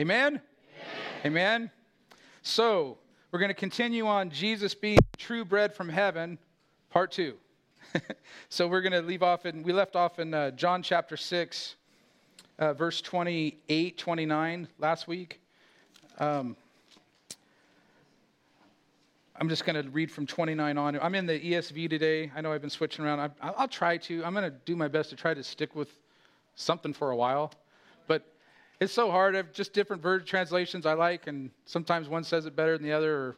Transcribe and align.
Amen? 0.00 0.40
Amen? 1.26 1.26
Amen? 1.26 1.70
So, 2.40 2.96
we're 3.30 3.38
going 3.38 3.50
to 3.50 3.54
continue 3.54 4.06
on 4.06 4.30
Jesus 4.30 4.74
being 4.74 4.96
true 5.18 5.44
bread 5.44 5.74
from 5.74 5.90
heaven, 5.90 6.38
part 6.88 7.12
two. 7.12 7.34
so, 8.48 8.66
we're 8.66 8.80
going 8.80 8.94
to 8.94 9.02
leave 9.02 9.22
off 9.22 9.44
in, 9.44 9.62
we 9.62 9.74
left 9.74 9.96
off 9.96 10.18
in 10.18 10.32
uh, 10.32 10.52
John 10.52 10.82
chapter 10.82 11.18
6, 11.18 11.76
uh, 12.58 12.72
verse 12.72 13.02
28, 13.02 13.98
29 13.98 14.68
last 14.78 15.06
week. 15.06 15.38
Um, 16.18 16.56
I'm 19.36 19.50
just 19.50 19.66
going 19.66 19.84
to 19.84 19.90
read 19.90 20.10
from 20.10 20.26
29 20.26 20.78
on. 20.78 20.98
I'm 20.98 21.14
in 21.14 21.26
the 21.26 21.38
ESV 21.38 21.90
today. 21.90 22.32
I 22.34 22.40
know 22.40 22.54
I've 22.54 22.62
been 22.62 22.70
switching 22.70 23.04
around. 23.04 23.32
I, 23.42 23.50
will 23.50 23.68
try 23.68 23.98
to. 23.98 24.24
I'm 24.24 24.32
going 24.32 24.50
to 24.50 24.56
do 24.64 24.76
my 24.76 24.88
best 24.88 25.10
to 25.10 25.16
try 25.16 25.34
to 25.34 25.44
stick 25.44 25.76
with 25.76 25.90
something 26.54 26.94
for 26.94 27.10
a 27.10 27.16
while. 27.16 27.52
It's 28.80 28.92
so 28.94 29.10
hard. 29.10 29.34
I 29.34 29.38
have 29.38 29.52
just 29.52 29.74
different 29.74 30.02
version 30.02 30.26
translations 30.26 30.86
I 30.86 30.94
like, 30.94 31.26
and 31.26 31.50
sometimes 31.66 32.08
one 32.08 32.24
says 32.24 32.46
it 32.46 32.56
better 32.56 32.78
than 32.78 32.86
the 32.86 32.92
other. 32.92 33.14
Or... 33.14 33.36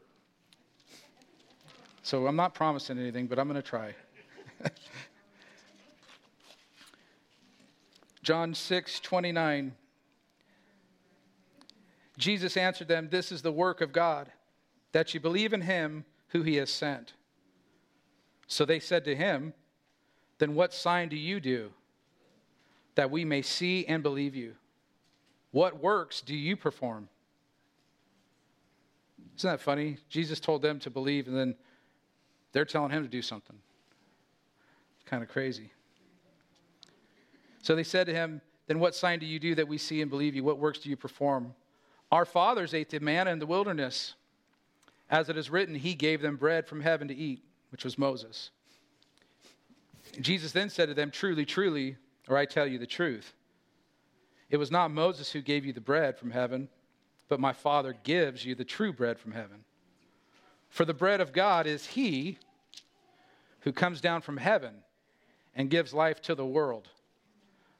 So 2.02 2.28
I'm 2.28 2.36
not 2.36 2.54
promising 2.54 2.96
anything, 2.96 3.26
but 3.26 3.40
I'm 3.40 3.48
going 3.48 3.60
to 3.60 3.68
try. 3.68 3.92
John 8.22 8.54
6, 8.54 9.00
29. 9.00 9.74
Jesus 12.18 12.56
answered 12.56 12.86
them, 12.86 13.08
This 13.10 13.32
is 13.32 13.42
the 13.42 13.50
work 13.50 13.80
of 13.80 13.92
God 13.92 14.30
that 14.92 15.12
you 15.12 15.18
believe 15.18 15.52
in 15.52 15.62
him 15.62 16.04
who 16.28 16.42
he 16.42 16.54
has 16.56 16.70
sent. 16.70 17.14
So 18.46 18.64
they 18.64 18.78
said 18.78 19.04
to 19.06 19.16
him, 19.16 19.54
Then 20.38 20.54
what 20.54 20.72
sign 20.72 21.08
do 21.08 21.16
you 21.16 21.40
do 21.40 21.70
that 22.94 23.10
we 23.10 23.24
may 23.24 23.42
see 23.42 23.84
and 23.86 24.04
believe 24.04 24.36
you? 24.36 24.54
What 25.52 25.80
works 25.80 26.20
do 26.20 26.34
you 26.34 26.56
perform? 26.56 27.08
Isn't 29.36 29.50
that 29.50 29.60
funny? 29.60 29.98
Jesus 30.08 30.40
told 30.40 30.62
them 30.62 30.78
to 30.80 30.90
believe, 30.90 31.28
and 31.28 31.36
then 31.36 31.54
they're 32.52 32.64
telling 32.64 32.90
him 32.90 33.02
to 33.02 33.08
do 33.08 33.22
something. 33.22 33.56
It's 34.96 35.08
kind 35.08 35.22
of 35.22 35.28
crazy. 35.28 35.70
So 37.62 37.74
they 37.74 37.84
said 37.84 38.06
to 38.06 38.14
him, 38.14 38.40
Then 38.66 38.80
what 38.80 38.94
sign 38.94 39.18
do 39.18 39.26
you 39.26 39.38
do 39.38 39.54
that 39.54 39.68
we 39.68 39.78
see 39.78 40.00
and 40.00 40.10
believe 40.10 40.34
you? 40.34 40.42
What 40.44 40.58
works 40.58 40.80
do 40.80 40.90
you 40.90 40.96
perform? 40.96 41.54
Our 42.10 42.24
fathers 42.24 42.74
ate 42.74 42.90
the 42.90 43.00
manna 43.00 43.30
in 43.30 43.38
the 43.38 43.46
wilderness. 43.46 44.14
As 45.10 45.28
it 45.28 45.36
is 45.36 45.50
written, 45.50 45.74
he 45.74 45.94
gave 45.94 46.22
them 46.22 46.36
bread 46.36 46.66
from 46.66 46.80
heaven 46.80 47.08
to 47.08 47.14
eat, 47.14 47.42
which 47.70 47.84
was 47.84 47.98
Moses. 47.98 48.50
Jesus 50.20 50.52
then 50.52 50.68
said 50.68 50.88
to 50.88 50.94
them, 50.94 51.10
Truly, 51.10 51.44
truly, 51.44 51.96
or 52.28 52.36
I 52.36 52.44
tell 52.44 52.66
you 52.66 52.78
the 52.78 52.86
truth. 52.86 53.32
It 54.52 54.58
was 54.58 54.70
not 54.70 54.90
Moses 54.90 55.32
who 55.32 55.40
gave 55.40 55.64
you 55.64 55.72
the 55.72 55.80
bread 55.80 56.18
from 56.18 56.30
heaven, 56.30 56.68
but 57.28 57.40
my 57.40 57.54
Father 57.54 57.96
gives 58.04 58.44
you 58.44 58.54
the 58.54 58.66
true 58.66 58.92
bread 58.92 59.18
from 59.18 59.32
heaven. 59.32 59.64
For 60.68 60.84
the 60.84 60.92
bread 60.92 61.22
of 61.22 61.32
God 61.32 61.66
is 61.66 61.86
he 61.86 62.38
who 63.60 63.72
comes 63.72 64.02
down 64.02 64.20
from 64.20 64.36
heaven 64.36 64.74
and 65.56 65.70
gives 65.70 65.94
life 65.94 66.20
to 66.22 66.34
the 66.34 66.44
world. 66.44 66.88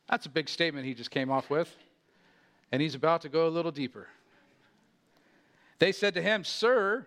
That's 0.08 0.24
a 0.24 0.30
big 0.30 0.48
statement 0.48 0.86
he 0.86 0.94
just 0.94 1.10
came 1.10 1.30
off 1.30 1.50
with. 1.50 1.74
And 2.72 2.80
he's 2.80 2.94
about 2.94 3.20
to 3.22 3.28
go 3.28 3.46
a 3.46 3.50
little 3.50 3.70
deeper. 3.70 4.08
They 5.78 5.92
said 5.92 6.14
to 6.14 6.22
him, 6.22 6.42
Sir, 6.42 7.06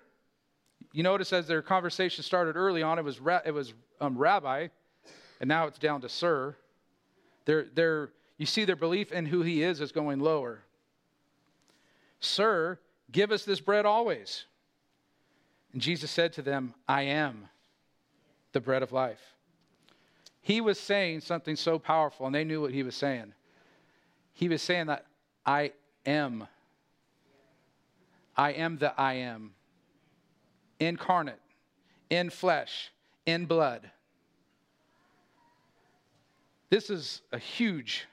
you 0.93 1.01
notice 1.01 1.33
as 1.33 1.47
their 1.47 1.63
conversation 1.63 2.23
started 2.23 2.55
early 2.55 2.83
on, 2.83 2.99
it 2.99 3.03
was, 3.03 3.19
it 3.43 3.51
was 3.51 3.73
um, 3.99 4.15
rabbi, 4.15 4.67
and 5.39 5.47
now 5.47 5.65
it's 5.65 5.79
down 5.79 6.01
to 6.01 6.09
sir. 6.09 6.55
They're, 7.45 7.65
they're, 7.73 8.11
you 8.37 8.45
see, 8.45 8.65
their 8.65 8.75
belief 8.75 9.11
in 9.11 9.25
who 9.25 9.41
he 9.41 9.63
is 9.63 9.79
is 9.79 9.91
going 9.91 10.19
lower. 10.19 10.63
Sir, 12.19 12.79
give 13.11 13.31
us 13.31 13.45
this 13.45 13.61
bread 13.61 13.85
always. 13.85 14.45
And 15.73 15.81
Jesus 15.81 16.11
said 16.11 16.33
to 16.33 16.41
them, 16.41 16.73
I 16.87 17.03
am 17.03 17.47
the 18.51 18.61
bread 18.61 18.83
of 18.83 18.91
life. 18.91 19.21
He 20.41 20.61
was 20.61 20.79
saying 20.79 21.21
something 21.21 21.55
so 21.55 21.79
powerful, 21.79 22.25
and 22.25 22.35
they 22.35 22.43
knew 22.43 22.61
what 22.61 22.71
he 22.71 22.83
was 22.83 22.95
saying. 22.95 23.33
He 24.33 24.47
was 24.47 24.61
saying 24.61 24.87
that 24.87 25.05
I 25.45 25.71
am. 26.05 26.47
I 28.37 28.51
am 28.51 28.77
the 28.77 28.99
I 28.99 29.13
am 29.13 29.51
incarnate, 30.79 31.39
in 32.09 32.29
flesh, 32.29 32.91
in 33.25 33.45
blood. 33.45 33.89
This 36.69 36.89
is 36.89 37.21
a 37.31 37.37
huge, 37.37 38.07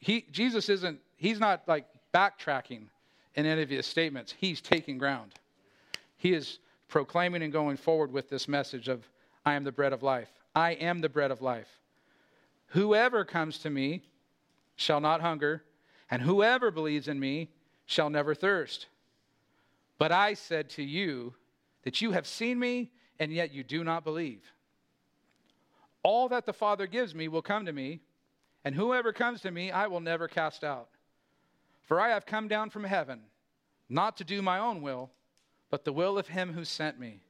he, 0.00 0.26
Jesus 0.30 0.68
isn't, 0.68 1.00
he's 1.16 1.40
not 1.40 1.62
like 1.66 1.86
backtracking 2.14 2.84
in 3.34 3.46
any 3.46 3.62
of 3.62 3.70
his 3.70 3.86
statements. 3.86 4.34
He's 4.36 4.60
taking 4.60 4.98
ground. 4.98 5.32
He 6.16 6.34
is 6.34 6.58
proclaiming 6.88 7.42
and 7.42 7.52
going 7.52 7.76
forward 7.76 8.12
with 8.12 8.28
this 8.28 8.48
message 8.48 8.88
of, 8.88 9.08
I 9.44 9.54
am 9.54 9.64
the 9.64 9.72
bread 9.72 9.92
of 9.92 10.02
life. 10.02 10.30
I 10.54 10.72
am 10.72 11.00
the 11.00 11.08
bread 11.08 11.30
of 11.30 11.40
life. 11.40 11.68
Whoever 12.68 13.24
comes 13.24 13.58
to 13.58 13.70
me 13.70 14.02
shall 14.76 15.00
not 15.00 15.20
hunger, 15.20 15.62
and 16.10 16.22
whoever 16.22 16.70
believes 16.70 17.08
in 17.08 17.18
me 17.18 17.50
shall 17.86 18.10
never 18.10 18.34
thirst. 18.34 18.86
But 19.98 20.12
I 20.12 20.34
said 20.34 20.70
to 20.70 20.82
you 20.82 21.34
that 21.82 22.00
you 22.00 22.12
have 22.12 22.26
seen 22.26 22.58
me, 22.58 22.90
and 23.18 23.32
yet 23.32 23.52
you 23.52 23.62
do 23.62 23.84
not 23.84 24.04
believe. 24.04 24.42
All 26.02 26.28
that 26.28 26.46
the 26.46 26.52
Father 26.52 26.86
gives 26.86 27.14
me 27.14 27.28
will 27.28 27.42
come 27.42 27.66
to 27.66 27.72
me, 27.72 28.00
and 28.68 28.76
whoever 28.76 29.14
comes 29.14 29.40
to 29.40 29.50
me, 29.50 29.70
I 29.70 29.86
will 29.86 30.00
never 30.00 30.28
cast 30.28 30.62
out. 30.62 30.90
For 31.86 31.98
I 31.98 32.10
have 32.10 32.26
come 32.26 32.48
down 32.48 32.68
from 32.68 32.84
heaven, 32.84 33.22
not 33.88 34.18
to 34.18 34.24
do 34.24 34.42
my 34.42 34.58
own 34.58 34.82
will, 34.82 35.10
but 35.70 35.86
the 35.86 35.92
will 35.94 36.18
of 36.18 36.28
him 36.28 36.52
who 36.52 36.66
sent 36.66 37.00
me. 37.00 37.22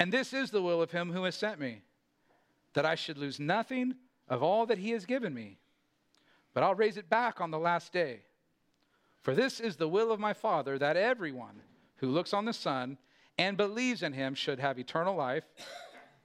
And 0.00 0.12
this 0.12 0.32
is 0.32 0.50
the 0.50 0.60
will 0.60 0.82
of 0.82 0.90
him 0.90 1.12
who 1.12 1.22
has 1.22 1.36
sent 1.36 1.60
me, 1.60 1.82
that 2.72 2.84
I 2.84 2.96
should 2.96 3.18
lose 3.18 3.38
nothing 3.38 3.94
of 4.28 4.42
all 4.42 4.66
that 4.66 4.78
he 4.78 4.90
has 4.90 5.06
given 5.06 5.32
me, 5.32 5.58
but 6.54 6.64
I'll 6.64 6.74
raise 6.74 6.96
it 6.96 7.08
back 7.08 7.40
on 7.40 7.52
the 7.52 7.58
last 7.60 7.92
day. 7.92 8.22
For 9.20 9.36
this 9.36 9.60
is 9.60 9.76
the 9.76 9.86
will 9.86 10.10
of 10.10 10.18
my 10.18 10.32
Father, 10.32 10.76
that 10.76 10.96
everyone 10.96 11.62
who 11.98 12.08
looks 12.08 12.34
on 12.34 12.46
the 12.46 12.52
Son 12.52 12.98
and 13.38 13.56
believes 13.56 14.02
in 14.02 14.12
him 14.12 14.34
should 14.34 14.58
have 14.58 14.76
eternal 14.76 15.14
life, 15.14 15.44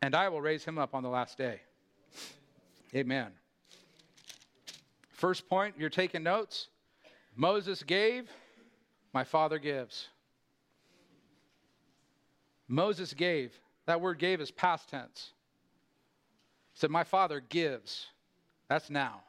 and 0.01 0.15
I 0.15 0.29
will 0.29 0.41
raise 0.41 0.65
him 0.65 0.79
up 0.79 0.95
on 0.95 1.03
the 1.03 1.09
last 1.09 1.37
day. 1.37 1.61
Amen. 2.95 3.31
First 5.17 5.49
point, 5.49 5.73
you're 5.79 5.89
taking 5.89 6.21
notes. 6.21 6.67
Moses 7.35 7.81
gave, 7.81 8.29
my 9.13 9.23
father 9.23 9.57
gives. 9.57 10.09
Moses 12.67 13.13
gave. 13.15 13.59
That 13.87 13.99
word 13.99 14.19
gave 14.19 14.39
is 14.41 14.51
past 14.51 14.89
tense. 14.89 15.31
He 16.73 16.79
said, 16.79 16.91
My 16.91 17.03
father 17.03 17.39
gives. 17.39 18.05
That's 18.69 18.91
now. 18.91 19.21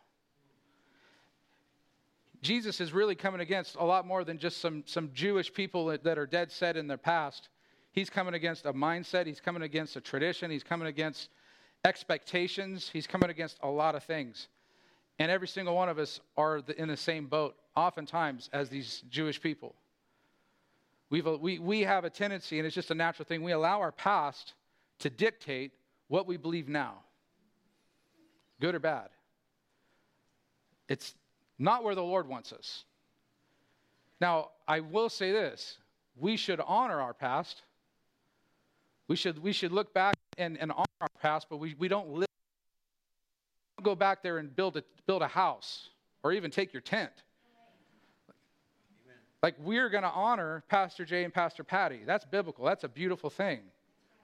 Jesus 2.42 2.82
is 2.82 2.92
really 2.92 3.14
coming 3.14 3.40
against 3.40 3.76
a 3.76 3.84
lot 3.84 4.06
more 4.06 4.24
than 4.24 4.38
just 4.38 4.60
some, 4.60 4.84
some 4.86 5.10
Jewish 5.14 5.52
people 5.52 5.86
that, 5.86 6.04
that 6.04 6.18
are 6.18 6.26
dead 6.26 6.52
set 6.52 6.76
in 6.76 6.86
their 6.86 6.98
past. 6.98 7.48
He's 7.92 8.10
coming 8.10 8.34
against 8.34 8.66
a 8.66 8.74
mindset, 8.74 9.26
he's 9.26 9.40
coming 9.40 9.62
against 9.62 9.96
a 9.96 10.02
tradition, 10.02 10.50
he's 10.50 10.62
coming 10.62 10.86
against 10.86 11.30
expectations, 11.84 12.90
he's 12.92 13.06
coming 13.06 13.30
against 13.30 13.58
a 13.62 13.68
lot 13.68 13.94
of 13.94 14.04
things. 14.04 14.48
And 15.18 15.30
every 15.30 15.48
single 15.48 15.74
one 15.74 15.88
of 15.88 15.98
us 15.98 16.20
are 16.36 16.62
in 16.76 16.88
the 16.88 16.96
same 16.96 17.26
boat, 17.26 17.56
oftentimes, 17.74 18.48
as 18.52 18.68
these 18.68 19.02
Jewish 19.10 19.40
people. 19.40 19.74
We've, 21.10 21.26
uh, 21.26 21.38
we, 21.38 21.58
we 21.58 21.80
have 21.80 22.04
a 22.04 22.10
tendency, 22.10 22.58
and 22.58 22.66
it's 22.66 22.74
just 22.74 22.90
a 22.90 22.94
natural 22.94 23.24
thing, 23.24 23.42
we 23.42 23.52
allow 23.52 23.80
our 23.80 23.92
past 23.92 24.54
to 25.00 25.10
dictate 25.10 25.72
what 26.08 26.26
we 26.26 26.36
believe 26.36 26.68
now, 26.68 26.94
good 28.60 28.74
or 28.74 28.78
bad. 28.78 29.08
It's 30.88 31.14
not 31.58 31.82
where 31.82 31.94
the 31.94 32.02
Lord 32.02 32.28
wants 32.28 32.52
us. 32.52 32.84
Now, 34.20 34.50
I 34.66 34.80
will 34.80 35.08
say 35.08 35.32
this 35.32 35.78
we 36.16 36.36
should 36.36 36.60
honor 36.60 37.00
our 37.00 37.14
past, 37.14 37.62
we 39.06 39.16
should, 39.16 39.38
we 39.42 39.52
should 39.52 39.72
look 39.72 39.94
back 39.94 40.14
and, 40.36 40.58
and 40.58 40.70
honor 40.72 40.84
our 41.00 41.08
past, 41.20 41.46
but 41.48 41.56
we, 41.56 41.74
we 41.78 41.88
don't 41.88 42.10
live. 42.10 42.28
Go 43.82 43.94
back 43.94 44.22
there 44.22 44.38
and 44.38 44.54
build 44.54 44.76
a, 44.76 44.84
build 45.06 45.22
a 45.22 45.28
house 45.28 45.90
or 46.22 46.32
even 46.32 46.50
take 46.50 46.72
your 46.72 46.82
tent. 46.82 47.12
Like 49.42 49.54
we're 49.60 49.88
going 49.88 50.02
to 50.02 50.10
honor 50.10 50.64
Pastor 50.68 51.04
Jay 51.04 51.24
and 51.24 51.32
Pastor 51.32 51.62
Patty. 51.62 52.00
That's 52.04 52.24
biblical. 52.24 52.64
That's 52.64 52.84
a 52.84 52.88
beautiful 52.88 53.30
thing. 53.30 53.60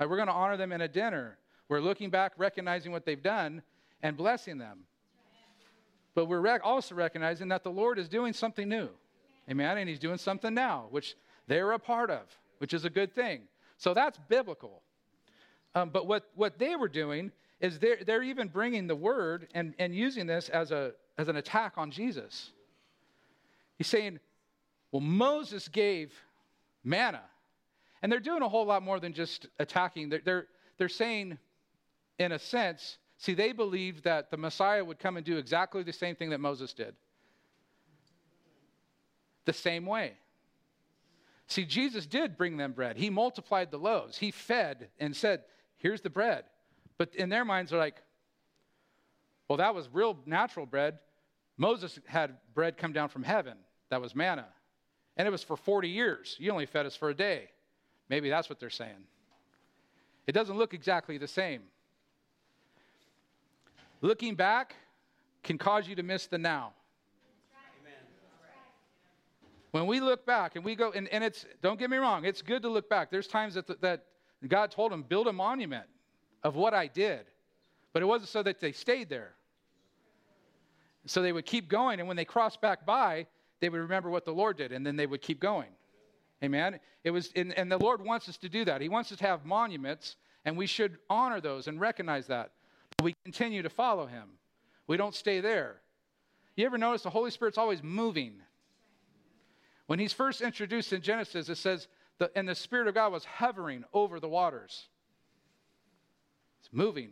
Like 0.01 0.09
we're 0.09 0.17
going 0.17 0.29
to 0.29 0.35
honor 0.35 0.57
them 0.57 0.73
in 0.73 0.81
a 0.81 0.89
dinner. 0.89 1.39
We're 1.69 1.81
looking 1.81 2.11
back, 2.11 2.33
recognizing 2.37 2.93
what 2.93 3.07
they've 3.07 3.23
done, 3.23 3.63
and 4.03 4.17
blessing 4.17 4.59
them. 4.59 4.81
But 6.15 6.27
we're 6.27 6.41
rec- 6.41 6.63
also 6.65 6.95
recognizing 6.95 7.49
that 7.49 7.65
the 7.65 7.71
Lord 7.71 7.99
is 7.99 8.09
doing 8.09 8.33
something 8.33 8.69
new. 8.69 8.89
Amen. 9.51 9.79
And 9.79 9.89
He's 9.89 9.99
doing 9.99 10.19
something 10.19 10.53
now, 10.53 10.87
which 10.91 11.17
they're 11.47 11.73
a 11.73 11.79
part 11.79 12.11
of, 12.11 12.23
which 12.59 12.75
is 12.75 12.85
a 12.85 12.91
good 12.91 13.15
thing. 13.15 13.43
So 13.77 13.95
that's 13.95 14.19
biblical. 14.29 14.83
Um, 15.75 15.91
but 15.91 16.07
what, 16.07 16.29
what 16.35 16.59
they 16.59 16.77
were 16.77 16.89
doing 16.89 17.33
is 17.61 17.79
they're, 17.79 17.99
they're 18.05 18.23
even 18.23 18.49
bringing 18.49 18.87
the 18.87 18.97
word 18.97 19.49
and, 19.55 19.75
and 19.79 19.95
using 19.95 20.27
this 20.27 20.49
as, 20.49 20.71
a, 20.71 20.93
as 21.19 21.29
an 21.29 21.37
attack 21.37 21.75
on 21.77 21.91
Jesus. 21.91 22.51
He's 23.77 23.87
saying, 23.87 24.21
Well, 24.93 25.01
Moses 25.01 25.69
gave 25.69 26.13
manna. 26.83 27.23
And 28.03 28.13
they're 28.13 28.21
doing 28.21 28.43
a 28.43 28.49
whole 28.49 28.67
lot 28.67 28.83
more 28.83 29.01
than 29.01 29.15
just 29.15 29.47
attacking. 29.59 30.11
They're, 30.11 30.21
they're, 30.25 30.47
they're 30.77 30.89
saying, 30.91 31.39
in 32.19 32.33
a 32.33 32.39
sense, 32.39 32.99
see, 33.17 33.33
they 33.33 33.53
believed 33.53 34.05
that 34.05 34.31
the 34.31 34.37
Messiah 34.37 34.85
would 34.85 34.99
come 34.99 35.17
and 35.17 35.25
do 35.25 35.39
exactly 35.39 35.83
the 35.83 35.93
same 35.93 36.15
thing 36.15 36.31
that 36.31 36.41
Moses 36.41 36.75
did. 36.75 36.95
The 39.47 39.55
same 39.55 39.87
way. 39.87 40.13
See, 41.47 41.65
Jesus 41.65 42.07
did 42.07 42.37
bring 42.37 42.57
them 42.57 42.73
bread. 42.73 42.97
He 42.97 43.11
multiplied 43.11 43.71
the 43.71 43.79
loaves. 43.79 44.19
He 44.19 44.31
fed 44.31 44.89
and 44.99 45.15
said, 45.15 45.45
Here's 45.79 46.01
the 46.01 46.11
bread. 46.11 46.45
But 46.99 47.15
in 47.15 47.29
their 47.29 47.45
minds, 47.45 47.71
they're 47.71 47.81
like, 47.81 48.03
Well, 49.49 49.59
that 49.59 49.75
was 49.75 49.89
real 49.93 50.19
natural 50.27 50.67
bread. 50.67 50.99
Moses 51.57 51.99
had 52.07 52.37
bread 52.55 52.77
come 52.77 52.93
down 52.93 53.09
from 53.09 53.23
heaven. 53.23 53.57
That 53.91 54.01
was 54.01 54.15
manna. 54.15 54.47
And 55.17 55.29
it 55.29 55.31
was 55.31 55.43
for 55.43 55.57
40 55.57 55.89
years. 55.89 56.37
You 56.41 56.51
only 56.51 56.67
fed 56.67 56.87
us 56.87 56.97
for 56.97 57.11
a 57.11 57.15
day. 57.15 57.51
Maybe 58.09 58.29
that's 58.29 58.49
what 58.49 58.59
they're 58.59 58.71
saying. 58.71 59.07
It 60.27 60.33
doesn't 60.33 60.57
look 60.57 60.75
exactly 60.75 61.19
the 61.19 61.29
same. 61.29 61.63
Looking 64.01 64.35
back 64.35 64.75
can 65.43 65.59
cause 65.59 65.87
you 65.87 65.95
to 65.95 66.03
miss 66.03 66.27
the 66.27 66.39
now. 66.39 66.73
When 69.71 69.87
we 69.87 70.01
look 70.01 70.25
back 70.25 70.55
and 70.55 70.65
we 70.65 70.77
go, 70.77 70.93
and, 70.93 71.09
and 71.09 71.25
it's, 71.25 71.47
don't 71.61 71.79
get 71.79 71.91
me 71.91 71.97
wrong, 71.97 72.25
it's 72.25 72.43
good 72.43 72.63
to 72.63 72.69
look 72.69 72.89
back. 72.89 73.11
There's 73.11 73.27
times 73.27 73.55
that, 73.55 73.81
that 73.81 74.05
God 74.47 74.71
told 74.71 74.93
him, 74.93 75.03
build 75.03 75.27
a 75.27 75.33
monument 75.33 75.87
of 76.45 76.55
what 76.55 76.75
I 76.75 76.87
did. 76.87 77.25
But 77.93 78.03
it 78.03 78.07
wasn't 78.07 78.29
so 78.29 78.43
that 78.43 78.61
they 78.61 78.73
stayed 78.73 79.09
there. 79.09 79.33
So 81.07 81.23
they 81.23 81.33
would 81.33 81.47
keep 81.47 81.69
going, 81.69 81.99
and 81.99 82.07
when 82.07 82.17
they 82.17 82.25
crossed 82.25 82.61
back 82.61 82.87
by, 82.87 83.27
they 83.61 83.69
would 83.69 83.81
remember 83.81 84.11
what 84.11 84.25
the 84.25 84.33
Lord 84.33 84.57
did, 84.57 84.73
and 84.73 84.87
then 84.87 84.97
they 84.97 85.07
would 85.07 85.23
keep 85.23 85.41
going. 85.41 85.69
Amen. 86.43 86.79
It 87.05 87.11
was, 87.11 87.31
and, 87.37 87.53
and 87.55 87.71
the 87.71 87.79
Lord 87.79 88.05
wants 88.05 88.29
us 88.29 88.37
to 88.39 88.49
do 88.49 88.65
that. 88.65 88.81
He 88.81 88.89
wants 88.89 89.13
us 89.13 89.19
to 89.19 89.27
have 89.27 89.45
monuments, 89.45 90.17
and 90.45 90.57
we 90.57 90.67
should 90.67 90.99
honor 91.09 91.41
those 91.41 91.69
and 91.69 91.81
recognize 91.81 92.27
that. 92.27 92.53
But 92.97 93.05
we 93.05 93.15
continue 93.25 93.63
to 93.63 93.71
follow 93.71 94.07
Him. 94.07 94.29
We 94.87 94.97
don't 94.97 95.15
stay 95.15 95.41
there. 95.41 95.81
You 96.57 96.67
ever 96.67 96.79
notice 96.79 97.03
the 97.03 97.11
Holy 97.11 97.31
Spirit's 97.31 97.59
always 97.59 97.83
moving? 97.83 98.35
When 99.87 99.99
He's 99.99 100.13
first 100.13 100.41
introduced 100.41 100.93
in 100.93 101.01
Genesis, 101.01 101.49
it 101.49 101.57
says, 101.57 101.89
the, 102.19 102.31
and 102.37 102.49
the 102.49 102.55
Spirit 102.55 102.89
of 102.89 102.95
God 102.95 103.13
was 103.13 103.25
hovering 103.25 103.85
over 103.93 104.21
the 104.21 104.29
waters. 104.29 104.89
It's 106.65 106.73
moving. 106.73 107.11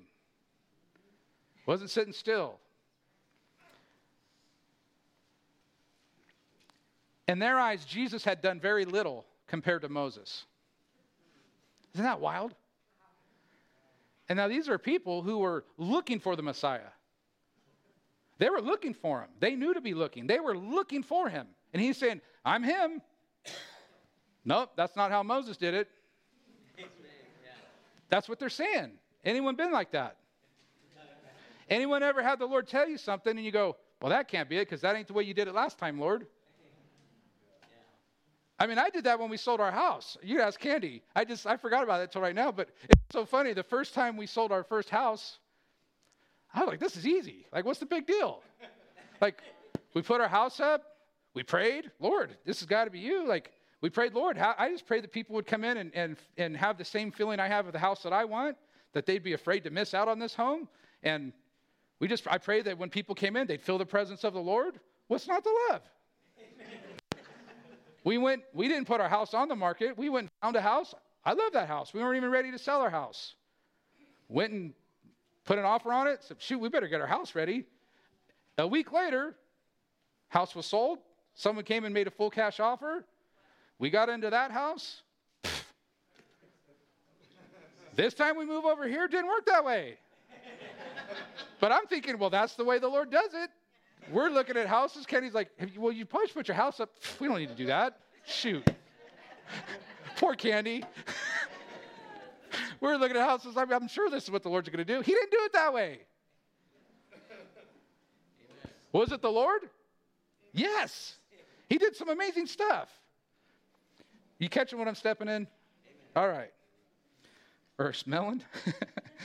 Wasn't 1.66 1.90
sitting 1.90 2.14
still. 2.14 2.58
In 7.28 7.38
their 7.38 7.58
eyes, 7.60 7.84
Jesus 7.84 8.24
had 8.24 8.40
done 8.40 8.58
very 8.58 8.86
little 8.86 9.26
compared 9.46 9.82
to 9.82 9.90
Moses. 9.90 10.46
Isn't 11.92 12.04
that 12.04 12.18
wild? 12.18 12.54
And 14.30 14.38
now 14.38 14.48
these 14.48 14.70
are 14.70 14.78
people 14.78 15.20
who 15.22 15.38
were 15.38 15.66
looking 15.76 16.18
for 16.18 16.34
the 16.34 16.42
Messiah. 16.42 16.88
They 18.38 18.48
were 18.48 18.62
looking 18.62 18.94
for 18.94 19.20
him. 19.20 19.28
They 19.38 19.54
knew 19.54 19.74
to 19.74 19.82
be 19.82 19.92
looking. 19.92 20.26
They 20.26 20.40
were 20.40 20.56
looking 20.56 21.02
for 21.02 21.28
him. 21.28 21.46
And 21.74 21.82
he's 21.82 21.98
saying, 21.98 22.22
I'm 22.42 22.62
him. 22.62 23.02
nope, 24.46 24.70
that's 24.76 24.96
not 24.96 25.10
how 25.10 25.22
Moses 25.22 25.58
did 25.58 25.74
it. 25.74 25.90
That's 28.08 28.30
what 28.30 28.38
they're 28.38 28.48
saying. 28.48 28.92
Anyone 29.24 29.56
been 29.56 29.72
like 29.72 29.92
that? 29.92 30.16
Anyone 31.70 32.02
ever 32.02 32.22
had 32.22 32.38
the 32.38 32.46
Lord 32.46 32.68
tell 32.68 32.88
you 32.88 32.98
something 32.98 33.36
and 33.36 33.44
you 33.44 33.52
go, 33.52 33.76
well, 34.00 34.10
that 34.10 34.28
can't 34.28 34.48
be 34.48 34.58
it 34.58 34.66
because 34.66 34.80
that 34.80 34.96
ain't 34.96 35.06
the 35.06 35.12
way 35.12 35.22
you 35.22 35.32
did 35.32 35.48
it 35.48 35.54
last 35.54 35.78
time, 35.78 35.98
Lord? 35.98 36.26
I 38.58 38.66
mean, 38.66 38.78
I 38.78 38.90
did 38.90 39.04
that 39.04 39.18
when 39.18 39.30
we 39.30 39.36
sold 39.36 39.60
our 39.60 39.72
house. 39.72 40.16
You 40.22 40.40
ask 40.40 40.60
Candy. 40.60 41.02
I 41.16 41.24
just 41.24 41.46
I 41.46 41.56
forgot 41.56 41.82
about 41.82 42.00
it 42.00 42.04
until 42.04 42.20
right 42.20 42.34
now, 42.34 42.52
but 42.52 42.68
it's 42.88 43.00
so 43.10 43.24
funny. 43.24 43.52
The 43.54 43.62
first 43.62 43.94
time 43.94 44.16
we 44.16 44.26
sold 44.26 44.52
our 44.52 44.62
first 44.62 44.88
house, 44.88 45.38
I 46.54 46.60
was 46.60 46.68
like, 46.68 46.80
this 46.80 46.96
is 46.96 47.06
easy. 47.06 47.46
Like, 47.52 47.64
what's 47.64 47.80
the 47.80 47.86
big 47.86 48.06
deal? 48.06 48.42
like, 49.20 49.40
we 49.94 50.02
put 50.02 50.20
our 50.20 50.28
house 50.28 50.60
up, 50.60 50.84
we 51.34 51.42
prayed, 51.42 51.90
Lord, 51.98 52.36
this 52.44 52.60
has 52.60 52.68
got 52.68 52.84
to 52.84 52.90
be 52.90 53.00
you. 53.00 53.26
Like, 53.26 53.52
we 53.80 53.90
prayed, 53.90 54.14
Lord, 54.14 54.38
I 54.38 54.68
just 54.70 54.86
prayed 54.86 55.02
that 55.02 55.12
people 55.12 55.34
would 55.34 55.46
come 55.46 55.64
in 55.64 55.76
and, 55.76 55.92
and, 55.94 56.16
and 56.36 56.56
have 56.56 56.78
the 56.78 56.84
same 56.84 57.10
feeling 57.10 57.40
I 57.40 57.48
have 57.48 57.66
of 57.66 57.72
the 57.72 57.80
house 57.80 58.02
that 58.04 58.12
I 58.12 58.24
want, 58.24 58.56
that 58.92 59.06
they'd 59.06 59.22
be 59.22 59.32
afraid 59.32 59.64
to 59.64 59.70
miss 59.70 59.94
out 59.94 60.08
on 60.08 60.18
this 60.18 60.34
home. 60.34 60.68
And 61.02 61.32
we 61.98 62.08
just, 62.08 62.26
I 62.28 62.38
pray 62.38 62.62
that 62.62 62.78
when 62.78 62.90
people 62.90 63.14
came 63.14 63.36
in, 63.36 63.46
they'd 63.46 63.62
feel 63.62 63.78
the 63.78 63.86
presence 63.86 64.24
of 64.24 64.34
the 64.34 64.40
Lord. 64.40 64.80
What's 65.08 65.28
not 65.28 65.42
to 65.44 65.50
love? 65.70 65.82
We 68.04 68.18
went, 68.18 68.42
we 68.52 68.66
didn't 68.66 68.88
put 68.88 69.00
our 69.00 69.08
house 69.08 69.32
on 69.32 69.46
the 69.46 69.54
market. 69.54 69.96
We 69.96 70.08
went 70.08 70.24
and 70.24 70.30
found 70.42 70.56
a 70.56 70.60
house. 70.60 70.92
I 71.24 71.34
love 71.34 71.52
that 71.52 71.68
house. 71.68 71.94
We 71.94 72.00
weren't 72.00 72.16
even 72.16 72.30
ready 72.30 72.50
to 72.50 72.58
sell 72.58 72.80
our 72.80 72.90
house. 72.90 73.36
Went 74.28 74.52
and 74.52 74.74
put 75.44 75.56
an 75.56 75.64
offer 75.64 75.92
on 75.92 76.08
it. 76.08 76.24
Said, 76.24 76.38
shoot, 76.40 76.58
we 76.58 76.68
better 76.68 76.88
get 76.88 77.00
our 77.00 77.06
house 77.06 77.36
ready. 77.36 77.64
A 78.58 78.66
week 78.66 78.90
later, 78.90 79.36
house 80.28 80.54
was 80.56 80.66
sold. 80.66 80.98
Someone 81.34 81.64
came 81.64 81.84
and 81.84 81.94
made 81.94 82.08
a 82.08 82.10
full 82.10 82.28
cash 82.28 82.58
offer. 82.58 83.04
We 83.78 83.88
got 83.88 84.08
into 84.08 84.30
that 84.30 84.50
house. 84.50 85.02
This 87.94 88.14
time 88.14 88.36
we 88.36 88.46
move 88.46 88.64
over 88.64 88.86
here, 88.86 89.06
didn't 89.06 89.28
work 89.28 89.46
that 89.46 89.64
way. 89.64 89.98
but 91.60 91.72
I'm 91.72 91.86
thinking, 91.86 92.18
well, 92.18 92.30
that's 92.30 92.54
the 92.54 92.64
way 92.64 92.78
the 92.78 92.88
Lord 92.88 93.10
does 93.10 93.34
it. 93.34 93.50
We're 94.10 94.30
looking 94.30 94.56
at 94.56 94.66
houses. 94.66 95.06
Candy's 95.06 95.34
like, 95.34 95.50
well, 95.76 95.92
you 95.92 96.04
probably 96.04 96.28
should 96.28 96.36
put 96.36 96.48
your 96.48 96.56
house 96.56 96.80
up. 96.80 96.90
We 97.20 97.28
don't 97.28 97.38
need 97.38 97.50
to 97.50 97.54
do 97.54 97.66
that. 97.66 97.98
Shoot. 98.26 98.68
Poor 100.16 100.34
Candy. 100.34 100.84
We're 102.80 102.96
looking 102.96 103.16
at 103.16 103.28
houses. 103.28 103.56
I'm, 103.56 103.72
I'm 103.72 103.88
sure 103.88 104.10
this 104.10 104.24
is 104.24 104.30
what 104.30 104.42
the 104.42 104.48
Lord's 104.48 104.68
going 104.68 104.84
to 104.84 104.84
do. 104.84 105.00
He 105.00 105.12
didn't 105.12 105.30
do 105.30 105.38
it 105.42 105.52
that 105.52 105.72
way. 105.72 106.00
Was 108.92 109.12
it 109.12 109.22
the 109.22 109.30
Lord? 109.30 109.62
Yes. 110.52 111.16
He 111.68 111.78
did 111.78 111.96
some 111.96 112.08
amazing 112.08 112.46
stuff. 112.46 112.90
You 114.38 114.48
catching 114.48 114.78
what 114.78 114.88
I'm 114.88 114.94
stepping 114.94 115.28
in? 115.28 115.46
All 116.14 116.28
right. 116.28 116.50
Or 117.78 117.92
smelling? 117.92 118.42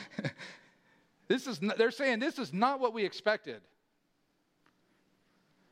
this 1.28 1.48
is 1.48 1.60
they're 1.78 1.92
saying 1.92 2.20
this 2.20 2.40
is 2.40 2.54
not 2.54 2.80
what 2.80 2.94
we 2.94 3.04
expected. 3.04 3.62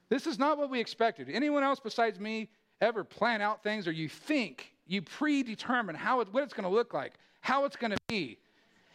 This 0.10 0.28
is 0.28 0.38
not 0.38 0.58
what 0.58 0.70
we 0.70 0.80
expected. 0.80 1.30
Anyone 1.30 1.64
else 1.64 1.80
besides 1.80 2.20
me 2.20 2.50
ever 2.82 3.04
plan 3.04 3.42
out 3.42 3.64
things 3.64 3.88
or 3.88 3.92
you 3.92 4.08
think, 4.08 4.74
you 4.86 5.02
predetermine 5.02 5.96
how 5.96 6.20
it, 6.20 6.28
what 6.32 6.44
it's 6.44 6.54
going 6.54 6.64
to 6.66 6.70
look 6.70 6.94
like, 6.94 7.14
how 7.42 7.66
it's 7.66 7.76
going 7.76 7.92
to 7.92 7.98
be. 8.08 8.38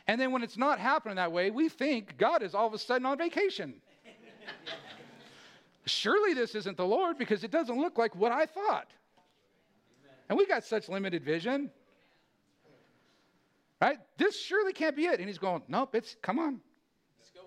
And 0.06 0.20
then 0.20 0.32
when 0.32 0.42
it's 0.42 0.56
not 0.56 0.78
happening 0.78 1.16
that 1.16 1.32
way, 1.32 1.50
we 1.50 1.68
think 1.68 2.16
God 2.16 2.42
is 2.42 2.54
all 2.54 2.66
of 2.66 2.74
a 2.74 2.78
sudden 2.78 3.06
on 3.06 3.18
vacation. 3.18 3.74
Surely 5.86 6.34
this 6.34 6.54
isn't 6.54 6.76
the 6.76 6.86
Lord 6.86 7.18
because 7.18 7.42
it 7.42 7.50
doesn't 7.50 7.78
look 7.78 7.98
like 7.98 8.14
what 8.14 8.32
I 8.32 8.46
thought. 8.46 8.88
And 10.28 10.38
we 10.38 10.46
got 10.46 10.64
such 10.64 10.88
limited 10.88 11.24
vision. 11.24 11.70
Right? 13.80 13.98
This 14.18 14.38
surely 14.38 14.72
can't 14.72 14.94
be 14.94 15.06
it. 15.06 15.20
And 15.20 15.28
he's 15.28 15.38
going, 15.38 15.62
Nope, 15.68 15.94
it's 15.94 16.16
come 16.22 16.38
on. 16.38 16.60
Let's 17.18 17.30
go. 17.30 17.40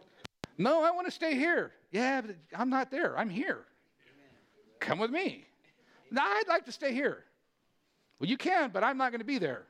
No, 0.58 0.84
I 0.84 0.92
want 0.92 1.06
to 1.08 1.12
stay 1.12 1.36
here. 1.36 1.72
Yeah, 1.92 2.22
but 2.22 2.36
I'm 2.58 2.70
not 2.70 2.90
there. 2.90 3.18
I'm 3.18 3.30
here. 3.30 3.66
Amen. 4.10 4.80
Come 4.80 5.00
with 5.00 5.12
me. 5.12 5.46
No, 6.10 6.22
I'd 6.24 6.48
like 6.48 6.66
to 6.66 6.72
stay 6.72 6.94
here. 6.94 7.24
Well, 8.20 8.30
you 8.30 8.38
can, 8.38 8.72
but 8.72 8.84
I'm 8.84 8.98
not 8.98 9.12
going 9.12 9.20
to 9.20 9.26
be 9.26 9.38
there. 9.38 9.64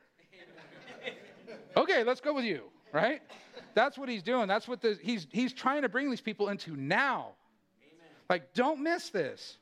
okay, 1.78 2.04
let's 2.04 2.22
go 2.22 2.34
with 2.34 2.46
you, 2.46 2.64
right? 2.92 3.22
That's 3.74 3.98
what 3.98 4.10
he's 4.10 4.24
doing. 4.24 4.48
That's 4.48 4.68
what 4.68 4.82
the, 4.82 4.98
he's, 5.02 5.28
he's 5.32 5.54
trying 5.54 5.82
to 5.82 5.90
bring 5.90 6.10
these 6.10 6.22
people 6.22 6.50
into 6.50 6.76
now. 6.76 7.32
Amen. 7.82 8.08
Like, 8.30 8.54
don't 8.54 8.82
miss 8.82 9.10
this. 9.10 9.58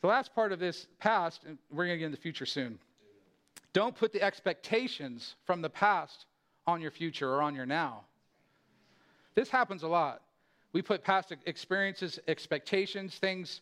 The 0.00 0.06
last 0.06 0.34
part 0.34 0.52
of 0.52 0.58
this 0.58 0.86
past, 0.98 1.44
and 1.44 1.58
we're 1.70 1.86
going 1.86 1.96
to 1.96 1.98
get 1.98 2.06
into 2.06 2.16
the 2.16 2.22
future 2.22 2.46
soon. 2.46 2.78
Don't 3.72 3.94
put 3.94 4.12
the 4.12 4.22
expectations 4.22 5.36
from 5.44 5.62
the 5.62 5.70
past 5.70 6.26
on 6.66 6.80
your 6.80 6.90
future 6.90 7.30
or 7.30 7.42
on 7.42 7.54
your 7.54 7.66
now. 7.66 8.04
This 9.34 9.50
happens 9.50 9.82
a 9.82 9.88
lot. 9.88 10.22
We 10.72 10.82
put 10.82 11.02
past 11.02 11.32
experiences, 11.46 12.18
expectations, 12.28 13.14
things. 13.16 13.60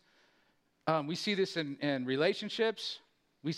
Um, 0.87 1.07
we 1.07 1.15
see 1.15 1.35
this 1.35 1.57
in, 1.57 1.77
in 1.81 2.05
relationships. 2.05 3.01
We, 3.43 3.55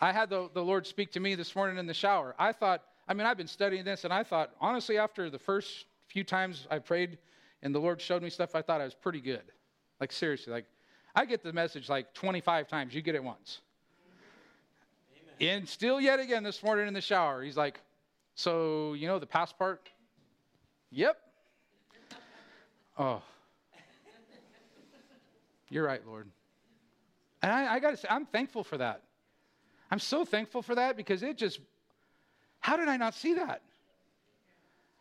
I 0.00 0.12
had 0.12 0.30
the, 0.30 0.48
the 0.54 0.62
Lord 0.62 0.86
speak 0.86 1.12
to 1.12 1.20
me 1.20 1.34
this 1.34 1.54
morning 1.54 1.78
in 1.78 1.86
the 1.86 1.94
shower. 1.94 2.34
I 2.38 2.52
thought, 2.52 2.82
I 3.06 3.14
mean, 3.14 3.26
I've 3.26 3.36
been 3.36 3.46
studying 3.46 3.84
this, 3.84 4.04
and 4.04 4.12
I 4.12 4.22
thought, 4.22 4.52
honestly, 4.60 4.98
after 4.98 5.28
the 5.30 5.38
first 5.38 5.86
few 6.06 6.24
times 6.24 6.66
I 6.70 6.78
prayed 6.78 7.18
and 7.62 7.74
the 7.74 7.78
Lord 7.78 8.00
showed 8.00 8.22
me 8.22 8.30
stuff, 8.30 8.54
I 8.54 8.62
thought 8.62 8.80
I 8.80 8.84
was 8.84 8.94
pretty 8.94 9.20
good. 9.20 9.42
Like, 10.00 10.12
seriously, 10.12 10.52
like, 10.52 10.66
I 11.14 11.24
get 11.24 11.42
the 11.42 11.52
message 11.52 11.88
like 11.88 12.14
25 12.14 12.68
times. 12.68 12.94
You 12.94 13.02
get 13.02 13.14
it 13.14 13.24
once. 13.24 13.60
And 15.40 15.68
still, 15.68 16.00
yet 16.00 16.20
again, 16.20 16.42
this 16.42 16.62
morning 16.62 16.88
in 16.88 16.94
the 16.94 17.00
shower, 17.00 17.42
he's 17.42 17.56
like, 17.56 17.80
So, 18.34 18.94
you 18.94 19.06
know 19.06 19.18
the 19.18 19.26
past 19.26 19.58
part? 19.58 19.88
Yep. 20.90 21.16
Oh. 22.98 23.22
You're 25.70 25.84
right, 25.84 26.04
Lord. 26.06 26.28
And 27.42 27.52
I, 27.52 27.74
I 27.74 27.78
got 27.78 27.90
to 27.90 27.96
say, 27.96 28.08
I'm 28.10 28.26
thankful 28.26 28.64
for 28.64 28.78
that. 28.78 29.02
I'm 29.90 29.98
so 29.98 30.24
thankful 30.24 30.62
for 30.62 30.74
that 30.74 30.96
because 30.96 31.22
it 31.22 31.36
just, 31.36 31.60
how 32.60 32.76
did 32.76 32.88
I 32.88 32.96
not 32.96 33.14
see 33.14 33.34
that? 33.34 33.62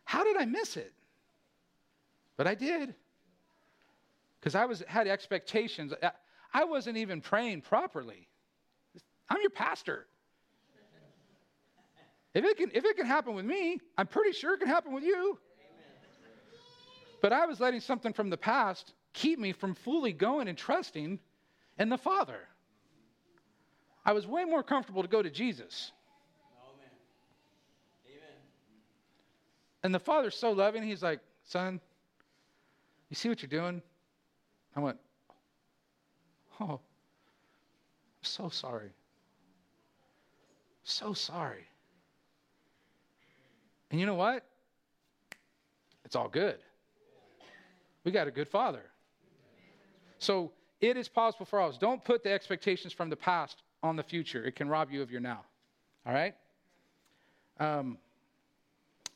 How 0.06 0.24
did 0.24 0.38
I 0.38 0.46
miss 0.46 0.78
it? 0.78 0.94
But 2.38 2.48
I 2.48 2.56
did. 2.56 2.94
Because 4.40 4.56
I 4.56 4.66
was 4.66 4.84
had 4.88 5.08
expectations. 5.08 5.94
I 6.54 6.64
wasn't 6.64 6.98
even 6.98 7.22
praying 7.22 7.62
properly. 7.62 8.28
I'm 9.30 9.42
your 9.42 9.50
pastor. 9.50 10.06
If 12.34 12.46
it 12.46 12.58
can, 12.58 12.72
if 12.74 12.86
it 12.86 12.96
can 12.96 13.06
happen 13.06 13.34
with 13.36 13.46
me, 13.46 13.80
I'm 13.98 14.08
pretty 14.08 14.32
sure 14.32 14.54
it 14.54 14.60
can 14.60 14.68
happen 14.68 14.94
with 14.94 15.04
you. 15.04 15.38
But 17.22 17.34
I 17.34 17.46
was 17.46 17.60
letting 17.60 17.80
something 17.80 18.14
from 18.14 18.30
the 18.30 18.38
past 18.38 18.94
keep 19.14 19.40
me 19.40 19.52
from 19.52 19.74
fully 19.74 20.14
going 20.14 20.48
and 20.48 20.58
trusting 20.58 21.20
in 21.80 21.90
the 21.90 21.98
Father. 21.98 22.48
I 24.06 24.14
was 24.14 24.28
way 24.28 24.46
more 24.46 24.64
comfortable 24.64 25.02
to 25.02 25.08
go 25.08 25.22
to 25.22 25.30
Jesus. 25.30 25.92
Amen. 26.64 26.92
Amen. 28.08 28.36
And 29.84 29.96
the 29.96 30.00
Father's 30.00 30.36
so 30.36 30.52
loving, 30.52 30.84
he's 30.84 31.04
like, 31.04 31.20
Son, 31.44 31.82
you 33.10 33.16
see 33.16 33.30
what 33.30 33.42
you're 33.42 33.50
doing? 33.50 33.82
I 34.76 34.80
went, 34.80 34.98
Oh, 36.60 36.66
I'm 36.66 36.80
so 38.24 38.50
sorry. 38.50 38.92
So 40.84 41.14
sorry. 41.14 41.67
And 43.92 44.00
you 44.00 44.06
know 44.06 44.16
what? 44.16 44.46
It's 46.06 46.16
all 46.16 46.30
good. 46.30 46.58
We 48.04 48.12
got 48.12 48.28
a 48.28 48.32
good 48.32 48.48
father. 48.48 48.84
So 50.20 50.52
it 50.80 50.98
is 50.98 51.08
possible 51.08 51.46
for 51.46 51.62
us. 51.62 51.78
Don't 51.78 52.04
put 52.04 52.24
the 52.24 52.32
expectations 52.32 52.94
from 52.94 53.10
the 53.10 53.16
past 53.16 53.64
on 53.84 53.96
the 53.96 54.04
future, 54.04 54.44
it 54.44 54.56
can 54.56 54.68
rob 54.68 54.92
you 54.92 55.02
of 55.02 55.12
your 55.12 55.22
now. 55.22 55.42
All 56.06 56.14
right? 56.14 56.36
Um, 57.60 57.98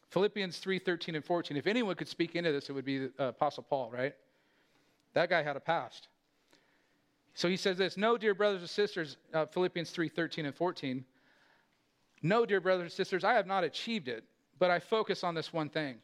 Philippians 0.09 0.57
3 0.59 0.77
13 0.77 1.15
and 1.15 1.25
14. 1.25 1.57
If 1.57 1.67
anyone 1.67 1.95
could 1.95 2.07
speak 2.07 2.35
into 2.35 2.51
this, 2.51 2.69
it 2.69 2.73
would 2.73 2.85
be 2.85 3.05
uh, 3.19 3.25
Apostle 3.25 3.63
Paul, 3.63 3.89
right? 3.91 4.13
That 5.13 5.29
guy 5.29 5.41
had 5.41 5.55
a 5.55 5.59
past. 5.59 6.09
So 7.33 7.47
he 7.47 7.57
says 7.57 7.77
this 7.77 7.97
No, 7.97 8.17
dear 8.17 8.33
brothers 8.33 8.61
and 8.61 8.69
sisters, 8.69 9.17
uh, 9.33 9.45
Philippians 9.45 9.89
3 9.91 10.09
13 10.09 10.45
and 10.45 10.55
14. 10.55 11.05
No, 12.23 12.45
dear 12.45 12.61
brothers 12.61 12.83
and 12.83 12.91
sisters, 12.91 13.23
I 13.23 13.33
have 13.33 13.47
not 13.47 13.63
achieved 13.63 14.07
it, 14.07 14.23
but 14.61 14.69
I 14.69 14.79
focus 14.79 15.23
on 15.23 15.33
this 15.33 15.51
one 15.51 15.69
thing 15.69 15.95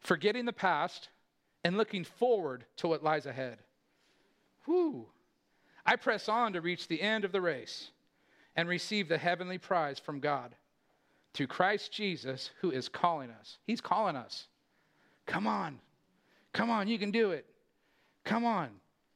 forgetting 0.00 0.46
the 0.46 0.52
past 0.52 1.10
and 1.62 1.76
looking 1.76 2.04
forward 2.04 2.64
to 2.76 2.88
what 2.88 3.04
lies 3.04 3.26
ahead. 3.26 3.58
Whew. 4.64 5.06
I 5.84 5.96
press 5.96 6.26
on 6.28 6.54
to 6.54 6.62
reach 6.62 6.88
the 6.88 7.02
end 7.02 7.26
of 7.26 7.32
the 7.32 7.40
race 7.40 7.90
and 8.56 8.66
receive 8.66 9.08
the 9.08 9.18
heavenly 9.18 9.58
prize 9.58 9.98
from 9.98 10.20
God 10.20 10.54
through 11.34 11.48
Christ 11.48 11.92
Jesus, 11.92 12.50
who 12.62 12.70
is 12.70 12.88
calling 12.88 13.30
us. 13.30 13.58
He's 13.66 13.82
calling 13.82 14.16
us. 14.16 14.46
Come 15.26 15.46
on. 15.46 15.78
Come 16.54 16.70
on, 16.70 16.88
you 16.88 16.98
can 16.98 17.10
do 17.10 17.32
it. 17.32 17.44
Come 18.24 18.46
on. 18.46 18.70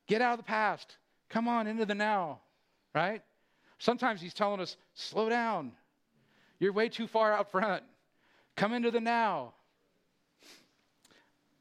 Get 0.07 0.21
out 0.21 0.33
of 0.33 0.39
the 0.39 0.45
past. 0.45 0.99
Come 1.31 1.49
on 1.49 1.67
into 1.67 1.87
the 1.87 1.95
now, 1.95 2.41
right? 2.95 3.23
Sometimes 3.79 4.21
he's 4.21 4.35
telling 4.35 4.61
us, 4.61 4.77
slow 4.93 5.31
down. 5.31 5.73
You're 6.59 6.75
way 6.75 6.91
too 6.91 7.07
far 7.07 7.33
out 7.33 7.51
front. 7.51 7.85
Come 8.57 8.73
into 8.73 8.91
the 8.91 9.01
now. 9.01 9.55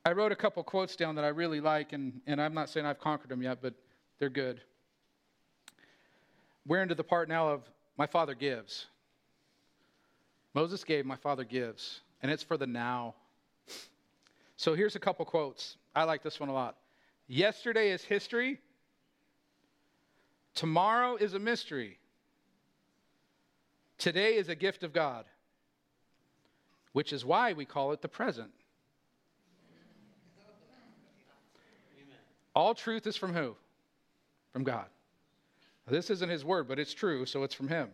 I 0.06 0.14
wrote 0.14 0.32
a 0.32 0.36
couple 0.36 0.64
quotes 0.64 0.96
down 0.96 1.16
that 1.16 1.26
I 1.26 1.30
really 1.30 1.62
like, 1.62 1.94
and, 1.94 2.22
and 2.26 2.42
I'm 2.42 2.54
not 2.54 2.70
saying 2.70 2.86
I've 2.86 3.00
conquered 3.00 3.30
them 3.30 3.42
yet, 3.42 3.60
but 3.62 3.74
they're 4.18 4.30
good. 4.30 4.62
We're 6.66 6.82
into 6.82 6.96
the 6.96 7.04
part 7.04 7.30
now 7.30 7.50
of 7.50 7.62
my 7.98 8.08
father 8.08 8.34
gives. 8.34 8.88
Moses 10.54 10.84
gave, 10.84 11.06
my 11.06 11.16
father 11.16 11.44
gives, 11.44 12.02
and 12.22 12.32
it's 12.32 12.44
for 12.44 12.58
the 12.58 12.68
now. 12.68 13.16
So 14.56 14.74
here's 14.74 14.96
a 14.96 15.00
couple 15.00 15.26
quotes. 15.26 15.78
I 15.96 16.04
like 16.04 16.24
this 16.24 16.40
one 16.40 16.50
a 16.50 16.54
lot. 16.54 16.76
Yesterday 17.28 17.92
is 17.92 18.04
history. 18.04 18.60
Tomorrow 20.56 21.18
is 21.18 21.34
a 21.34 21.40
mystery. 21.40 22.00
Today 23.98 24.36
is 24.36 24.50
a 24.50 24.56
gift 24.56 24.84
of 24.84 24.94
God, 24.94 25.26
which 27.00 27.14
is 27.14 27.24
why 27.24 27.54
we 27.54 27.64
call 27.64 27.94
it 27.94 28.02
the 28.02 28.10
present. 28.10 28.52
All 32.54 32.76
truth 32.76 33.08
is 33.08 33.16
from 33.16 33.34
who? 33.34 33.56
From 34.52 34.66
God. 34.66 34.88
This 35.88 36.10
isn't 36.10 36.28
his 36.28 36.44
word, 36.44 36.68
but 36.68 36.78
it's 36.78 36.94
true, 36.94 37.26
so 37.26 37.44
it's 37.44 37.56
from 37.56 37.70
him. 37.70 37.88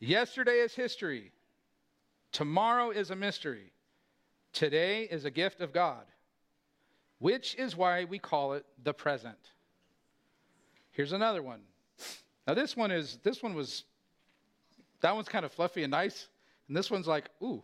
Yesterday 0.00 0.58
is 0.58 0.74
history. 0.74 1.30
Tomorrow 2.32 2.90
is 2.90 3.12
a 3.12 3.14
mystery. 3.14 3.70
Today 4.52 5.04
is 5.04 5.24
a 5.24 5.30
gift 5.30 5.60
of 5.60 5.72
God, 5.72 6.04
which 7.20 7.54
is 7.54 7.76
why 7.76 8.06
we 8.06 8.18
call 8.18 8.54
it 8.54 8.66
the 8.82 8.92
present. 8.92 9.38
Here's 10.90 11.12
another 11.12 11.42
one. 11.42 11.60
Now 12.44 12.54
this 12.54 12.76
one 12.76 12.90
is 12.90 13.20
this 13.22 13.40
one 13.40 13.54
was 13.54 13.84
that 15.00 15.14
one's 15.14 15.28
kind 15.28 15.44
of 15.44 15.52
fluffy 15.52 15.84
and 15.84 15.92
nice, 15.92 16.26
and 16.66 16.76
this 16.76 16.90
one's 16.90 17.06
like, 17.06 17.26
ooh. 17.40 17.62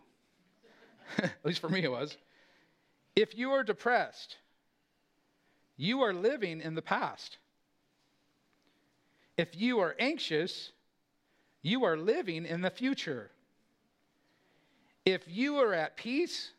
At 1.23 1.45
least 1.45 1.59
for 1.59 1.69
me 1.69 1.83
it 1.83 1.91
was. 1.91 2.17
If 3.15 3.37
you 3.37 3.51
are 3.51 3.63
depressed, 3.63 4.37
you 5.77 6.01
are 6.01 6.13
living 6.13 6.61
in 6.61 6.75
the 6.75 6.81
past. 6.81 7.37
If 9.37 9.55
you 9.55 9.79
are 9.79 9.95
anxious, 9.99 10.71
you 11.61 11.85
are 11.85 11.97
living 11.97 12.45
in 12.45 12.61
the 12.61 12.69
future. 12.69 13.31
If 15.05 15.23
you 15.27 15.57
are 15.57 15.73
at 15.73 15.97
peace, 15.97 16.51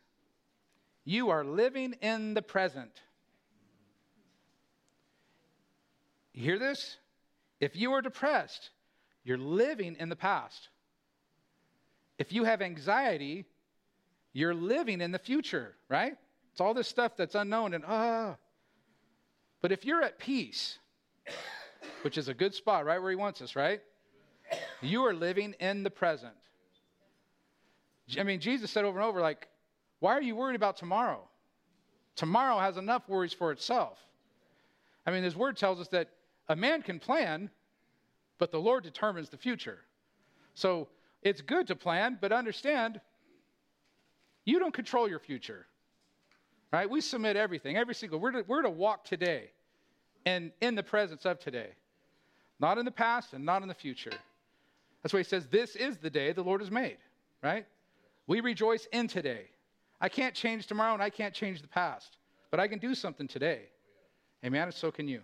you 1.05 1.29
are 1.29 1.43
living 1.43 1.93
in 2.01 2.33
the 2.33 2.41
present. 2.41 2.91
You 6.33 6.43
hear 6.43 6.59
this? 6.59 6.97
If 7.59 7.75
you 7.75 7.93
are 7.93 8.01
depressed, 8.01 8.71
you're 9.23 9.37
living 9.37 9.95
in 9.99 10.09
the 10.09 10.15
past. 10.15 10.69
If 12.17 12.33
you 12.33 12.43
have 12.43 12.61
anxiety, 12.61 13.45
you're 14.33 14.53
living 14.53 14.99
in 14.99 15.11
the 15.11 15.19
future, 15.19 15.75
right? 15.89 16.15
It's 16.51 16.61
all 16.61 16.73
this 16.73 16.87
stuff 16.87 17.15
that's 17.15 17.35
unknown 17.35 17.73
and 17.73 17.83
ah. 17.87 18.35
But 19.61 19.71
if 19.71 19.85
you're 19.85 20.03
at 20.03 20.19
peace, 20.19 20.79
which 22.01 22.17
is 22.17 22.27
a 22.27 22.33
good 22.33 22.53
spot, 22.53 22.85
right 22.85 23.01
where 23.01 23.11
he 23.11 23.15
wants 23.15 23.41
us, 23.41 23.55
right? 23.55 23.81
You 24.81 25.05
are 25.05 25.13
living 25.13 25.55
in 25.59 25.83
the 25.83 25.89
present. 25.89 26.33
I 28.19 28.23
mean, 28.23 28.39
Jesus 28.39 28.69
said 28.71 28.83
over 28.83 28.99
and 28.99 29.07
over, 29.07 29.21
like, 29.21 29.47
why 29.99 30.13
are 30.17 30.21
you 30.21 30.35
worried 30.35 30.55
about 30.55 30.77
tomorrow? 30.77 31.27
Tomorrow 32.15 32.59
has 32.59 32.77
enough 32.77 33.07
worries 33.07 33.33
for 33.33 33.51
itself. 33.51 33.97
I 35.05 35.11
mean, 35.11 35.23
his 35.23 35.35
word 35.35 35.57
tells 35.57 35.79
us 35.79 35.87
that 35.89 36.09
a 36.49 36.55
man 36.55 36.81
can 36.81 36.99
plan, 36.99 37.49
but 38.37 38.51
the 38.51 38.59
Lord 38.59 38.83
determines 38.83 39.29
the 39.29 39.37
future. 39.37 39.79
So 40.53 40.89
it's 41.21 41.41
good 41.41 41.67
to 41.67 41.75
plan, 41.75 42.17
but 42.19 42.31
understand 42.31 42.99
you 44.45 44.59
don't 44.59 44.73
control 44.73 45.07
your 45.09 45.19
future. 45.19 45.65
Right? 46.71 46.89
We 46.89 47.01
submit 47.01 47.35
everything, 47.35 47.77
every 47.77 47.93
single. 47.93 48.19
We're 48.19 48.31
to, 48.31 48.45
we're 48.47 48.63
to 48.63 48.69
walk 48.69 49.05
today 49.05 49.51
and 50.25 50.51
in 50.59 50.73
the 50.73 50.81
presence 50.81 51.25
of 51.25 51.39
today, 51.39 51.69
not 52.59 52.77
in 52.77 52.85
the 52.85 52.91
past 52.91 53.33
and 53.33 53.45
not 53.45 53.61
in 53.61 53.67
the 53.67 53.75
future. 53.75 54.13
That's 55.01 55.13
why 55.13 55.19
he 55.19 55.23
says, 55.23 55.47
This 55.47 55.75
is 55.75 55.97
the 55.97 56.09
day 56.09 56.31
the 56.31 56.41
Lord 56.41 56.61
has 56.61 56.71
made, 56.71 56.97
right? 57.43 57.65
We 58.25 58.39
rejoice 58.39 58.87
in 58.91 59.07
today. 59.07 59.45
I 60.01 60.09
can't 60.09 60.33
change 60.33 60.65
tomorrow 60.65 60.93
and 60.93 61.03
I 61.03 61.09
can't 61.09 61.33
change 61.33 61.61
the 61.61 61.67
past, 61.67 62.17
but 62.49 62.59
I 62.59 62.67
can 62.67 62.79
do 62.79 62.95
something 62.95 63.27
today. 63.27 63.63
Amen. 64.43 64.63
And 64.63 64.73
so 64.73 64.91
can 64.91 65.07
you. 65.07 65.21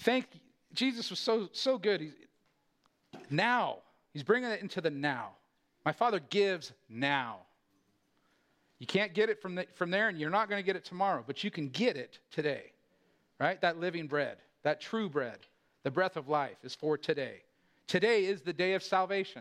Thank 0.00 0.26
Jesus 0.72 1.10
was 1.10 1.18
so 1.18 1.48
so 1.52 1.76
good. 1.76 2.00
He's, 2.00 2.12
now 3.30 3.78
he's 4.12 4.22
bringing 4.22 4.50
it 4.50 4.62
into 4.62 4.80
the 4.80 4.90
now. 4.90 5.30
My 5.88 5.92
Father 5.92 6.20
gives 6.20 6.74
now. 6.90 7.38
You 8.78 8.86
can't 8.86 9.14
get 9.14 9.30
it 9.30 9.40
from, 9.40 9.54
the, 9.54 9.66
from 9.74 9.90
there, 9.90 10.10
and 10.10 10.20
you're 10.20 10.28
not 10.28 10.50
going 10.50 10.62
to 10.62 10.66
get 10.66 10.76
it 10.76 10.84
tomorrow, 10.84 11.24
but 11.26 11.42
you 11.42 11.50
can 11.50 11.70
get 11.70 11.96
it 11.96 12.18
today, 12.30 12.72
right? 13.40 13.58
That 13.62 13.80
living 13.80 14.06
bread, 14.06 14.36
that 14.64 14.82
true 14.82 15.08
bread, 15.08 15.38
the 15.84 15.90
breath 15.90 16.18
of 16.18 16.28
life 16.28 16.58
is 16.62 16.74
for 16.74 16.98
today. 16.98 17.36
Today 17.86 18.26
is 18.26 18.42
the 18.42 18.52
day 18.52 18.74
of 18.74 18.82
salvation, 18.82 19.40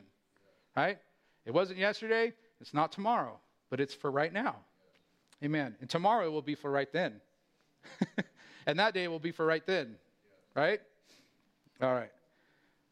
right? 0.77 1.00
It 1.46 1.54
wasn't 1.54 1.80
yesterday, 1.80 2.32
it's 2.62 2.74
not 2.74 2.94
tomorrow, 2.94 3.38
but 3.70 3.82
it's 3.82 3.94
for 3.94 4.10
right 4.10 4.32
now. 4.32 4.56
Amen. 5.44 5.75
And 5.82 5.89
tomorrow 5.89 6.32
will 6.32 6.42
be 6.42 6.56
for 6.56 6.72
right 6.72 6.94
then. 6.94 7.20
and 8.66 8.80
that 8.80 8.94
day 8.94 9.10
will 9.10 9.20
be 9.20 9.34
for 9.34 9.46
right 9.46 9.66
then, 9.68 9.98
right? 10.56 10.80
All 11.82 11.94
right. 11.94 12.12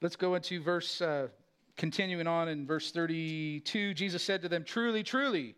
Let's 0.02 0.18
go 0.18 0.36
into 0.36 0.62
verse, 0.62 1.00
uh, 1.00 1.30
continuing 1.78 2.28
on 2.28 2.48
in 2.48 2.66
verse 2.66 2.92
32. 2.92 3.94
Jesus 3.94 4.24
said 4.24 4.42
to 4.42 4.50
them, 4.50 4.64
Truly, 4.64 5.04
truly, 5.04 5.56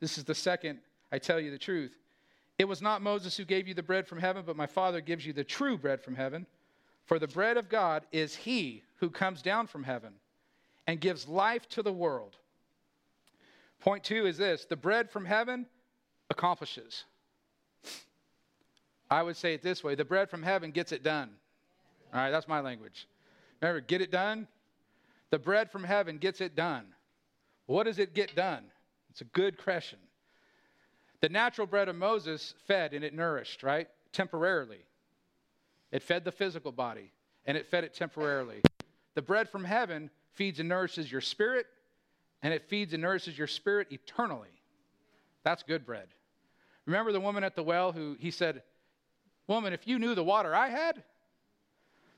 this 0.00 0.18
is 0.18 0.24
the 0.24 0.34
second, 0.34 0.78
I 1.12 1.18
tell 1.18 1.40
you 1.40 1.50
the 1.50 1.58
truth. 1.58 1.96
It 2.58 2.68
was 2.68 2.82
not 2.82 3.02
Moses 3.02 3.36
who 3.36 3.44
gave 3.44 3.66
you 3.66 3.74
the 3.74 3.82
bread 3.82 4.06
from 4.06 4.18
heaven, 4.18 4.42
but 4.46 4.56
my 4.56 4.66
Father 4.66 5.00
gives 5.00 5.24
you 5.24 5.32
the 5.32 5.44
true 5.44 5.78
bread 5.78 6.02
from 6.02 6.14
heaven. 6.14 6.46
For 7.06 7.18
the 7.18 7.26
bread 7.26 7.56
of 7.56 7.68
God 7.68 8.04
is 8.12 8.34
he 8.34 8.82
who 8.96 9.10
comes 9.10 9.42
down 9.42 9.66
from 9.66 9.82
heaven 9.82 10.12
and 10.86 11.00
gives 11.00 11.26
life 11.26 11.68
to 11.70 11.82
the 11.82 11.92
world. 11.92 12.36
Point 13.80 14.04
two 14.04 14.26
is 14.26 14.36
this 14.36 14.66
the 14.66 14.76
bread 14.76 15.10
from 15.10 15.24
heaven 15.24 15.66
accomplishes. 16.28 17.04
I 19.10 19.22
would 19.22 19.36
say 19.36 19.54
it 19.54 19.62
this 19.62 19.82
way 19.82 19.94
the 19.94 20.04
bread 20.04 20.30
from 20.30 20.42
heaven 20.42 20.70
gets 20.70 20.92
it 20.92 21.02
done. 21.02 21.30
All 22.12 22.20
right, 22.20 22.30
that's 22.30 22.46
my 22.46 22.60
language. 22.60 23.08
Remember, 23.60 23.80
get 23.80 24.00
it 24.00 24.10
done? 24.10 24.46
The 25.30 25.38
bread 25.38 25.70
from 25.70 25.84
heaven 25.84 26.18
gets 26.18 26.40
it 26.40 26.56
done. 26.56 26.86
What 27.66 27.84
does 27.84 27.98
it 27.98 28.14
get 28.14 28.34
done? 28.34 28.64
It's 29.10 29.20
a 29.20 29.24
good 29.24 29.56
question. 29.62 29.98
The 31.20 31.28
natural 31.28 31.66
bread 31.66 31.88
of 31.88 31.96
Moses 31.96 32.54
fed 32.66 32.94
and 32.94 33.04
it 33.04 33.14
nourished, 33.14 33.62
right? 33.62 33.88
Temporarily. 34.12 34.84
It 35.92 36.02
fed 36.02 36.24
the 36.24 36.32
physical 36.32 36.72
body 36.72 37.12
and 37.46 37.56
it 37.56 37.66
fed 37.66 37.84
it 37.84 37.94
temporarily. 37.94 38.62
The 39.14 39.22
bread 39.22 39.48
from 39.48 39.64
heaven 39.64 40.10
feeds 40.32 40.60
and 40.60 40.68
nourishes 40.68 41.10
your 41.10 41.20
spirit 41.20 41.66
and 42.42 42.54
it 42.54 42.68
feeds 42.68 42.92
and 42.92 43.02
nourishes 43.02 43.36
your 43.36 43.46
spirit 43.46 43.88
eternally. 43.90 44.48
That's 45.44 45.62
good 45.62 45.84
bread. 45.84 46.08
Remember 46.86 47.12
the 47.12 47.20
woman 47.20 47.44
at 47.44 47.54
the 47.54 47.62
well 47.62 47.92
who 47.92 48.16
he 48.18 48.30
said, 48.30 48.62
Woman, 49.46 49.72
if 49.72 49.86
you 49.86 49.98
knew 49.98 50.14
the 50.14 50.24
water 50.24 50.54
I 50.54 50.68
had, 50.68 51.02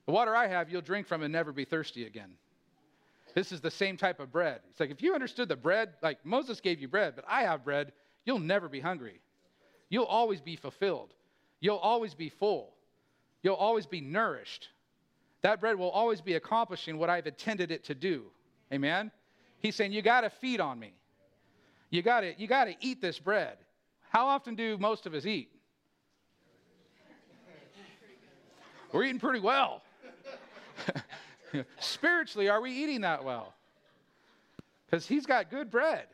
the 0.06 0.12
water 0.12 0.34
I 0.34 0.46
have, 0.48 0.70
you'll 0.70 0.82
drink 0.82 1.06
from 1.06 1.22
and 1.22 1.32
never 1.32 1.52
be 1.52 1.64
thirsty 1.64 2.04
again. 2.04 2.32
This 3.34 3.52
is 3.52 3.60
the 3.60 3.70
same 3.70 3.96
type 3.96 4.20
of 4.20 4.30
bread. 4.30 4.60
It's 4.70 4.80
like 4.80 4.90
if 4.90 5.02
you 5.02 5.14
understood 5.14 5.48
the 5.48 5.56
bread, 5.56 5.94
like 6.02 6.24
Moses 6.24 6.60
gave 6.60 6.80
you 6.80 6.88
bread, 6.88 7.14
but 7.16 7.24
I 7.28 7.42
have 7.42 7.64
bread, 7.64 7.92
you'll 8.24 8.38
never 8.38 8.68
be 8.68 8.80
hungry. 8.80 9.20
You'll 9.88 10.04
always 10.04 10.40
be 10.40 10.56
fulfilled. 10.56 11.14
You'll 11.60 11.76
always 11.76 12.14
be 12.14 12.28
full. 12.28 12.74
You'll 13.42 13.54
always 13.54 13.86
be 13.86 14.00
nourished. 14.00 14.68
That 15.42 15.60
bread 15.60 15.76
will 15.76 15.90
always 15.90 16.20
be 16.20 16.34
accomplishing 16.34 16.98
what 16.98 17.10
I've 17.10 17.26
intended 17.26 17.70
it 17.70 17.84
to 17.84 17.94
do. 17.94 18.24
Amen? 18.72 19.10
He's 19.60 19.76
saying, 19.76 19.92
You 19.92 20.02
got 20.02 20.22
to 20.22 20.30
feed 20.30 20.60
on 20.60 20.78
me. 20.78 20.92
You 21.90 22.02
got 22.02 22.20
to 22.20 22.34
you 22.38 22.46
got 22.46 22.64
to 22.64 22.74
eat 22.80 23.00
this 23.00 23.18
bread. 23.18 23.58
How 24.08 24.26
often 24.26 24.54
do 24.54 24.78
most 24.78 25.06
of 25.06 25.14
us 25.14 25.26
eat? 25.26 25.50
We're 28.92 29.04
eating 29.04 29.20
pretty 29.20 29.40
well. 29.40 29.82
Spiritually, 31.80 32.48
are 32.48 32.60
we 32.60 32.72
eating 32.72 33.02
that 33.02 33.24
well? 33.24 33.54
Because 34.86 35.06
he's 35.06 35.26
got 35.26 35.50
good 35.50 35.70
bread. 35.70 36.06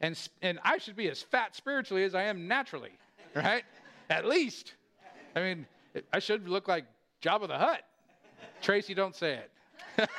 And, 0.00 0.18
and 0.40 0.58
I 0.64 0.78
should 0.78 0.96
be 0.96 1.08
as 1.08 1.22
fat 1.22 1.54
spiritually 1.54 2.04
as 2.04 2.14
I 2.14 2.24
am 2.24 2.48
naturally, 2.48 2.90
right? 3.34 3.64
At 4.10 4.26
least. 4.26 4.74
I 5.36 5.40
mean, 5.40 5.66
I 6.12 6.18
should 6.18 6.48
look 6.48 6.68
like 6.68 6.84
Jabba 7.22 7.48
the 7.48 7.56
Hutt. 7.56 7.82
Tracy, 8.60 8.94
don't 8.94 9.14
say 9.14 9.40
it. 9.98 10.08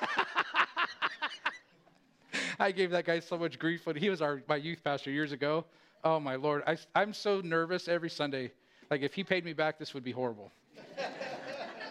I 2.59 2.71
gave 2.71 2.91
that 2.91 3.05
guy 3.05 3.19
so 3.19 3.37
much 3.37 3.59
grief 3.59 3.85
when 3.85 3.95
he 3.95 4.09
was 4.09 4.21
our, 4.21 4.41
my 4.47 4.55
youth 4.55 4.83
pastor 4.83 5.11
years 5.11 5.31
ago. 5.31 5.65
Oh, 6.03 6.19
my 6.19 6.35
Lord. 6.35 6.63
I, 6.65 6.77
I'm 6.95 7.13
so 7.13 7.41
nervous 7.41 7.87
every 7.87 8.09
Sunday. 8.09 8.51
Like, 8.89 9.01
if 9.01 9.13
he 9.13 9.23
paid 9.23 9.43
me 9.43 9.53
back, 9.53 9.79
this 9.79 9.93
would 9.93 10.03
be 10.03 10.11
horrible. 10.11 10.51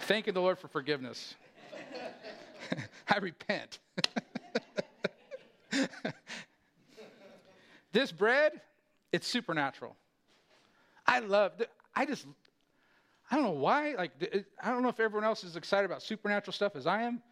Thanking 0.02 0.34
the 0.34 0.40
Lord 0.40 0.58
for 0.58 0.68
forgiveness. 0.68 1.34
I 3.08 3.18
repent. 3.18 3.78
this 7.92 8.12
bread, 8.12 8.60
it's 9.12 9.26
supernatural. 9.26 9.96
I 11.06 11.20
love, 11.20 11.52
I 11.94 12.06
just, 12.06 12.26
I 13.30 13.36
don't 13.36 13.44
know 13.44 13.50
why. 13.52 13.94
Like, 13.94 14.12
I 14.62 14.70
don't 14.70 14.82
know 14.82 14.88
if 14.88 15.00
everyone 15.00 15.24
else 15.24 15.44
is 15.44 15.56
excited 15.56 15.84
about 15.86 16.02
supernatural 16.02 16.52
stuff 16.52 16.76
as 16.76 16.86
I 16.86 17.02
am, 17.02 17.22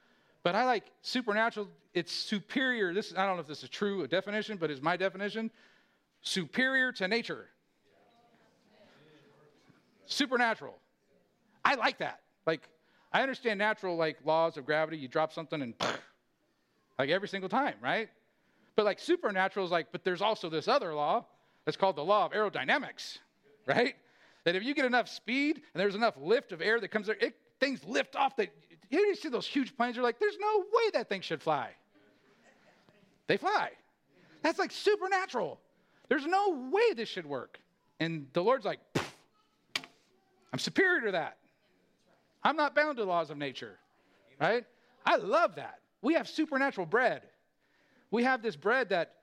but 0.43 0.55
I 0.55 0.65
like 0.65 0.85
supernatural. 1.03 1.69
It's 1.95 2.13
superior. 2.13 2.95
This, 2.95 3.13
I 3.17 3.27
don't 3.27 3.37
know 3.37 3.43
if 3.43 3.49
this 3.49 3.63
is 3.63 3.69
true, 3.69 4.03
a 4.03 4.09
definition, 4.09 4.57
but 4.57 4.71
it's 4.71 4.83
my 4.83 4.97
definition. 4.97 5.51
Superior 6.23 6.93
to 6.93 7.09
nature. 7.09 7.49
Supernatural. 10.07 10.77
I 11.65 11.75
like 11.75 11.99
that. 11.99 12.21
Like, 12.47 12.69
I 13.13 13.23
understand 13.23 13.59
natural 13.59 13.97
like 13.97 14.19
laws 14.25 14.57
of 14.57 14.67
gravity. 14.67 14.97
You 14.97 15.09
drop 15.09 15.33
something 15.33 15.63
and 15.63 15.75
like 16.99 17.11
every 17.11 17.29
single 17.29 17.49
time, 17.49 17.75
right? 17.83 18.09
But 18.77 18.85
like 18.85 18.99
supernatural 18.99 19.65
is 19.65 19.73
like, 19.73 19.89
but 19.93 20.05
there's 20.05 20.23
also 20.23 20.49
this 20.49 20.69
other 20.69 20.95
law 20.95 21.27
that's 21.65 21.77
called 21.77 21.97
the 21.97 22.05
law 22.05 22.27
of 22.27 22.33
aerodynamics, 22.33 23.19
right? 23.67 23.95
That 24.45 24.57
if 24.57 24.63
you 24.63 24.75
get 24.75 24.85
enough 24.85 25.09
speed 25.09 25.57
and 25.57 25.81
there's 25.81 25.95
enough 25.95 26.15
lift 26.19 26.53
of 26.53 26.63
air 26.63 26.81
that 26.81 26.89
comes 26.89 27.07
there, 27.07 27.17
it, 27.21 27.37
things 27.59 27.85
lift 27.85 28.17
off. 28.17 28.37
That 28.37 28.51
you 28.89 29.15
see 29.15 29.29
those 29.29 29.47
huge 29.47 29.77
planes. 29.77 29.97
You're 29.97 30.05
like, 30.05 30.19
there's 30.19 30.39
no 30.41 30.61
way 30.61 30.91
that 30.95 31.09
thing 31.09 31.21
should 31.21 31.43
fly. 31.43 31.71
They 33.27 33.37
fly. 33.37 33.71
That's 34.43 34.59
like 34.59 34.73
supernatural. 34.73 35.61
There's 36.09 36.27
no 36.27 36.71
way 36.73 36.95
this 36.95 37.09
should 37.09 37.27
work. 37.27 37.61
And 38.01 38.27
the 38.33 38.43
Lord's 38.43 38.65
like, 38.65 38.81
I'm 40.53 40.59
superior 40.59 41.07
to 41.07 41.13
that. 41.13 41.37
I'm 42.43 42.57
not 42.57 42.75
bound 42.75 42.97
to 42.97 43.03
the 43.03 43.09
laws 43.09 43.31
of 43.31 43.37
nature, 43.37 43.79
right? 44.41 44.65
I 45.05 45.17
love 45.17 45.57
that. 45.57 45.81
We 46.03 46.15
have 46.15 46.29
supernatural 46.29 46.87
bread. 46.87 47.23
We 48.11 48.25
have 48.25 48.43
this 48.43 48.57
bread 48.57 48.89
that 48.89 49.15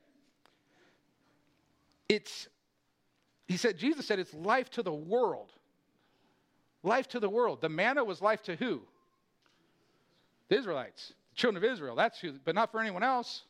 it's, 2.07 2.47
he 3.47 3.57
said, 3.57 3.77
Jesus 3.77 4.05
said 4.05 4.19
it's 4.19 4.33
life 4.33 4.69
to 4.71 4.83
the 4.83 4.93
world. 4.93 5.51
Life 6.83 7.07
to 7.09 7.19
the 7.19 7.29
world. 7.29 7.61
The 7.61 7.69
manna 7.69 8.03
was 8.03 8.21
life 8.21 8.43
to 8.43 8.55
who? 8.55 8.81
The 10.49 10.57
Israelites, 10.57 11.13
the 11.31 11.35
children 11.35 11.63
of 11.63 11.69
Israel. 11.69 11.95
That's 11.95 12.19
who, 12.19 12.33
but 12.45 12.55
not 12.55 12.71
for 12.71 12.79
anyone 12.79 13.03
else. 13.03 13.43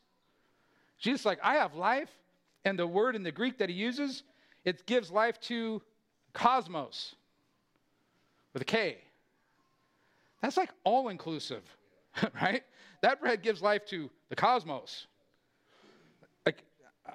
Jesus 0.97 1.25
like, 1.25 1.39
I 1.43 1.55
have 1.55 1.75
life, 1.75 2.09
and 2.65 2.79
the 2.79 2.87
word 2.87 3.15
in 3.15 3.23
the 3.23 3.31
Greek 3.31 3.59
that 3.59 3.69
he 3.69 3.75
uses, 3.75 4.23
it 4.65 4.87
gives 4.87 5.11
life 5.11 5.39
to 5.41 5.81
cosmos 6.33 7.15
with 8.53 8.63
a 8.63 8.65
K. 8.65 8.97
That's 10.41 10.57
like 10.57 10.69
all 10.83 11.09
inclusive, 11.09 11.63
right? 12.41 12.63
That 13.01 13.21
bread 13.21 13.41
gives 13.41 13.61
life 13.61 13.85
to 13.87 14.09
the 14.29 14.35
cosmos. 14.35 15.07
Like, 16.45 16.63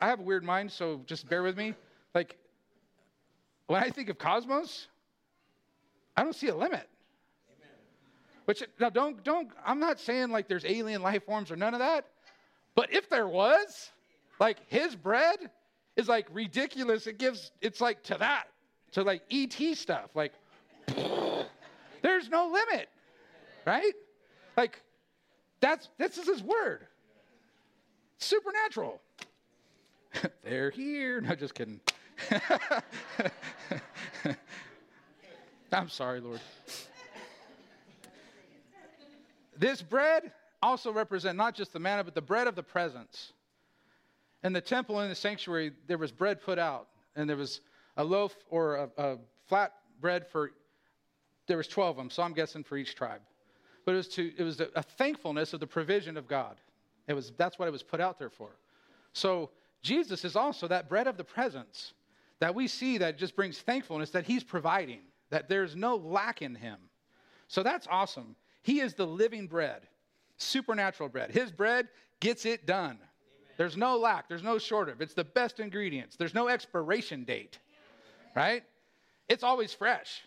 I 0.01 0.07
have 0.07 0.21
a 0.21 0.23
weird 0.23 0.45
mind, 0.45 0.71
so 0.71 1.01
just 1.07 1.29
bear 1.29 1.43
with 1.43 1.57
me. 1.57 1.75
Like, 2.15 2.37
when 3.67 3.83
I 3.83 3.91
think 3.91 4.09
of 4.09 4.19
cosmos, 4.19 4.89
I 6.17 6.23
don't 6.23 6.35
see 6.35 6.49
a 6.49 6.55
limit. 6.55 6.89
Amen. 7.49 7.77
Which 8.45 8.63
now 8.79 8.91
don't 8.91 9.23
don't 9.25 9.49
I'm 9.65 9.81
not 9.81 9.99
saying 9.99 10.31
like 10.31 10.47
there's 10.47 10.65
alien 10.65 11.03
life 11.03 11.25
forms 11.25 11.51
or 11.51 11.57
none 11.57 11.75
of 11.75 11.81
that. 11.81 12.07
But 12.75 12.93
if 12.93 13.09
there 13.09 13.29
was, 13.29 13.91
like 14.39 14.59
his 14.69 14.95
bread 14.95 15.51
is 15.97 16.09
like 16.09 16.27
ridiculous. 16.33 17.07
It 17.07 17.19
gives 17.19 17.53
it's 17.61 17.81
like 17.81 18.03
to 18.05 18.17
that, 18.19 18.49
to 18.93 19.03
like 19.03 19.23
ET 19.31 19.55
stuff. 19.77 20.11
Like 20.15 20.33
there's 22.03 22.29
no 22.29 22.49
limit 22.49 22.89
right? 23.64 23.94
Like, 24.57 24.81
that's 25.61 25.88
this 25.98 26.18
is 26.18 26.27
his 26.27 26.42
word. 26.42 26.87
Supernatural. 28.18 29.01
They're 30.44 30.70
here. 30.70 31.20
No, 31.20 31.35
just 31.35 31.55
kidding. 31.55 31.81
I'm 35.72 35.88
sorry, 35.88 36.20
Lord. 36.20 36.40
This 39.57 39.81
bread 39.81 40.33
also 40.62 40.92
represent 40.92 41.38
not 41.38 41.55
just 41.55 41.72
the 41.72 41.79
manna, 41.79 42.05
but 42.05 42.14
the 42.14 42.20
bread 42.20 42.46
of 42.46 42.55
the 42.55 42.62
presence. 42.62 43.33
In 44.44 44.53
the 44.53 44.61
temple 44.61 45.01
in 45.01 45.09
the 45.09 45.14
sanctuary, 45.14 45.72
there 45.87 45.98
was 45.98 46.12
bread 46.12 46.42
put 46.42 46.59
out, 46.59 46.88
and 47.16 47.29
there 47.29 47.37
was 47.37 47.61
a 47.96 48.05
loaf 48.05 48.35
or 48.51 48.77
a, 48.77 48.90
a 48.98 49.18
flat 49.48 49.72
bread 50.01 50.27
for. 50.29 50.53
There 51.46 51.57
was 51.57 51.68
twelve 51.68 51.90
of 51.90 51.96
them, 51.96 52.11
so 52.11 52.22
I'm 52.22 52.35
guessing 52.35 52.62
for 52.64 52.77
each 52.77 52.94
tribe 52.94 53.20
but 53.85 53.92
it 53.92 53.97
was, 53.97 54.09
to, 54.09 54.33
it 54.37 54.42
was 54.42 54.61
a, 54.61 54.83
thankfulness 54.83 55.53
of 55.53 55.61
the 55.61 55.66
provision 55.66 56.16
of 56.16 56.29
God. 56.29 56.57
It 57.09 57.14
was, 57.14 57.33
that's 57.37 57.59
what 57.59 57.68
it 57.68 57.73
was 57.73 57.83
put 57.83 58.01
out 58.01 58.18
there 58.18 58.31
for. 58.31 58.51
So 59.12 59.51
Jesus 59.83 60.25
is 60.25 60.37
also 60.37 60.68
that 60.68 60.88
bread 60.88 61.07
of 61.07 61.16
the 61.16 61.25
presence 61.25 61.92
that 62.38 62.55
we 62.55 62.68
see 62.68 62.99
that 62.99 63.18
just 63.18 63.37
brings 63.37 63.59
thankfulness 63.59 64.11
that 64.11 64.25
he's 64.25 64.45
providing, 64.45 65.01
that 65.31 65.49
there's 65.49 65.77
no 65.77 65.97
lack 65.97 66.42
in 66.42 66.55
him. 66.55 66.79
So 67.49 67.62
that's 67.62 67.87
awesome. 67.90 68.37
He 68.62 68.81
is 68.81 68.95
the 68.95 69.07
living 69.07 69.47
bread, 69.47 69.83
supernatural 70.38 71.09
bread. 71.09 71.31
His 71.31 71.51
bread 71.51 71.88
gets 72.21 72.47
it 72.47 72.66
done. 72.66 72.99
Amen. 72.99 73.01
There's 73.59 73.77
no 73.77 73.97
lack, 73.97 74.29
there's 74.29 74.42
no 74.42 74.59
shortage. 74.59 74.97
It's 75.01 75.14
the 75.14 75.25
best 75.25 75.61
ingredients. 75.61 76.16
There's 76.16 76.35
no 76.35 76.49
expiration 76.49 77.25
date, 77.25 77.59
right? 78.35 78.62
It's 79.29 79.42
always 79.42 79.75
fresh. 79.75 80.23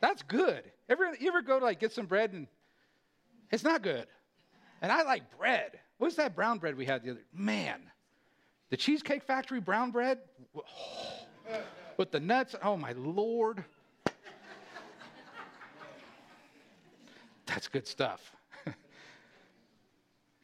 That's 0.00 0.22
good. 0.22 0.62
Ever, 0.88 1.14
you 1.20 1.28
ever 1.28 1.42
go 1.42 1.58
to 1.58 1.64
like 1.64 1.78
get 1.78 1.92
some 1.92 2.06
bread 2.06 2.32
and 2.32 2.46
it's 3.50 3.64
not 3.64 3.82
good. 3.82 4.06
And 4.82 4.90
I 4.90 5.02
like 5.02 5.36
bread. 5.38 5.78
What's 5.98 6.16
that 6.16 6.34
brown 6.34 6.58
bread 6.58 6.76
we 6.76 6.86
had 6.86 7.02
the 7.02 7.10
other? 7.10 7.20
Man, 7.32 7.80
the 8.70 8.76
Cheesecake 8.76 9.22
Factory 9.22 9.60
brown 9.60 9.90
bread. 9.90 10.18
with 11.96 12.10
the 12.10 12.20
nuts. 12.20 12.56
Oh, 12.62 12.76
my 12.78 12.92
Lord. 12.92 13.62
That's 17.46 17.68
good 17.68 17.86
stuff. 17.86 18.32
Can 18.64 18.74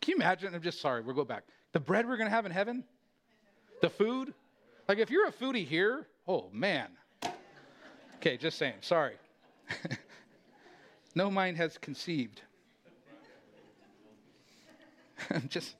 you 0.06 0.16
imagine? 0.16 0.54
I'm 0.54 0.60
just 0.60 0.80
sorry, 0.80 1.00
we'll 1.00 1.14
go 1.14 1.24
back. 1.24 1.44
The 1.72 1.80
bread 1.80 2.06
we're 2.06 2.16
going 2.18 2.28
to 2.28 2.34
have 2.34 2.44
in 2.44 2.52
heaven? 2.52 2.84
The 3.80 3.88
food? 3.88 4.34
Like, 4.88 4.98
if 4.98 5.10
you're 5.10 5.26
a 5.28 5.32
foodie 5.32 5.66
here, 5.66 6.06
oh, 6.28 6.50
man. 6.52 6.88
Okay, 8.16 8.36
just 8.36 8.58
saying. 8.58 8.74
Sorry. 8.80 9.14
no 11.14 11.30
mind 11.30 11.56
has 11.56 11.78
conceived. 11.78 12.42
just. 15.48 15.76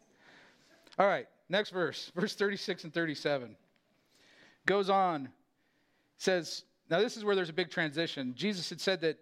All 0.99 1.07
right, 1.07 1.27
next 1.49 1.71
verse, 1.71 2.11
verse 2.15 2.35
36 2.35 2.85
and 2.85 2.95
37. 2.95 3.57
Goes 4.65 4.89
on, 4.89 5.29
says, 6.17 6.65
now 6.89 7.01
this 7.01 7.17
is 7.17 7.25
where 7.25 7.37
there's 7.37 7.51
a 7.51 7.55
big 7.55 7.71
transition. 7.71 8.35
Jesus 8.37 8.69
had 8.71 8.81
said 8.81 9.01
that 9.03 9.19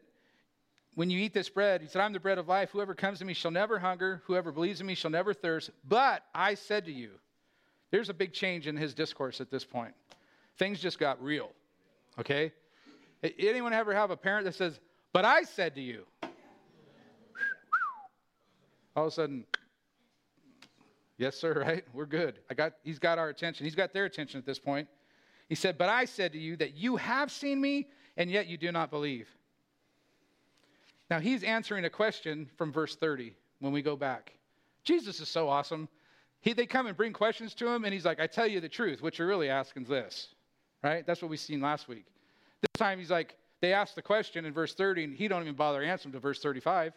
when 0.95 1.11
you 1.11 1.19
eat 1.19 1.35
this 1.35 1.49
bread, 1.49 1.81
he 1.81 1.89
said, 1.89 2.01
I'm 2.01 2.13
the 2.13 2.21
bread 2.21 2.39
of 2.39 2.49
life. 2.49 2.71
Whoever 2.71 2.95
comes 2.95 3.19
to 3.19 3.25
me 3.25 3.35
shall 3.35 3.51
never 3.51 3.79
hunger. 3.79 4.23
Whoever 4.27 4.53
believes 4.53 4.81
in 4.81 4.87
me 4.87 4.95
shall 4.95 5.11
never 5.11 5.35
thirst. 5.35 5.71
But 5.89 6.23
I 6.35 6.55
said 6.55 6.85
to 6.85 6.93
you, 6.93 7.11
there's 7.91 8.09
a 8.09 8.15
big 8.15 8.33
change 8.33 8.67
in 8.67 8.77
his 8.77 8.95
discourse 8.95 9.41
at 9.41 9.51
this 9.51 9.65
point. 9.65 9.95
Things 10.59 10.81
just 10.81 10.99
got 10.99 11.23
real. 11.23 11.51
Okay? 12.19 12.53
Anyone 13.39 13.73
ever 13.73 13.95
have 13.95 14.11
a 14.11 14.17
parent 14.17 14.45
that 14.45 14.55
says, 14.55 14.79
But 15.13 15.25
I 15.25 15.43
said 15.43 15.75
to 15.75 15.81
you? 15.81 16.05
All 18.97 19.07
of 19.07 19.09
a 19.09 19.15
sudden, 19.15 19.45
yes, 21.19 21.37
sir, 21.37 21.53
right? 21.67 21.85
We're 21.93 22.07
good. 22.07 22.41
I 22.51 22.55
got, 22.55 22.75
he's 22.83 22.99
got 22.99 23.19
our 23.19 23.29
attention. 23.29 23.65
He's 23.65 23.75
got 23.75 23.93
their 23.93 24.05
attention 24.05 24.39
at 24.39 24.47
this 24.47 24.59
point. 24.59 24.89
He 25.49 25.55
said, 25.55 25.79
But 25.79 25.89
I 25.89 26.05
said 26.05 26.33
to 26.33 26.39
you 26.39 26.57
that 26.57 26.75
you 26.75 26.97
have 26.97 27.31
seen 27.31 27.61
me, 27.61 27.89
and 28.17 28.31
yet 28.31 28.47
you 28.47 28.57
do 28.57 28.73
not 28.73 28.91
believe. 28.91 29.29
Now, 31.11 31.21
he's 31.21 31.43
answering 31.43 31.85
a 31.85 31.91
question 31.91 32.49
from 32.57 32.73
verse 32.73 32.97
30 32.97 33.35
when 33.61 33.73
we 33.73 33.83
go 33.83 33.97
back. 33.97 34.33
Jesus 34.85 35.21
is 35.21 35.29
so 35.29 35.49
awesome. 35.49 35.89
He, 36.41 36.53
they 36.53 36.67
come 36.67 36.87
and 36.87 36.97
bring 36.97 37.13
questions 37.13 37.55
to 37.55 37.69
him, 37.69 37.85
and 37.85 37.93
he's 37.93 38.05
like, 38.05 38.21
I 38.21 38.27
tell 38.27 38.47
you 38.47 38.61
the 38.61 38.69
truth. 38.69 39.03
What 39.03 39.19
you're 39.19 39.29
really 39.29 39.49
asking 39.49 39.85
is 39.85 39.89
this, 39.89 40.29
right? 40.83 41.07
That's 41.07 41.23
what 41.23 41.31
we 41.31 41.37
seen 41.37 41.61
last 41.61 41.89
week. 41.89 42.07
This 42.61 42.79
time, 42.79 42.99
he's 42.99 43.11
like, 43.11 43.37
they 43.61 43.73
ask 43.73 43.95
the 43.95 44.03
question 44.03 44.45
in 44.45 44.53
verse 44.53 44.75
30, 44.75 45.05
and 45.05 45.15
he 45.15 45.29
don't 45.29 45.43
even 45.43 45.55
bother 45.55 45.83
answering 45.83 46.13
to 46.13 46.19
verse 46.19 46.41
35. 46.41 46.95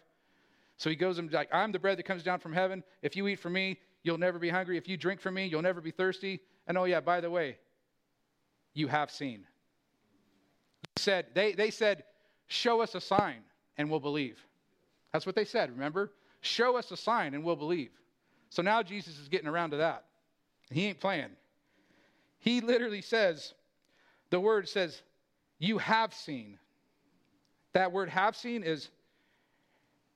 So 0.76 0.90
he 0.90 0.96
goes 0.96 1.18
and 1.18 1.32
like, 1.32 1.48
I'm 1.52 1.72
the 1.72 1.78
bread 1.78 1.98
that 1.98 2.04
comes 2.04 2.22
down 2.22 2.38
from 2.38 2.52
heaven. 2.52 2.84
If 3.02 3.16
you 3.16 3.26
eat 3.26 3.40
from 3.40 3.54
me, 3.54 3.78
you'll 4.08 4.16
never 4.16 4.38
be 4.38 4.48
hungry. 4.48 4.78
If 4.78 4.88
you 4.88 4.96
drink 4.96 5.20
from 5.20 5.34
me, 5.34 5.44
you'll 5.44 5.60
never 5.60 5.82
be 5.82 5.90
thirsty. 5.90 6.40
And 6.66 6.78
oh 6.78 6.84
yeah, 6.84 7.00
by 7.00 7.20
the 7.20 7.28
way, 7.28 7.58
you 8.72 8.88
have 8.88 9.10
seen. 9.10 9.46
Said, 10.96 11.26
they, 11.34 11.52
they 11.52 11.70
said, 11.70 12.04
show 12.46 12.80
us 12.80 12.94
a 12.94 13.02
sign 13.02 13.40
and 13.76 13.90
we'll 13.90 14.00
believe. 14.00 14.38
That's 15.12 15.26
what 15.26 15.34
they 15.34 15.44
said, 15.44 15.70
remember? 15.70 16.10
Show 16.40 16.78
us 16.78 16.90
a 16.90 16.96
sign 16.96 17.34
and 17.34 17.44
we'll 17.44 17.54
believe. 17.54 17.90
So 18.48 18.62
now 18.62 18.82
Jesus 18.82 19.18
is 19.18 19.28
getting 19.28 19.46
around 19.46 19.72
to 19.72 19.76
that. 19.76 20.04
He 20.70 20.86
ain't 20.86 21.00
playing. 21.00 21.30
He 22.38 22.62
literally 22.62 23.02
says, 23.02 23.52
the 24.30 24.40
word 24.40 24.70
says, 24.70 25.02
you 25.58 25.76
have 25.76 26.14
seen. 26.14 26.58
That 27.74 27.92
word 27.92 28.08
have 28.08 28.36
seen 28.36 28.62
is 28.62 28.88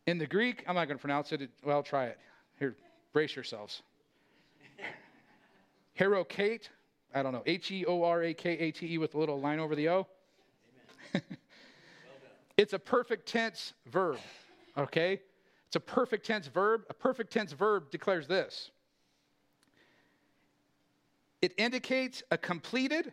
in 0.06 0.16
the 0.16 0.26
Greek, 0.26 0.64
I'm 0.66 0.76
not 0.76 0.88
going 0.88 0.96
to 0.96 1.02
pronounce 1.02 1.30
it. 1.32 1.50
Well, 1.62 1.82
try 1.82 2.06
it. 2.06 2.18
Here, 2.58 2.74
brace 3.12 3.34
yourselves. 3.34 3.82
Hero 5.94 6.24
Kate, 6.24 6.70
I 7.14 7.22
don't 7.22 7.32
know, 7.32 7.42
H 7.46 7.70
E 7.70 7.84
O 7.86 8.02
R 8.02 8.22
A 8.22 8.34
K 8.34 8.50
A 8.52 8.70
T 8.70 8.94
E 8.94 8.98
with 8.98 9.14
a 9.14 9.18
little 9.18 9.40
line 9.40 9.60
over 9.60 9.74
the 9.74 9.88
O. 9.88 10.06
It's 12.56 12.74
a 12.74 12.78
perfect 12.78 13.26
tense 13.26 13.72
verb, 13.86 14.18
okay? 14.76 15.20
It's 15.66 15.76
a 15.76 15.80
perfect 15.80 16.26
tense 16.26 16.46
verb. 16.48 16.82
A 16.90 16.94
perfect 16.94 17.32
tense 17.32 17.52
verb 17.52 17.90
declares 17.90 18.26
this 18.26 18.70
it 21.40 21.52
indicates 21.56 22.22
a 22.30 22.38
completed 22.38 23.12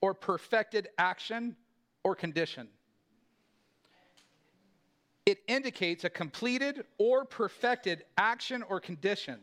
or 0.00 0.14
perfected 0.14 0.88
action 0.98 1.56
or 2.04 2.14
condition. 2.14 2.68
It 5.26 5.40
indicates 5.48 6.04
a 6.04 6.10
completed 6.10 6.84
or 6.98 7.24
perfected 7.24 8.04
action 8.16 8.62
or 8.62 8.78
condition. 8.78 9.40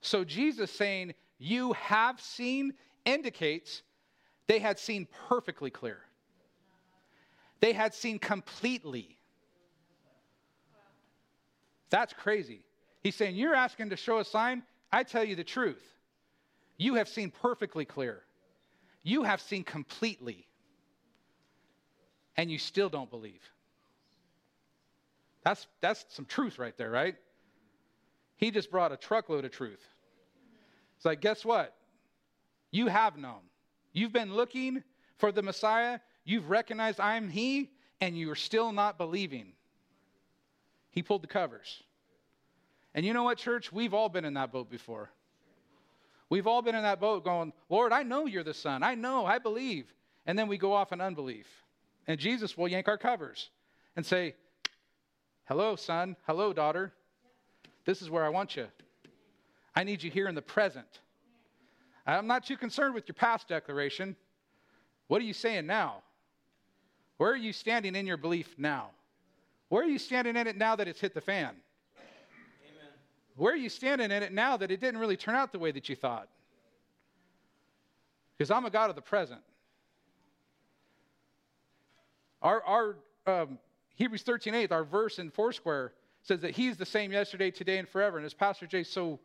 So 0.00 0.24
Jesus 0.24 0.70
saying, 0.70 1.14
You 1.38 1.72
have 1.72 2.20
seen, 2.20 2.74
indicates 3.04 3.82
they 4.46 4.60
had 4.60 4.78
seen 4.78 5.08
perfectly 5.28 5.70
clear. 5.70 5.98
They 7.60 7.72
had 7.72 7.92
seen 7.94 8.20
completely. 8.20 9.18
That's 11.90 12.12
crazy. 12.12 12.64
He's 13.02 13.16
saying, 13.16 13.34
You're 13.34 13.56
asking 13.56 13.90
to 13.90 13.96
show 13.96 14.18
a 14.18 14.24
sign? 14.24 14.62
I 14.92 15.02
tell 15.02 15.24
you 15.24 15.34
the 15.34 15.44
truth. 15.44 15.82
You 16.76 16.94
have 16.94 17.08
seen 17.08 17.32
perfectly 17.32 17.84
clear. 17.84 18.22
You 19.02 19.24
have 19.24 19.40
seen 19.40 19.64
completely. 19.64 20.46
And 22.36 22.52
you 22.52 22.58
still 22.58 22.88
don't 22.88 23.10
believe. 23.10 23.42
That's, 25.48 25.66
that's 25.80 26.04
some 26.10 26.26
truth 26.26 26.58
right 26.58 26.76
there, 26.76 26.90
right? 26.90 27.16
He 28.36 28.50
just 28.50 28.70
brought 28.70 28.92
a 28.92 28.98
truckload 28.98 29.46
of 29.46 29.50
truth. 29.50 29.82
It's 30.96 31.06
like, 31.06 31.22
guess 31.22 31.42
what? 31.42 31.74
You 32.70 32.88
have 32.88 33.16
known. 33.16 33.40
You've 33.94 34.12
been 34.12 34.34
looking 34.34 34.82
for 35.16 35.32
the 35.32 35.40
Messiah. 35.40 36.00
You've 36.22 36.50
recognized 36.50 37.00
I'm 37.00 37.30
He, 37.30 37.70
and 37.98 38.14
you're 38.14 38.34
still 38.34 38.72
not 38.72 38.98
believing. 38.98 39.54
He 40.90 41.02
pulled 41.02 41.22
the 41.22 41.28
covers. 41.28 41.82
And 42.94 43.06
you 43.06 43.14
know 43.14 43.22
what, 43.22 43.38
church? 43.38 43.72
We've 43.72 43.94
all 43.94 44.10
been 44.10 44.26
in 44.26 44.34
that 44.34 44.52
boat 44.52 44.68
before. 44.68 45.08
We've 46.28 46.46
all 46.46 46.60
been 46.60 46.74
in 46.74 46.82
that 46.82 47.00
boat 47.00 47.24
going, 47.24 47.54
Lord, 47.70 47.94
I 47.94 48.02
know 48.02 48.26
you're 48.26 48.44
the 48.44 48.52
Son. 48.52 48.82
I 48.82 48.96
know, 48.96 49.24
I 49.24 49.38
believe. 49.38 49.86
And 50.26 50.38
then 50.38 50.46
we 50.46 50.58
go 50.58 50.74
off 50.74 50.92
in 50.92 51.00
unbelief. 51.00 51.46
And 52.06 52.20
Jesus 52.20 52.54
will 52.54 52.68
yank 52.68 52.86
our 52.86 52.98
covers 52.98 53.48
and 53.96 54.04
say, 54.04 54.34
Hello, 55.48 55.76
son. 55.76 56.14
Hello, 56.26 56.52
daughter. 56.52 56.92
This 57.86 58.02
is 58.02 58.10
where 58.10 58.22
I 58.22 58.28
want 58.28 58.54
you. 58.54 58.66
I 59.74 59.82
need 59.82 60.02
you 60.02 60.10
here 60.10 60.28
in 60.28 60.34
the 60.34 60.42
present. 60.42 61.00
I'm 62.06 62.26
not 62.26 62.44
too 62.44 62.58
concerned 62.58 62.94
with 62.94 63.08
your 63.08 63.14
past 63.14 63.48
declaration. 63.48 64.14
What 65.06 65.22
are 65.22 65.24
you 65.24 65.32
saying 65.32 65.66
now? 65.66 66.02
Where 67.16 67.32
are 67.32 67.36
you 67.36 67.54
standing 67.54 67.96
in 67.96 68.06
your 68.06 68.18
belief 68.18 68.56
now? 68.58 68.90
Where 69.70 69.82
are 69.82 69.88
you 69.88 69.98
standing 69.98 70.36
in 70.36 70.46
it 70.46 70.58
now 70.58 70.76
that 70.76 70.86
it's 70.86 71.00
hit 71.00 71.14
the 71.14 71.20
fan? 71.22 71.54
Amen. 71.96 72.92
Where 73.36 73.54
are 73.54 73.56
you 73.56 73.70
standing 73.70 74.10
in 74.10 74.22
it 74.22 74.32
now 74.32 74.58
that 74.58 74.70
it 74.70 74.80
didn't 74.80 75.00
really 75.00 75.16
turn 75.16 75.34
out 75.34 75.50
the 75.50 75.58
way 75.58 75.72
that 75.72 75.88
you 75.88 75.96
thought? 75.96 76.28
Because 78.36 78.50
I'm 78.50 78.66
a 78.66 78.70
God 78.70 78.90
of 78.90 78.96
the 78.96 79.02
present. 79.02 79.40
Our, 82.42 82.62
our 82.64 82.96
um, 83.26 83.58
Hebrews 83.98 84.22
13 84.22 84.54
8, 84.54 84.72
our 84.72 84.84
verse 84.84 85.18
in 85.18 85.30
Foursquare, 85.30 85.92
says 86.22 86.40
that 86.40 86.52
He's 86.52 86.76
the 86.76 86.86
same 86.86 87.10
yesterday, 87.10 87.50
today, 87.50 87.78
and 87.78 87.88
forever. 87.88 88.16
And 88.16 88.24
as 88.24 88.32
Pastor 88.32 88.66
Jay 88.66 88.84
so 88.84 89.18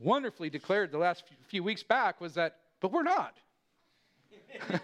wonderfully 0.00 0.50
declared 0.50 0.90
the 0.90 0.98
last 0.98 1.22
few 1.46 1.62
weeks 1.62 1.84
back, 1.84 2.20
was 2.20 2.34
that, 2.34 2.56
but 2.80 2.90
we're 2.90 3.04
not. 3.04 3.36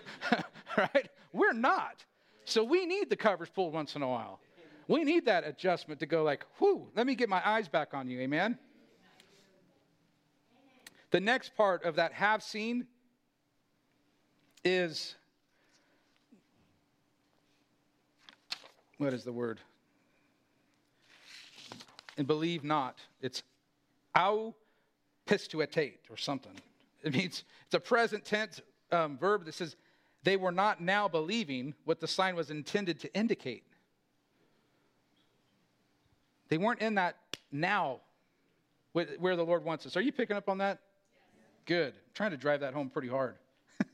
right? 0.79 1.09
We're 1.33 1.53
not. 1.53 2.05
So 2.45 2.63
we 2.63 2.87
need 2.87 3.11
the 3.11 3.17
covers 3.17 3.49
pulled 3.49 3.75
once 3.75 3.97
in 3.97 4.03
a 4.03 4.09
while. 4.09 4.39
We 4.87 5.03
need 5.03 5.27
that 5.27 5.45
adjustment 5.45 5.99
to 6.01 6.07
go 6.07 6.23
like, 6.23 6.47
whew, 6.59 6.87
let 6.95 7.05
me 7.05 7.17
get 7.17 7.29
my 7.29 7.47
eyes 7.47 7.69
back 7.69 7.95
on 7.95 8.09
you. 8.09 8.21
Amen? 8.21 8.57
The 11.11 11.21
next 11.21 11.57
part 11.57 11.85
of 11.85 11.97
that 11.97 12.13
have 12.13 12.43
seen 12.43 12.87
is 14.65 15.17
what 18.99 19.15
is 19.15 19.25
the 19.25 19.33
word? 19.33 19.61
And 22.17 22.27
believe 22.27 22.65
not. 22.65 22.99
It's 23.21 23.43
au 24.15 24.55
pistuetate 25.27 25.99
or 26.11 26.17
something. 26.17 26.53
It 27.03 27.15
means 27.15 27.45
it's 27.67 27.75
a 27.75 27.81
present 27.81 28.25
tense 28.25 28.61
um, 28.91 29.17
verb 29.19 29.45
that 29.45 29.55
says 29.55 29.77
they 30.25 30.37
were 30.37 30.51
not 30.51 30.81
now 30.81 31.07
believing 31.07 31.75
what 31.85 32.01
the 32.01 32.09
sign 32.09 32.35
was 32.35 32.51
intended 32.51 32.99
to 33.01 33.15
indicate. 33.15 33.63
They 36.49 36.59
weren't 36.59 36.81
in 36.81 36.97
that 36.97 37.17
now 37.53 38.01
where 38.93 39.37
the 39.37 39.45
Lord 39.45 39.65
wants 39.65 39.87
us. 39.87 39.97
Are 39.97 40.01
you 40.01 40.11
picking 40.11 40.37
up 40.37 40.49
on 40.49 40.59
that? 40.59 40.81
Good. 41.67 41.93
I'm 41.93 42.15
trying 42.15 42.31
to 42.33 42.37
drive 42.37 42.61
that 42.61 42.75
home 42.75 42.91
pretty 42.91 43.09
hard. 43.09 43.37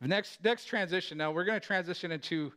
next, 0.00 0.44
next 0.44 0.66
transition. 0.66 1.18
Now 1.18 1.32
we're 1.32 1.44
going 1.44 1.58
to 1.58 1.66
transition 1.66 2.12
into. 2.12 2.52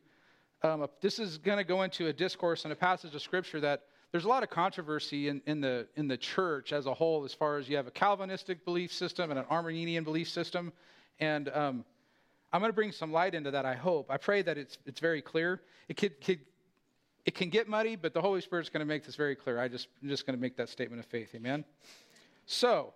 Um, 0.65 0.88
this 1.02 1.19
is 1.19 1.38
going 1.38 1.58
to 1.58 1.65
go 1.65 1.82
into 1.82 2.08
a 2.08 2.13
discourse 2.13 2.63
and 2.63 2.71
a 2.71 2.76
passage 2.76 3.13
of 3.13 3.21
scripture 3.21 3.60
that 3.60 3.84
there's 4.13 4.23
a 4.23 4.30
lot 4.30 4.43
of 4.43 4.49
controversy 4.49 5.28
in, 5.28 5.41
in, 5.45 5.60
the, 5.60 5.88
in 5.97 6.08
the 6.08 6.15
church 6.15 6.71
as 6.71 6.86
a 6.86 6.93
whole 6.93 7.26
as 7.26 7.34
far 7.34 7.58
as 7.58 7.67
you 7.67 7.76
have 7.76 7.86
a 7.86 7.91
Calvinistic 7.91 8.63
belief 8.63 8.93
system 8.93 9.30
and 9.30 9.38
an 9.38 9.45
Arminian 9.49 10.06
belief 10.06 10.30
system. 10.30 10.71
And 11.19 11.49
um, 11.49 11.84
I'm 12.54 12.62
going 12.62 12.69
to 12.69 12.76
bring 12.76 12.93
some 12.93 13.12
light 13.12 13.36
into 13.36 13.52
that, 13.52 13.65
I 13.65 13.76
hope. 13.76 14.10
I 14.10 14.15
pray 14.15 14.41
that 14.41 14.58
it's, 14.58 14.78
it's 14.86 15.02
very 15.02 15.21
clear. 15.21 15.62
It, 15.89 15.97
could, 15.97 16.21
could, 16.21 16.39
it 17.26 17.36
can 17.36 17.49
get 17.49 17.67
muddy, 17.67 17.97
but 17.97 18.13
the 18.13 18.21
Holy 18.21 18.39
Spirit's 18.39 18.69
going 18.69 18.80
to 18.80 18.86
make 18.86 19.04
this 19.04 19.17
very 19.17 19.36
clear. 19.36 19.60
I 19.60 19.67
just, 19.67 19.89
I'm 20.02 20.08
just 20.08 20.26
going 20.26 20.38
to 20.38 20.41
make 20.41 20.56
that 20.56 20.69
statement 20.69 21.04
of 21.04 21.08
faith. 21.08 21.36
Amen? 21.36 21.65
So, 22.45 22.93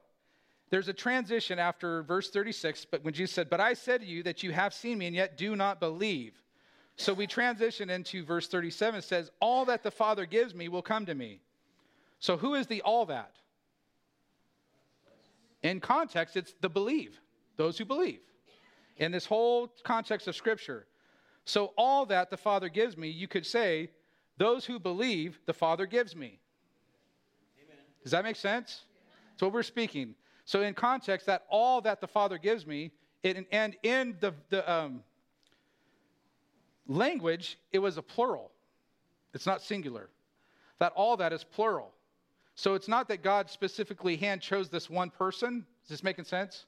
there's 0.70 0.88
a 0.88 0.94
transition 0.94 1.60
after 1.60 2.04
verse 2.04 2.30
36, 2.30 2.86
but 2.86 3.04
when 3.04 3.14
Jesus 3.14 3.36
said, 3.36 3.50
But 3.50 3.60
I 3.60 3.74
said 3.74 4.00
to 4.02 4.08
you 4.08 4.24
that 4.24 4.42
you 4.42 4.54
have 4.54 4.74
seen 4.74 5.00
me 5.00 5.08
and 5.08 5.16
yet 5.16 5.38
do 5.38 5.54
not 5.58 5.82
believe. 5.82 6.34
So 6.98 7.14
we 7.14 7.28
transition 7.28 7.92
into 7.92 8.26
verse 8.26 8.48
37. 8.48 9.00
It 9.00 9.04
says, 9.04 9.30
All 9.40 9.66
that 9.66 9.84
the 9.84 9.92
Father 9.92 10.26
gives 10.26 10.56
me 10.56 10.68
will 10.68 10.82
come 10.82 11.06
to 11.06 11.16
me. 11.16 11.40
So 12.20 12.38
who 12.38 12.56
is 12.56 12.66
the 12.66 12.82
all 12.82 13.06
that? 13.06 13.32
In 15.62 15.80
context, 15.80 16.36
it's 16.36 16.54
the 16.60 16.70
believe, 16.70 17.20
those 17.56 17.78
who 17.78 17.86
believe. 17.86 18.22
In 18.98 19.12
this 19.12 19.26
whole 19.26 19.72
context 19.84 20.28
of 20.28 20.36
Scripture. 20.36 20.88
So 21.46 21.72
all 21.78 22.06
that 22.08 22.32
the 22.32 22.38
Father 22.38 22.68
gives 22.68 22.98
me, 22.98 23.10
you 23.10 23.28
could 23.28 23.46
say, 23.46 23.92
those 24.38 24.66
who 24.66 24.80
believe, 24.80 25.40
the 25.46 25.54
Father 25.54 25.86
gives 25.86 26.16
me. 26.16 26.40
Amen. 27.64 27.78
Does 28.04 28.12
that 28.12 28.24
make 28.24 28.36
sense? 28.36 28.82
That's 29.32 29.44
what 29.44 29.54
we're 29.54 29.64
speaking. 29.64 30.16
So, 30.46 30.62
in 30.62 30.74
context, 30.74 31.26
that 31.28 31.46
all 31.50 31.82
that 31.82 32.00
the 32.00 32.08
Father 32.08 32.38
gives 32.38 32.66
me, 32.66 32.92
it, 33.24 33.46
and 33.52 33.76
in 33.84 34.16
the, 34.20 34.34
the 34.50 34.72
um, 34.72 35.04
language, 36.88 37.58
it 37.72 37.80
was 37.80 37.98
a 37.98 38.02
plural. 38.02 38.52
It's 39.34 39.46
not 39.46 39.62
singular. 39.62 40.10
That 40.80 40.94
all 40.96 41.18
that 41.18 41.34
is 41.34 41.44
plural. 41.44 41.94
So, 42.56 42.74
it's 42.74 42.88
not 42.88 43.08
that 43.10 43.22
God 43.22 43.50
specifically 43.50 44.16
hand 44.16 44.42
chose 44.42 44.70
this 44.70 44.90
one 44.90 45.12
person. 45.12 45.66
Is 45.84 45.90
this 45.90 46.04
making 46.04 46.26
sense? 46.26 46.66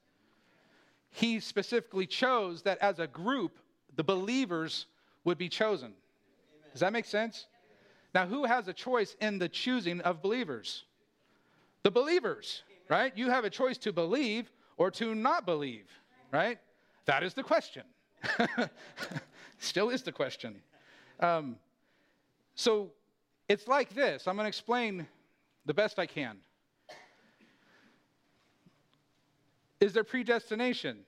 He 1.11 1.39
specifically 1.39 2.05
chose 2.05 2.61
that 2.61 2.77
as 2.79 2.99
a 2.99 3.07
group, 3.07 3.57
the 3.95 4.03
believers 4.03 4.85
would 5.23 5.39
be 5.39 5.49
chosen. 5.49 5.87
Amen. 5.87 6.71
Does 6.71 6.81
that 6.81 6.93
make 6.93 7.05
sense? 7.05 7.47
Now, 8.13 8.27
who 8.27 8.45
has 8.45 8.67
a 8.67 8.73
choice 8.73 9.15
in 9.19 9.39
the 9.39 9.49
choosing 9.49 10.01
of 10.01 10.21
believers? 10.21 10.83
The 11.81 11.89
believers 11.89 12.61
right? 12.89 13.15
You 13.15 13.29
have 13.29 13.45
a 13.45 13.49
choice 13.49 13.77
to 13.79 13.93
believe 13.93 14.51
or 14.77 14.91
to 14.91 15.15
not 15.15 15.45
believe, 15.45 15.85
right? 16.33 16.57
That 17.05 17.23
is 17.23 17.33
the 17.33 17.43
question. 17.43 17.83
Still 19.59 19.89
is 19.89 20.03
the 20.03 20.11
question. 20.11 20.55
Um, 21.19 21.57
so 22.55 22.91
it's 23.47 23.67
like 23.67 23.93
this. 23.93 24.27
I'm 24.27 24.35
going 24.35 24.45
to 24.45 24.49
explain 24.49 25.05
the 25.65 25.73
best 25.73 25.99
I 25.99 26.05
can. 26.05 26.37
Is 29.79 29.93
there 29.93 30.03
predestination? 30.03 30.99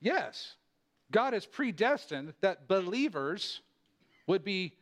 Yes. 0.00 0.54
God 1.10 1.34
has 1.34 1.46
predestined 1.46 2.34
that 2.40 2.66
believers 2.66 3.60
would 4.26 4.44
be 4.44 4.72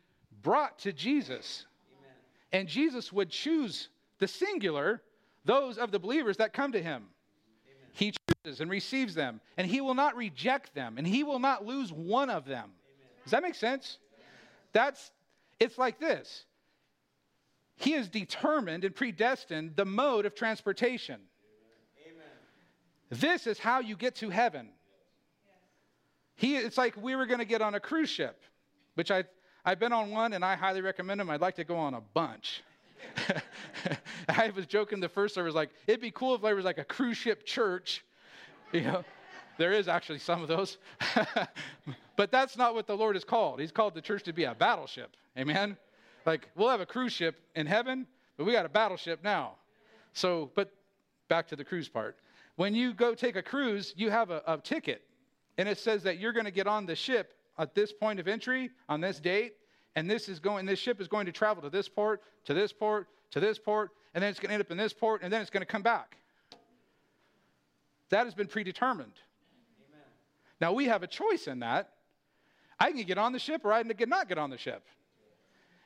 brought 0.41 0.79
to 0.79 0.93
Jesus. 0.93 1.65
Amen. 1.99 2.15
And 2.53 2.67
Jesus 2.67 3.11
would 3.11 3.29
choose 3.29 3.89
the 4.19 4.27
singular 4.27 5.01
those 5.45 5.77
of 5.77 5.91
the 5.91 5.99
believers 5.99 6.37
that 6.37 6.53
come 6.53 6.71
to 6.71 6.81
him. 6.81 7.03
Amen. 7.03 7.89
He 7.93 8.13
chooses 8.45 8.61
and 8.61 8.69
receives 8.71 9.13
them, 9.13 9.41
and 9.57 9.67
he 9.67 9.81
will 9.81 9.95
not 9.95 10.15
reject 10.15 10.73
them, 10.73 10.97
and 10.97 11.05
he 11.05 11.23
will 11.23 11.39
not 11.39 11.65
lose 11.65 11.91
one 11.91 12.29
of 12.29 12.45
them. 12.45 12.71
Does 13.23 13.31
that 13.31 13.43
make 13.43 13.55
sense? 13.55 13.97
That's 14.73 15.11
it's 15.59 15.77
like 15.77 15.99
this. 15.99 16.45
He 17.75 17.91
has 17.93 18.09
determined 18.09 18.83
and 18.83 18.95
predestined 18.95 19.75
the 19.75 19.85
mode 19.85 20.25
of 20.25 20.35
transportation. 20.35 21.19
Amen. 22.05 22.23
This 23.09 23.47
is 23.47 23.59
how 23.59 23.79
you 23.79 23.95
get 23.95 24.15
to 24.17 24.29
heaven. 24.29 24.69
He, 26.35 26.55
it's 26.55 26.77
like 26.77 26.95
we 26.97 27.15
were 27.15 27.25
going 27.27 27.39
to 27.39 27.45
get 27.45 27.61
on 27.61 27.75
a 27.75 27.79
cruise 27.79 28.09
ship, 28.09 28.41
which 28.95 29.11
I, 29.11 29.23
I've 29.63 29.79
been 29.79 29.93
on 29.93 30.09
one 30.09 30.33
and 30.33 30.43
I 30.43 30.55
highly 30.55 30.81
recommend 30.81 31.19
them. 31.19 31.29
I'd 31.29 31.41
like 31.41 31.55
to 31.55 31.63
go 31.63 31.75
on 31.75 31.93
a 31.93 32.01
bunch. 32.01 32.63
I 34.29 34.49
was 34.55 34.65
joking 34.65 34.99
the 34.99 35.09
first 35.09 35.35
service, 35.35 35.53
like, 35.53 35.69
it'd 35.85 36.01
be 36.01 36.11
cool 36.11 36.35
if 36.35 36.41
there 36.41 36.55
was 36.55 36.65
like 36.65 36.77
a 36.77 36.83
cruise 36.83 37.17
ship 37.17 37.45
church. 37.45 38.03
You 38.71 38.81
know, 38.81 39.03
there 39.61 39.73
is 39.73 39.87
actually 39.87 40.17
some 40.17 40.41
of 40.41 40.47
those. 40.47 40.79
but 42.15 42.31
that's 42.31 42.57
not 42.57 42.73
what 42.73 42.87
the 42.87 42.97
Lord 42.97 43.15
is 43.15 43.23
called. 43.23 43.59
He's 43.59 43.71
called 43.71 43.93
the 43.93 44.01
church 44.01 44.23
to 44.23 44.33
be 44.33 44.45
a 44.45 44.55
battleship. 44.55 45.15
Amen? 45.37 45.77
Like, 46.25 46.49
we'll 46.55 46.69
have 46.69 46.81
a 46.81 46.85
cruise 46.85 47.13
ship 47.13 47.39
in 47.55 47.67
heaven, 47.67 48.07
but 48.37 48.45
we 48.45 48.53
got 48.53 48.65
a 48.65 48.69
battleship 48.69 49.23
now. 49.23 49.53
So, 50.13 50.49
but 50.55 50.73
back 51.27 51.47
to 51.49 51.55
the 51.55 51.63
cruise 51.63 51.87
part. 51.87 52.17
When 52.55 52.73
you 52.73 52.91
go 52.91 53.13
take 53.13 53.35
a 53.35 53.43
cruise, 53.43 53.93
you 53.95 54.09
have 54.09 54.31
a, 54.31 54.41
a 54.47 54.57
ticket, 54.57 55.03
and 55.59 55.69
it 55.69 55.77
says 55.77 56.01
that 56.03 56.17
you're 56.17 56.33
going 56.33 56.45
to 56.45 56.51
get 56.51 56.65
on 56.65 56.87
the 56.87 56.95
ship 56.95 57.33
at 57.59 57.75
this 57.75 57.93
point 57.93 58.19
of 58.19 58.27
entry 58.27 58.71
on 58.89 58.99
this 58.99 59.19
date, 59.19 59.53
and 59.95 60.09
this 60.09 60.27
is 60.27 60.39
going 60.39 60.65
this 60.65 60.79
ship 60.79 60.99
is 60.99 61.07
going 61.07 61.27
to 61.27 61.31
travel 61.31 61.61
to 61.61 61.69
this 61.69 61.87
port 61.87 62.23
to 62.45 62.53
this 62.53 62.73
port 62.73 63.07
to 63.29 63.39
this 63.39 63.59
port 63.59 63.91
and 64.13 64.23
then 64.23 64.29
it's 64.29 64.39
going 64.39 64.47
to 64.47 64.53
end 64.53 64.61
up 64.61 64.71
in 64.71 64.77
this 64.77 64.93
port 64.93 65.21
and 65.21 65.31
then 65.31 65.41
it's 65.41 65.49
going 65.49 65.61
to 65.61 65.65
come 65.65 65.81
back 65.81 66.15
that 68.11 68.25
has 68.25 68.35
been 68.35 68.47
predetermined. 68.47 69.13
Now 70.61 70.71
we 70.71 70.85
have 70.85 71.03
a 71.03 71.07
choice 71.07 71.47
in 71.47 71.59
that 71.59 71.89
i 72.79 72.91
can 72.91 73.03
get 73.03 73.17
on 73.17 73.33
the 73.33 73.39
ship 73.39 73.65
or 73.65 73.73
i 73.73 73.83
can 73.83 74.09
not 74.09 74.29
get 74.29 74.37
on 74.37 74.49
the 74.49 74.57
ship 74.57 74.83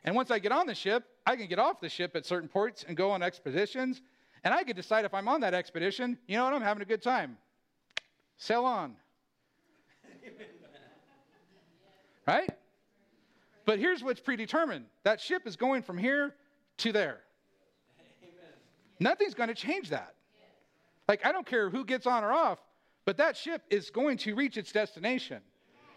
and 0.04 0.16
once 0.16 0.30
i 0.30 0.38
get 0.38 0.52
on 0.52 0.68
the 0.68 0.76
ship 0.76 1.04
i 1.26 1.36
can 1.36 1.48
get 1.48 1.58
off 1.58 1.80
the 1.80 1.90
ship 1.90 2.16
at 2.16 2.26
certain 2.26 2.48
ports 2.48 2.86
and 2.88 2.96
go 2.96 3.10
on 3.10 3.24
expeditions 3.24 4.02
and 4.44 4.54
i 4.54 4.64
can 4.64 4.76
decide 4.76 5.06
if 5.06 5.14
i'm 5.14 5.28
on 5.28 5.42
that 5.42 5.54
expedition 5.54 6.18
you 6.28 6.38
know 6.38 6.44
what 6.44 6.54
i'm 6.54 6.62
having 6.62 6.84
a 6.84 6.86
good 6.86 7.02
time 7.02 7.38
sail 8.38 8.66
on 8.66 8.96
right 12.28 12.52
but 13.66 13.80
here's 13.80 14.04
what's 14.04 14.20
predetermined 14.20 14.86
that 15.04 15.20
ship 15.20 15.48
is 15.48 15.56
going 15.56 15.82
from 15.82 15.98
here 15.98 16.36
to 16.78 16.92
there. 16.92 17.22
Amen. 18.22 18.54
Nothing's 19.00 19.34
going 19.34 19.50
to 19.50 19.56
change 19.56 19.90
that. 19.90 20.14
Like, 21.08 21.26
I 21.26 21.32
don't 21.32 21.46
care 21.46 21.70
who 21.70 21.86
gets 21.86 22.08
on 22.08 22.24
or 22.24 22.32
off, 22.32 22.60
but 23.06 23.18
that 23.18 23.38
ship 23.38 23.64
is 23.70 23.90
going 23.90 24.18
to 24.18 24.36
reach 24.36 24.58
its 24.58 24.72
destination. 24.72 25.42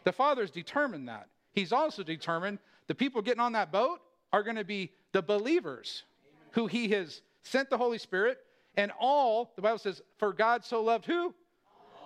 The 0.04 0.12
Father's 0.12 0.50
determined 0.50 1.08
that. 1.08 1.28
He's 1.52 1.72
also 1.72 2.02
determined 2.02 2.58
the 2.86 2.94
people 2.94 3.22
getting 3.22 3.40
on 3.40 3.52
that 3.52 3.72
boat 3.72 4.00
are 4.32 4.42
going 4.42 4.56
to 4.56 4.64
be 4.64 4.92
the 5.12 5.22
believers 5.22 6.04
Amen. 6.22 6.48
who 6.52 6.66
He 6.66 6.88
has 6.90 7.22
sent 7.42 7.70
the 7.70 7.78
Holy 7.78 7.98
Spirit, 7.98 8.38
and 8.76 8.92
all, 9.00 9.52
the 9.56 9.62
Bible 9.62 9.78
says, 9.78 10.02
for 10.18 10.32
God 10.32 10.64
so 10.64 10.82
loved 10.82 11.06
who? 11.06 11.24
All. 11.24 11.34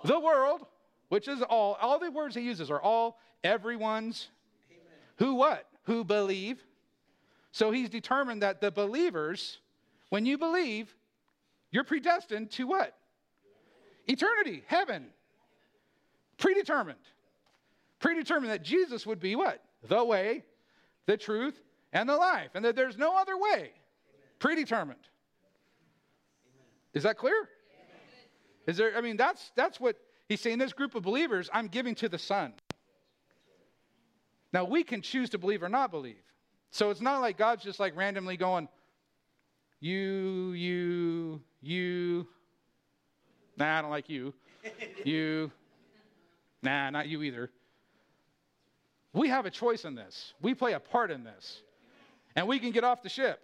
The 0.05 0.19
world, 0.19 0.65
which 1.09 1.27
is 1.27 1.41
all. 1.41 1.77
All 1.81 1.99
the 1.99 2.09
words 2.09 2.35
He 2.35 2.41
uses 2.41 2.71
are 2.71 2.81
all, 2.81 3.19
everyone's, 3.43 4.29
who 5.17 5.35
what? 5.35 5.67
Who 5.83 6.03
believe. 6.03 6.63
So 7.51 7.69
he's 7.69 7.89
determined 7.89 8.41
that 8.41 8.61
the 8.61 8.71
believers, 8.71 9.59
when 10.09 10.25
you 10.25 10.37
believe, 10.37 10.95
you're 11.71 11.83
predestined 11.83 12.49
to 12.51 12.65
what? 12.65 12.95
Eternity, 14.07 14.63
heaven. 14.67 15.07
Predetermined. 16.37 16.99
Predetermined 17.99 18.51
that 18.51 18.63
Jesus 18.63 19.05
would 19.05 19.19
be 19.19 19.35
what? 19.35 19.63
The 19.87 20.03
way, 20.03 20.43
the 21.05 21.17
truth, 21.17 21.59
and 21.93 22.09
the 22.09 22.15
life. 22.15 22.49
And 22.53 22.65
that 22.65 22.75
there's 22.75 22.97
no 22.97 23.15
other 23.15 23.37
way. 23.37 23.71
Predetermined. 24.39 24.99
Is 26.93 27.03
that 27.03 27.17
clear? 27.17 27.49
Is 28.67 28.77
there, 28.77 28.95
I 28.97 29.01
mean, 29.01 29.17
that's, 29.17 29.51
that's 29.55 29.79
what 29.79 29.97
he's 30.27 30.41
saying. 30.41 30.57
This 30.59 30.73
group 30.73 30.95
of 30.95 31.03
believers, 31.03 31.49
I'm 31.53 31.67
giving 31.67 31.95
to 31.95 32.09
the 32.09 32.19
Son. 32.19 32.53
Now, 34.51 34.65
we 34.65 34.83
can 34.83 35.01
choose 35.01 35.29
to 35.31 35.37
believe 35.37 35.63
or 35.63 35.69
not 35.69 35.91
believe. 35.91 36.21
So 36.71 36.89
it's 36.89 37.01
not 37.01 37.21
like 37.21 37.37
God's 37.37 37.63
just 37.63 37.79
like 37.79 37.95
randomly 37.95 38.37
going, 38.37 38.67
you, 39.79 40.53
you, 40.53 41.41
you. 41.61 42.27
Nah, 43.63 43.77
I 43.79 43.81
don't 43.81 43.91
like 43.91 44.09
you. 44.09 44.33
you. 45.05 45.49
Nah, 46.61 46.89
not 46.89 47.07
you 47.07 47.23
either. 47.23 47.49
We 49.13 49.29
have 49.29 49.45
a 49.45 49.49
choice 49.49 49.85
in 49.85 49.95
this. 49.95 50.33
We 50.41 50.53
play 50.53 50.73
a 50.73 50.81
part 50.81 51.11
in 51.11 51.23
this. 51.23 51.61
And 52.35 52.45
we 52.45 52.59
can 52.59 52.71
get 52.71 52.83
off 52.83 53.01
the 53.01 53.07
ship. 53.07 53.41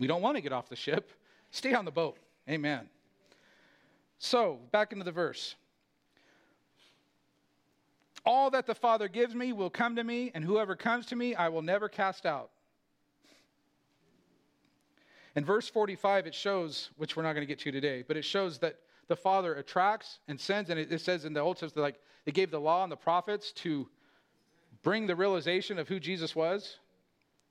We 0.00 0.08
don't 0.08 0.22
want 0.22 0.36
to 0.36 0.40
get 0.40 0.52
off 0.52 0.68
the 0.68 0.74
ship. 0.74 1.12
Stay 1.52 1.72
on 1.72 1.84
the 1.84 1.92
boat. 1.92 2.18
Amen. 2.50 2.88
So, 4.18 4.58
back 4.72 4.90
into 4.90 5.04
the 5.04 5.12
verse. 5.12 5.54
All 8.24 8.50
that 8.50 8.66
the 8.66 8.74
Father 8.74 9.06
gives 9.06 9.36
me 9.36 9.52
will 9.52 9.70
come 9.70 9.94
to 9.94 10.02
me, 10.02 10.32
and 10.34 10.42
whoever 10.42 10.74
comes 10.74 11.06
to 11.06 11.16
me, 11.16 11.36
I 11.36 11.48
will 11.48 11.62
never 11.62 11.88
cast 11.88 12.26
out. 12.26 12.50
In 15.36 15.44
verse 15.44 15.68
45, 15.68 16.26
it 16.26 16.34
shows, 16.34 16.90
which 16.96 17.14
we're 17.14 17.22
not 17.22 17.34
going 17.34 17.46
to 17.46 17.46
get 17.46 17.58
to 17.60 17.70
today, 17.70 18.02
but 18.06 18.16
it 18.16 18.24
shows 18.24 18.58
that 18.60 18.78
the 19.06 19.14
Father 19.16 19.54
attracts 19.54 20.18
and 20.28 20.40
sends, 20.40 20.70
and 20.70 20.80
it, 20.80 21.00
says 21.00 21.26
in 21.26 21.34
the 21.34 21.40
Old 21.40 21.58
Testament, 21.58 21.84
like 21.84 22.00
they 22.24 22.32
gave 22.32 22.50
the 22.50 22.58
law 22.58 22.82
and 22.82 22.90
the 22.90 22.96
prophets 22.96 23.52
to 23.52 23.86
bring 24.82 25.06
the 25.06 25.14
realization 25.14 25.78
of 25.78 25.88
who 25.88 26.00
Jesus 26.00 26.34
was. 26.34 26.78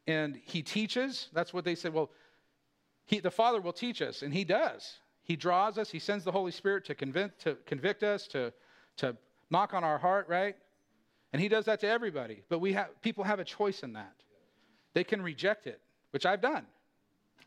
And 0.08 0.39
he 0.43 0.62
teaches. 0.62 1.30
That's 1.32 1.54
what 1.54 1.63
they 1.63 1.76
said. 1.76 1.93
Well, 1.93 2.10
he, 3.06 3.19
the 3.19 3.32
Father 3.32 3.62
will 3.62 3.74
teach 3.74 4.02
us, 4.02 4.24
and 4.24 4.34
he 4.34 4.43
does. 4.43 5.00
He 5.24 5.36
draws 5.36 5.78
us, 5.78 5.89
he 5.89 6.00
sends 6.00 6.24
the 6.24 6.32
Holy 6.32 6.52
Spirit 6.52 6.86
to 6.86 6.95
convict, 6.95 7.41
to 7.43 7.56
convict 7.65 8.04
us, 8.04 8.28
to, 8.28 8.52
to 8.98 9.15
knock 9.50 9.74
on 9.74 9.84
our 9.84 9.98
heart, 9.98 10.28
right? 10.28 10.56
And 11.34 11.41
he 11.41 11.48
does 11.48 11.65
that 11.65 11.80
to 11.82 11.88
everybody. 11.88 12.43
But 12.50 12.60
we 12.60 12.74
have 12.74 13.02
people 13.02 13.24
have 13.24 13.39
a 13.39 13.43
choice 13.43 13.84
in 13.84 13.93
that. 13.93 14.13
They 14.93 15.04
can 15.04 15.21
reject 15.21 15.67
it, 15.67 15.82
which 16.12 16.26
I've 16.26 16.41
done. 16.41 16.65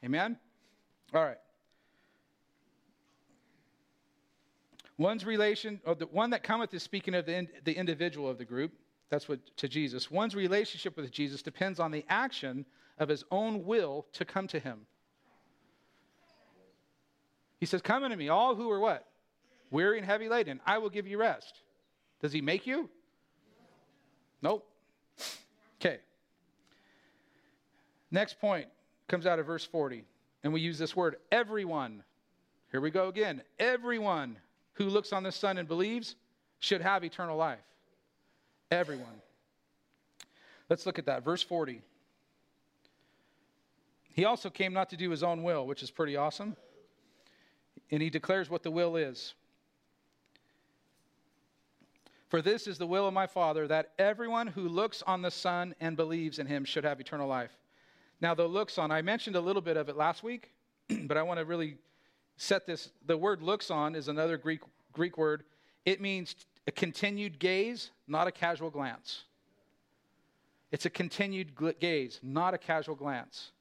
Amen? 0.04 0.36
All 1.14 1.24
right. 1.24 1.38
One's 4.96 5.24
relation, 5.24 5.80
or 5.86 5.94
the 5.94 6.06
one 6.06 6.30
that 6.30 6.42
cometh 6.42 6.74
is 6.74 6.82
speaking 6.82 7.14
of 7.14 7.24
the, 7.24 7.36
in, 7.36 7.48
the 7.64 7.72
individual 7.72 8.28
of 8.28 8.36
the 8.36 8.44
group. 8.44 8.72
That's 9.10 9.28
what 9.28 9.38
to 9.56 9.68
Jesus. 9.68 10.10
One's 10.10 10.34
relationship 10.34 10.96
with 10.96 11.10
Jesus 11.10 11.40
depends 11.40 11.80
on 11.80 11.92
the 11.92 12.04
action 12.08 12.66
of 12.98 13.08
his 13.08 13.24
own 13.30 13.64
will 13.64 14.06
to 14.14 14.24
come 14.24 14.48
to 14.48 14.58
him. 14.58 14.80
He 17.58 17.66
says, 17.66 17.80
Come 17.80 18.04
unto 18.04 18.16
me, 18.16 18.28
all 18.28 18.54
who 18.54 18.70
are 18.70 18.80
what? 18.80 19.06
Weary 19.70 19.98
and 19.98 20.06
heavy 20.06 20.28
laden. 20.28 20.60
I 20.66 20.78
will 20.78 20.90
give 20.90 21.06
you 21.06 21.18
rest. 21.18 21.60
Does 22.20 22.32
he 22.32 22.40
make 22.40 22.66
you? 22.66 22.88
Nope. 24.42 24.68
Okay. 25.80 25.98
Next 28.10 28.40
point 28.40 28.66
comes 29.08 29.26
out 29.26 29.38
of 29.38 29.46
verse 29.46 29.64
40, 29.64 30.04
and 30.44 30.52
we 30.52 30.60
use 30.60 30.78
this 30.78 30.94
word 30.94 31.16
everyone. 31.32 32.02
Here 32.70 32.80
we 32.80 32.90
go 32.90 33.08
again. 33.08 33.42
Everyone 33.58 34.36
who 34.74 34.84
looks 34.84 35.12
on 35.12 35.22
the 35.22 35.32
Son 35.32 35.58
and 35.58 35.66
believes 35.66 36.14
should 36.60 36.80
have 36.80 37.02
eternal 37.02 37.36
life. 37.36 37.58
Everyone. 38.70 39.22
Let's 40.68 40.84
look 40.84 40.98
at 40.98 41.06
that. 41.06 41.24
Verse 41.24 41.42
40. 41.42 41.80
He 44.12 44.24
also 44.24 44.50
came 44.50 44.72
not 44.72 44.90
to 44.90 44.96
do 44.96 45.10
his 45.10 45.22
own 45.22 45.42
will, 45.42 45.66
which 45.66 45.82
is 45.82 45.90
pretty 45.90 46.16
awesome. 46.16 46.56
And 47.90 48.02
he 48.02 48.10
declares 48.10 48.50
what 48.50 48.62
the 48.62 48.70
will 48.70 48.96
is. 48.96 49.34
For 52.28 52.42
this 52.42 52.66
is 52.66 52.76
the 52.76 52.86
will 52.86 53.06
of 53.06 53.14
my 53.14 53.26
Father, 53.26 53.66
that 53.68 53.92
everyone 53.98 54.48
who 54.48 54.68
looks 54.68 55.02
on 55.06 55.22
the 55.22 55.30
Son 55.30 55.74
and 55.80 55.96
believes 55.96 56.38
in 56.38 56.46
him 56.46 56.64
should 56.64 56.84
have 56.84 57.00
eternal 57.00 57.26
life. 57.26 57.56
Now, 58.20 58.34
the 58.34 58.46
looks 58.46 58.78
on, 58.78 58.90
I 58.90 59.02
mentioned 59.02 59.36
a 59.36 59.40
little 59.40 59.62
bit 59.62 59.76
of 59.76 59.88
it 59.88 59.96
last 59.96 60.22
week, 60.22 60.50
but 60.88 61.16
I 61.16 61.22
want 61.22 61.38
to 61.38 61.44
really 61.44 61.76
set 62.36 62.66
this. 62.66 62.90
The 63.06 63.16
word 63.16 63.42
looks 63.42 63.70
on 63.70 63.94
is 63.94 64.08
another 64.08 64.36
Greek, 64.36 64.60
Greek 64.92 65.16
word. 65.16 65.44
It 65.84 66.00
means 66.00 66.34
a 66.66 66.72
continued 66.72 67.38
gaze, 67.38 67.90
not 68.06 68.26
a 68.26 68.32
casual 68.32 68.70
glance. 68.70 69.24
It's 70.70 70.84
a 70.84 70.90
continued 70.90 71.52
gaze, 71.80 72.20
not 72.22 72.54
a 72.54 72.58
casual 72.58 72.94
glance. 72.94 73.52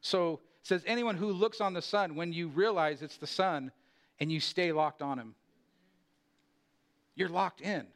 So 0.00 0.34
it 0.60 0.66
says, 0.68 0.82
anyone 0.86 1.16
who 1.16 1.32
looks 1.32 1.60
on 1.60 1.72
the 1.72 1.82
Son, 1.82 2.14
when 2.14 2.32
you 2.32 2.48
realize 2.48 3.02
it's 3.02 3.16
the 3.16 3.26
Son 3.26 3.72
and 4.20 4.30
you 4.30 4.38
stay 4.38 4.70
locked 4.70 5.02
on 5.02 5.18
him, 5.18 5.34
you're 7.16 7.28
locked 7.28 7.60
in. 7.60 7.86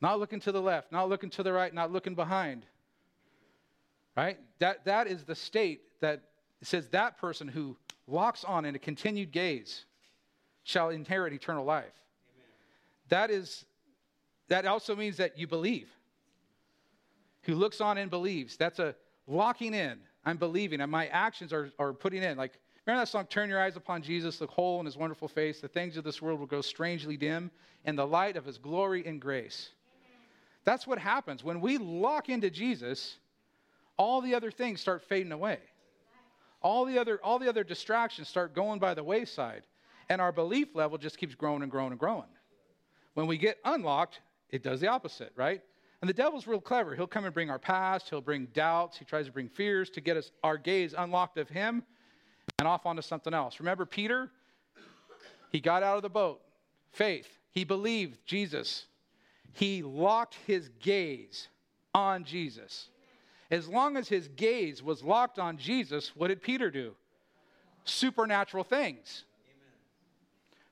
Not 0.00 0.20
looking 0.20 0.40
to 0.40 0.52
the 0.52 0.60
left, 0.60 0.92
not 0.92 1.08
looking 1.08 1.30
to 1.30 1.42
the 1.42 1.52
right, 1.52 1.72
not 1.72 1.90
looking 1.90 2.14
behind. 2.14 2.64
Right? 4.18 4.38
That, 4.58 4.84
that 4.86 5.06
is 5.06 5.22
the 5.22 5.36
state 5.36 5.82
that 6.00 6.22
says 6.62 6.88
that 6.88 7.18
person 7.18 7.46
who 7.46 7.76
locks 8.08 8.42
on 8.42 8.64
in 8.64 8.74
a 8.74 8.78
continued 8.78 9.30
gaze 9.30 9.84
shall 10.64 10.90
inherit 10.90 11.32
eternal 11.32 11.64
life. 11.64 11.84
Amen. 11.84 12.46
That 13.10 13.30
is 13.30 13.64
that 14.48 14.66
also 14.66 14.96
means 14.96 15.18
that 15.18 15.38
you 15.38 15.46
believe. 15.46 15.88
Who 17.42 17.54
looks 17.54 17.80
on 17.80 17.96
and 17.96 18.10
believes. 18.10 18.56
That's 18.56 18.80
a 18.80 18.96
locking 19.28 19.72
in. 19.72 20.00
I'm 20.24 20.36
believing, 20.36 20.80
and 20.80 20.90
my 20.90 21.06
actions 21.08 21.52
are, 21.52 21.70
are 21.78 21.92
putting 21.92 22.24
in. 22.24 22.36
Like, 22.36 22.58
remember 22.86 23.02
that 23.02 23.08
song, 23.08 23.26
Turn 23.26 23.48
Your 23.48 23.62
Eyes 23.62 23.76
Upon 23.76 24.02
Jesus, 24.02 24.40
look 24.40 24.50
whole 24.50 24.80
in 24.80 24.86
his 24.86 24.96
wonderful 24.96 25.28
face. 25.28 25.60
The 25.60 25.68
things 25.68 25.96
of 25.96 26.02
this 26.02 26.20
world 26.20 26.40
will 26.40 26.46
grow 26.46 26.60
strangely 26.60 27.16
dim, 27.16 27.52
in 27.84 27.94
the 27.94 28.06
light 28.06 28.36
of 28.36 28.44
his 28.44 28.58
glory 28.58 29.06
and 29.06 29.20
grace. 29.20 29.70
That's 30.64 30.86
what 30.88 30.98
happens. 30.98 31.44
When 31.44 31.60
we 31.60 31.78
lock 31.78 32.28
into 32.28 32.50
Jesus, 32.50 33.18
all 33.98 34.20
the 34.20 34.34
other 34.34 34.50
things 34.50 34.80
start 34.80 35.02
fading 35.02 35.32
away. 35.32 35.58
All 36.62 36.84
the 36.84 36.98
other, 36.98 37.20
all 37.22 37.38
the 37.38 37.48
other 37.48 37.64
distractions 37.64 38.28
start 38.28 38.54
going 38.54 38.78
by 38.78 38.94
the 38.94 39.04
wayside. 39.04 39.62
And 40.08 40.20
our 40.20 40.32
belief 40.32 40.74
level 40.74 40.98
just 40.98 41.18
keeps 41.18 41.34
growing 41.34 41.62
and 41.62 41.70
growing 41.70 41.90
and 41.90 42.00
growing. 42.00 42.28
When 43.14 43.26
we 43.26 43.36
get 43.36 43.58
unlocked, 43.64 44.20
it 44.50 44.62
does 44.62 44.80
the 44.80 44.88
opposite, 44.88 45.32
right? 45.36 45.60
And 46.00 46.08
the 46.08 46.14
devil's 46.14 46.46
real 46.46 46.60
clever. 46.60 46.94
He'll 46.94 47.06
come 47.06 47.24
and 47.24 47.34
bring 47.34 47.50
our 47.50 47.58
past, 47.58 48.08
he'll 48.08 48.20
bring 48.20 48.46
doubts, 48.46 48.96
he 48.96 49.04
tries 49.04 49.26
to 49.26 49.32
bring 49.32 49.48
fears 49.48 49.90
to 49.90 50.00
get 50.00 50.16
us 50.16 50.30
our 50.42 50.56
gaze 50.56 50.94
unlocked 50.96 51.38
of 51.38 51.48
him 51.48 51.82
and 52.58 52.66
off 52.66 52.86
onto 52.86 53.02
something 53.02 53.34
else. 53.34 53.60
Remember 53.60 53.84
Peter? 53.84 54.30
He 55.50 55.60
got 55.60 55.82
out 55.82 55.96
of 55.96 56.02
the 56.02 56.08
boat. 56.08 56.40
Faith. 56.92 57.28
He 57.50 57.64
believed 57.64 58.18
Jesus 58.24 58.86
he 59.58 59.82
locked 59.82 60.36
his 60.46 60.68
gaze 60.80 61.48
on 61.94 62.24
Jesus. 62.24 62.90
As 63.50 63.68
long 63.68 63.96
as 63.96 64.08
his 64.08 64.28
gaze 64.28 64.82
was 64.82 65.02
locked 65.02 65.38
on 65.38 65.56
Jesus, 65.56 66.12
what 66.14 66.28
did 66.28 66.42
Peter 66.42 66.70
do? 66.70 66.94
Supernatural 67.84 68.64
things. 68.64 69.24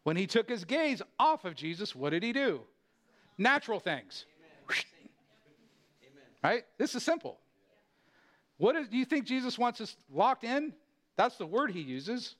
When 0.03 0.17
he 0.17 0.27
took 0.27 0.49
his 0.49 0.65
gaze 0.65 1.03
off 1.19 1.45
of 1.45 1.55
Jesus, 1.55 1.95
what 1.95 2.11
did 2.11 2.23
he 2.23 2.33
do? 2.33 2.61
Natural 3.39 3.81
things. 3.81 4.27
Right? 6.45 6.65
This 6.79 6.95
is 6.95 7.03
simple. 7.03 7.39
What 8.59 8.77
is, 8.77 8.89
do 8.89 8.97
you 8.97 9.05
think 9.05 9.25
Jesus 9.25 9.59
wants 9.59 9.81
us 9.81 9.97
locked 10.12 10.45
in? 10.45 10.73
That's 11.17 11.37
the 11.37 11.47
word 11.47 11.71
he 11.71 11.81
uses. 11.81 12.37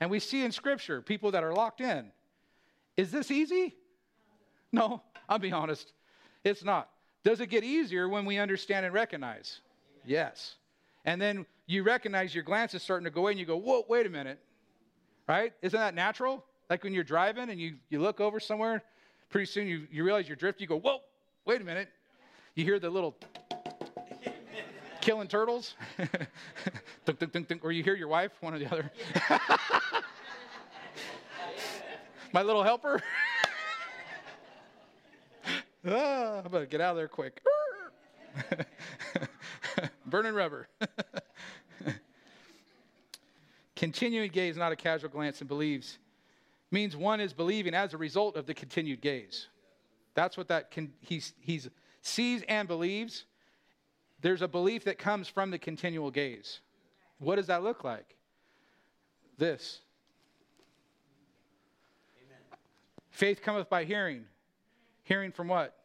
And 0.00 0.10
we 0.10 0.18
see 0.18 0.44
in 0.44 0.50
Scripture 0.50 1.00
people 1.00 1.30
that 1.32 1.44
are 1.44 1.52
locked 1.52 1.80
in. 1.80 2.10
Is 2.96 3.10
this 3.10 3.30
easy? 3.30 3.74
No. 4.72 5.02
I'll 5.28 5.38
be 5.38 5.52
honest, 5.52 5.92
it's 6.42 6.64
not. 6.64 6.90
Does 7.22 7.40
it 7.40 7.48
get 7.48 7.64
easier 7.64 8.08
when 8.08 8.26
we 8.26 8.38
understand 8.38 8.84
and 8.84 8.94
recognize? 8.94 9.60
Yes. 10.04 10.54
And 11.04 11.20
then 11.20 11.46
you 11.66 11.82
recognize 11.82 12.34
your 12.34 12.44
glance 12.44 12.74
is 12.74 12.82
starting 12.82 13.04
to 13.04 13.10
go 13.10 13.22
away 13.22 13.32
and 13.32 13.40
you 13.40 13.46
go, 13.46 13.56
whoa, 13.56 13.84
wait 13.88 14.06
a 14.06 14.10
minute. 14.10 14.38
Right? 15.26 15.52
Isn't 15.62 15.78
that 15.78 15.94
natural? 15.94 16.44
Like 16.68 16.84
when 16.84 16.92
you're 16.92 17.04
driving 17.04 17.50
and 17.50 17.60
you, 17.60 17.76
you 17.88 18.00
look 18.00 18.20
over 18.20 18.40
somewhere, 18.40 18.82
pretty 19.30 19.46
soon 19.46 19.66
you, 19.66 19.86
you 19.90 20.04
realize 20.04 20.28
you're 20.28 20.36
drifting, 20.36 20.64
you 20.64 20.68
go, 20.68 20.78
whoa, 20.78 20.98
wait 21.44 21.60
a 21.60 21.64
minute. 21.64 21.88
You 22.54 22.64
hear 22.64 22.78
the 22.78 22.90
little 22.90 23.16
killing 25.00 25.28
turtles, 25.28 25.74
dunk, 27.04 27.18
dunk, 27.18 27.48
dunk, 27.48 27.64
or 27.64 27.72
you 27.72 27.82
hear 27.82 27.94
your 27.94 28.08
wife, 28.08 28.32
one 28.40 28.54
or 28.54 28.58
the 28.58 28.66
other. 28.66 28.90
My 32.32 32.42
little 32.42 32.62
helper. 32.62 33.00
ah, 35.86 36.42
I 36.44 36.48
better 36.48 36.66
get 36.66 36.80
out 36.80 36.92
of 36.92 36.96
there 36.96 37.08
quick. 37.08 37.40
Burning 40.14 40.34
rubber. 40.34 40.68
Continuing 43.74 44.30
gaze, 44.30 44.56
not 44.56 44.70
a 44.70 44.76
casual 44.76 45.10
glance, 45.10 45.40
and 45.40 45.48
believes 45.48 45.98
means 46.70 46.96
one 46.96 47.20
is 47.20 47.32
believing 47.32 47.74
as 47.74 47.94
a 47.94 47.96
result 47.96 48.36
of 48.36 48.46
the 48.46 48.54
continued 48.54 49.00
gaze. 49.00 49.48
That's 50.14 50.36
what 50.36 50.46
that 50.46 50.70
can, 50.70 50.92
he's, 51.00 51.34
he's 51.40 51.68
sees 52.00 52.44
and 52.48 52.68
believes. 52.68 53.24
There's 54.20 54.40
a 54.40 54.46
belief 54.46 54.84
that 54.84 54.98
comes 54.98 55.26
from 55.26 55.50
the 55.50 55.58
continual 55.58 56.12
gaze. 56.12 56.60
What 57.18 57.34
does 57.34 57.48
that 57.48 57.64
look 57.64 57.82
like? 57.82 58.14
This. 59.36 59.80
Amen. 62.24 62.38
Faith 63.10 63.42
cometh 63.42 63.68
by 63.68 63.82
hearing, 63.82 64.26
Hearing 65.02 65.32
from 65.32 65.48
what? 65.48 65.76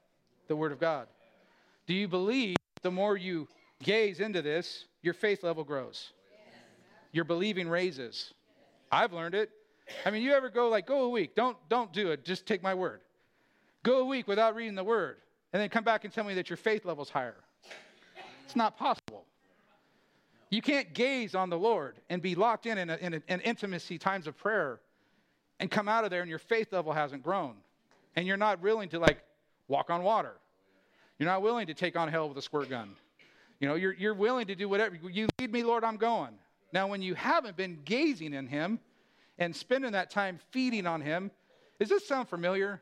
The 0.47 0.55
Word 0.55 0.71
of 0.71 0.79
God. 0.79 1.07
Do 1.87 1.95
you 1.95 2.07
believe 2.07 2.57
the 2.83 2.91
more 2.91 3.17
you 3.17 3.47
gaze 3.83 4.19
into 4.19 4.41
this, 4.41 4.85
your 5.01 5.13
faith 5.13 5.43
level 5.43 5.63
grows? 5.63 6.11
Your 7.11 7.23
believing 7.23 7.67
raises. 7.67 8.33
I've 8.91 9.13
learned 9.13 9.35
it. 9.35 9.49
I 10.05 10.11
mean, 10.11 10.21
you 10.21 10.33
ever 10.33 10.49
go 10.49 10.69
like, 10.69 10.85
go 10.85 11.03
a 11.03 11.09
week, 11.09 11.35
don't, 11.35 11.57
don't 11.69 11.91
do 11.91 12.11
it, 12.11 12.23
just 12.23 12.45
take 12.45 12.61
my 12.61 12.73
word. 12.73 13.01
Go 13.83 13.99
a 13.99 14.05
week 14.05 14.27
without 14.27 14.55
reading 14.55 14.75
the 14.75 14.83
Word, 14.83 15.17
and 15.53 15.61
then 15.61 15.69
come 15.69 15.83
back 15.83 16.03
and 16.03 16.13
tell 16.13 16.23
me 16.23 16.33
that 16.35 16.49
your 16.49 16.57
faith 16.57 16.85
level's 16.85 17.09
higher. 17.09 17.37
It's 18.45 18.55
not 18.55 18.77
possible. 18.77 19.25
You 20.49 20.61
can't 20.61 20.93
gaze 20.93 21.35
on 21.35 21.49
the 21.49 21.57
Lord 21.57 21.97
and 22.09 22.21
be 22.21 22.35
locked 22.35 22.65
in 22.65 22.77
in, 22.77 22.89
a, 22.89 22.97
in, 22.97 23.13
a, 23.13 23.21
in 23.27 23.39
intimacy 23.41 23.99
times 23.99 24.25
of 24.25 24.35
prayer 24.35 24.79
and 25.59 25.69
come 25.69 25.87
out 25.87 26.03
of 26.03 26.09
there 26.09 26.21
and 26.21 26.29
your 26.29 26.39
faith 26.39 26.73
level 26.73 26.91
hasn't 26.91 27.21
grown 27.21 27.53
and 28.15 28.25
you're 28.25 28.37
not 28.37 28.59
willing 28.59 28.89
to 28.89 28.99
like 28.99 29.19
walk 29.67 29.91
on 29.91 30.01
water. 30.01 30.33
You're 31.19 31.29
not 31.29 31.43
willing 31.43 31.67
to 31.67 31.75
take 31.75 31.95
on 31.95 32.07
hell 32.07 32.27
with 32.27 32.37
a 32.39 32.41
squirt 32.41 32.69
gun. 32.69 32.95
You 33.59 33.67
know, 33.67 33.75
you're, 33.75 33.93
you're 33.93 34.13
willing 34.13 34.47
to 34.47 34.55
do 34.55 34.69
whatever. 34.69 34.95
You 34.95 35.27
lead 35.39 35.51
me, 35.51 35.63
Lord, 35.63 35.83
I'm 35.83 35.97
going. 35.97 36.33
Now, 36.71 36.87
when 36.87 37.01
you 37.01 37.13
haven't 37.15 37.57
been 37.57 37.79
gazing 37.83 38.33
in 38.33 38.47
Him 38.47 38.79
and 39.37 39.55
spending 39.55 39.91
that 39.91 40.09
time 40.09 40.39
feeding 40.51 40.87
on 40.87 41.01
Him, 41.01 41.31
does 41.79 41.89
this 41.89 42.07
sound 42.07 42.29
familiar? 42.29 42.81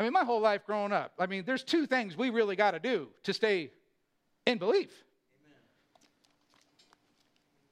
I 0.00 0.04
mean, 0.04 0.12
my 0.12 0.24
whole 0.24 0.40
life 0.40 0.64
growing 0.64 0.92
up, 0.92 1.12
I 1.18 1.26
mean, 1.26 1.44
there's 1.44 1.64
two 1.64 1.86
things 1.86 2.16
we 2.16 2.30
really 2.30 2.56
got 2.56 2.70
to 2.70 2.78
do 2.78 3.08
to 3.24 3.32
stay 3.32 3.72
in 4.46 4.58
belief 4.58 4.90
Amen. 5.44 5.60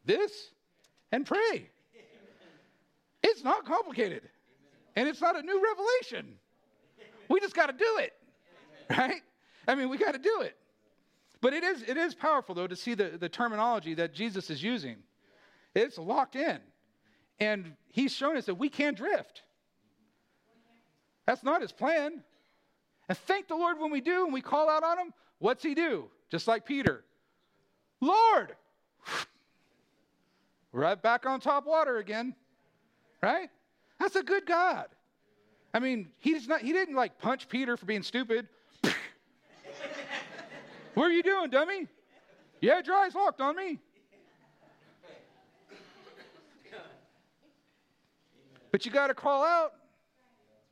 this 0.04 0.50
and 1.12 1.24
pray. 1.24 1.70
It's 3.22 3.42
not 3.42 3.64
complicated. 3.64 4.22
And 4.96 5.08
it's 5.08 5.20
not 5.20 5.36
a 5.36 5.42
new 5.42 5.62
revelation. 5.62 6.36
We 7.28 7.40
just 7.40 7.54
got 7.54 7.66
to 7.66 7.72
do 7.72 7.98
it. 7.98 8.12
Right? 8.88 9.22
I 9.66 9.74
mean, 9.74 9.88
we 9.88 9.98
got 9.98 10.12
to 10.12 10.18
do 10.18 10.42
it. 10.42 10.56
But 11.46 11.54
it 11.54 11.62
is, 11.62 11.82
it 11.82 11.96
is 11.96 12.12
powerful, 12.12 12.56
though, 12.56 12.66
to 12.66 12.74
see 12.74 12.94
the, 12.94 13.10
the 13.20 13.28
terminology 13.28 13.94
that 13.94 14.12
Jesus 14.12 14.50
is 14.50 14.60
using. 14.60 14.96
It's 15.76 15.96
locked 15.96 16.34
in. 16.34 16.58
And 17.38 17.74
he's 17.86 18.12
shown 18.12 18.36
us 18.36 18.46
that 18.46 18.56
we 18.56 18.68
can't 18.68 18.96
drift. 18.96 19.42
That's 21.24 21.44
not 21.44 21.62
his 21.62 21.70
plan. 21.70 22.24
And 23.08 23.16
thank 23.16 23.46
the 23.46 23.54
Lord 23.54 23.78
when 23.78 23.92
we 23.92 24.00
do 24.00 24.24
and 24.24 24.34
we 24.34 24.40
call 24.40 24.68
out 24.68 24.82
on 24.82 24.98
him. 24.98 25.14
What's 25.38 25.62
he 25.62 25.76
do? 25.76 26.06
Just 26.32 26.48
like 26.48 26.66
Peter. 26.66 27.04
Lord, 28.00 28.56
right 30.72 31.00
back 31.00 31.26
on 31.26 31.38
top 31.38 31.64
water 31.64 31.98
again. 31.98 32.34
Right? 33.22 33.50
That's 34.00 34.16
a 34.16 34.22
good 34.24 34.46
God. 34.46 34.86
I 35.72 35.78
mean, 35.78 36.08
he's 36.18 36.48
not, 36.48 36.62
he 36.62 36.72
didn't 36.72 36.96
like 36.96 37.20
punch 37.20 37.48
Peter 37.48 37.76
for 37.76 37.86
being 37.86 38.02
stupid. 38.02 38.48
What 40.96 41.10
are 41.10 41.12
you 41.12 41.22
doing, 41.22 41.50
dummy? 41.50 41.86
Yeah, 42.62 42.80
your 42.82 42.96
eyes 42.96 43.14
locked 43.14 43.42
on 43.42 43.54
me. 43.54 43.78
But 48.72 48.86
you 48.86 48.90
got 48.90 49.08
to 49.08 49.14
call 49.14 49.44
out. 49.44 49.74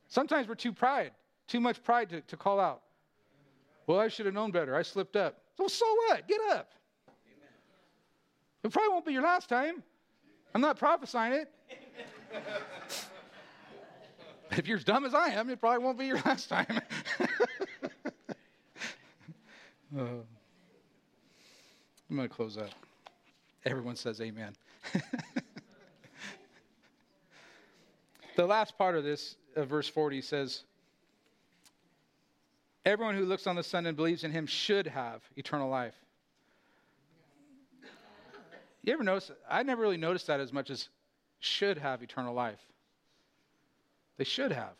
Sometimes 0.07 0.47
we're 0.47 0.55
too 0.55 0.73
pride, 0.73 1.11
too 1.47 1.59
much 1.59 1.83
pride 1.83 2.09
to, 2.09 2.21
to 2.21 2.37
call 2.37 2.59
out. 2.59 2.81
Well, 3.85 3.99
I 3.99 4.07
should 4.07 4.25
have 4.25 4.33
known 4.33 4.49
better. 4.49 4.75
I 4.75 4.81
slipped 4.81 5.15
up. 5.15 5.37
So, 5.57 5.67
so 5.67 5.85
what? 6.07 6.27
Get 6.27 6.41
up. 6.51 6.71
It 8.63 8.71
probably 8.71 8.89
won't 8.89 9.05
be 9.05 9.13
your 9.13 9.21
last 9.21 9.47
time. 9.47 9.83
I'm 10.55 10.61
not 10.61 10.79
prophesying 10.79 11.33
it. 11.33 11.51
if 14.51 14.67
you're 14.67 14.77
as 14.77 14.83
dumb 14.83 15.05
as 15.05 15.13
I 15.13 15.29
am, 15.29 15.51
it 15.51 15.59
probably 15.59 15.83
won't 15.83 15.99
be 15.99 16.07
your 16.07 16.17
last 16.25 16.49
time. 16.49 16.81
uh, 19.97 20.01
I'm 22.09 22.15
going 22.15 22.27
to 22.27 22.33
close 22.33 22.57
up. 22.57 22.69
Everyone 23.65 23.95
says 23.95 24.21
amen. 24.21 24.53
The 28.35 28.45
last 28.45 28.77
part 28.77 28.95
of 28.95 29.03
this, 29.03 29.37
uh, 29.55 29.63
verse 29.63 29.87
40, 29.87 30.21
says, 30.21 30.63
Everyone 32.85 33.15
who 33.15 33.25
looks 33.25 33.47
on 33.47 33.55
the 33.55 33.63
Son 33.63 33.85
and 33.85 33.95
believes 33.95 34.23
in 34.23 34.31
him 34.31 34.45
should 34.45 34.85
have 34.85 35.21
eternal 35.37 35.69
life. 35.69 35.95
You 38.83 38.93
ever 38.93 39.03
notice? 39.03 39.31
I 39.49 39.63
never 39.63 39.81
really 39.81 39.97
noticed 39.97 40.27
that 40.27 40.39
as 40.39 40.53
much 40.53 40.69
as 40.69 40.89
should 41.39 41.77
have 41.79 42.03
eternal 42.03 42.35
life. 42.35 42.59
They 44.17 44.23
should 44.25 44.51
have. 44.51 44.75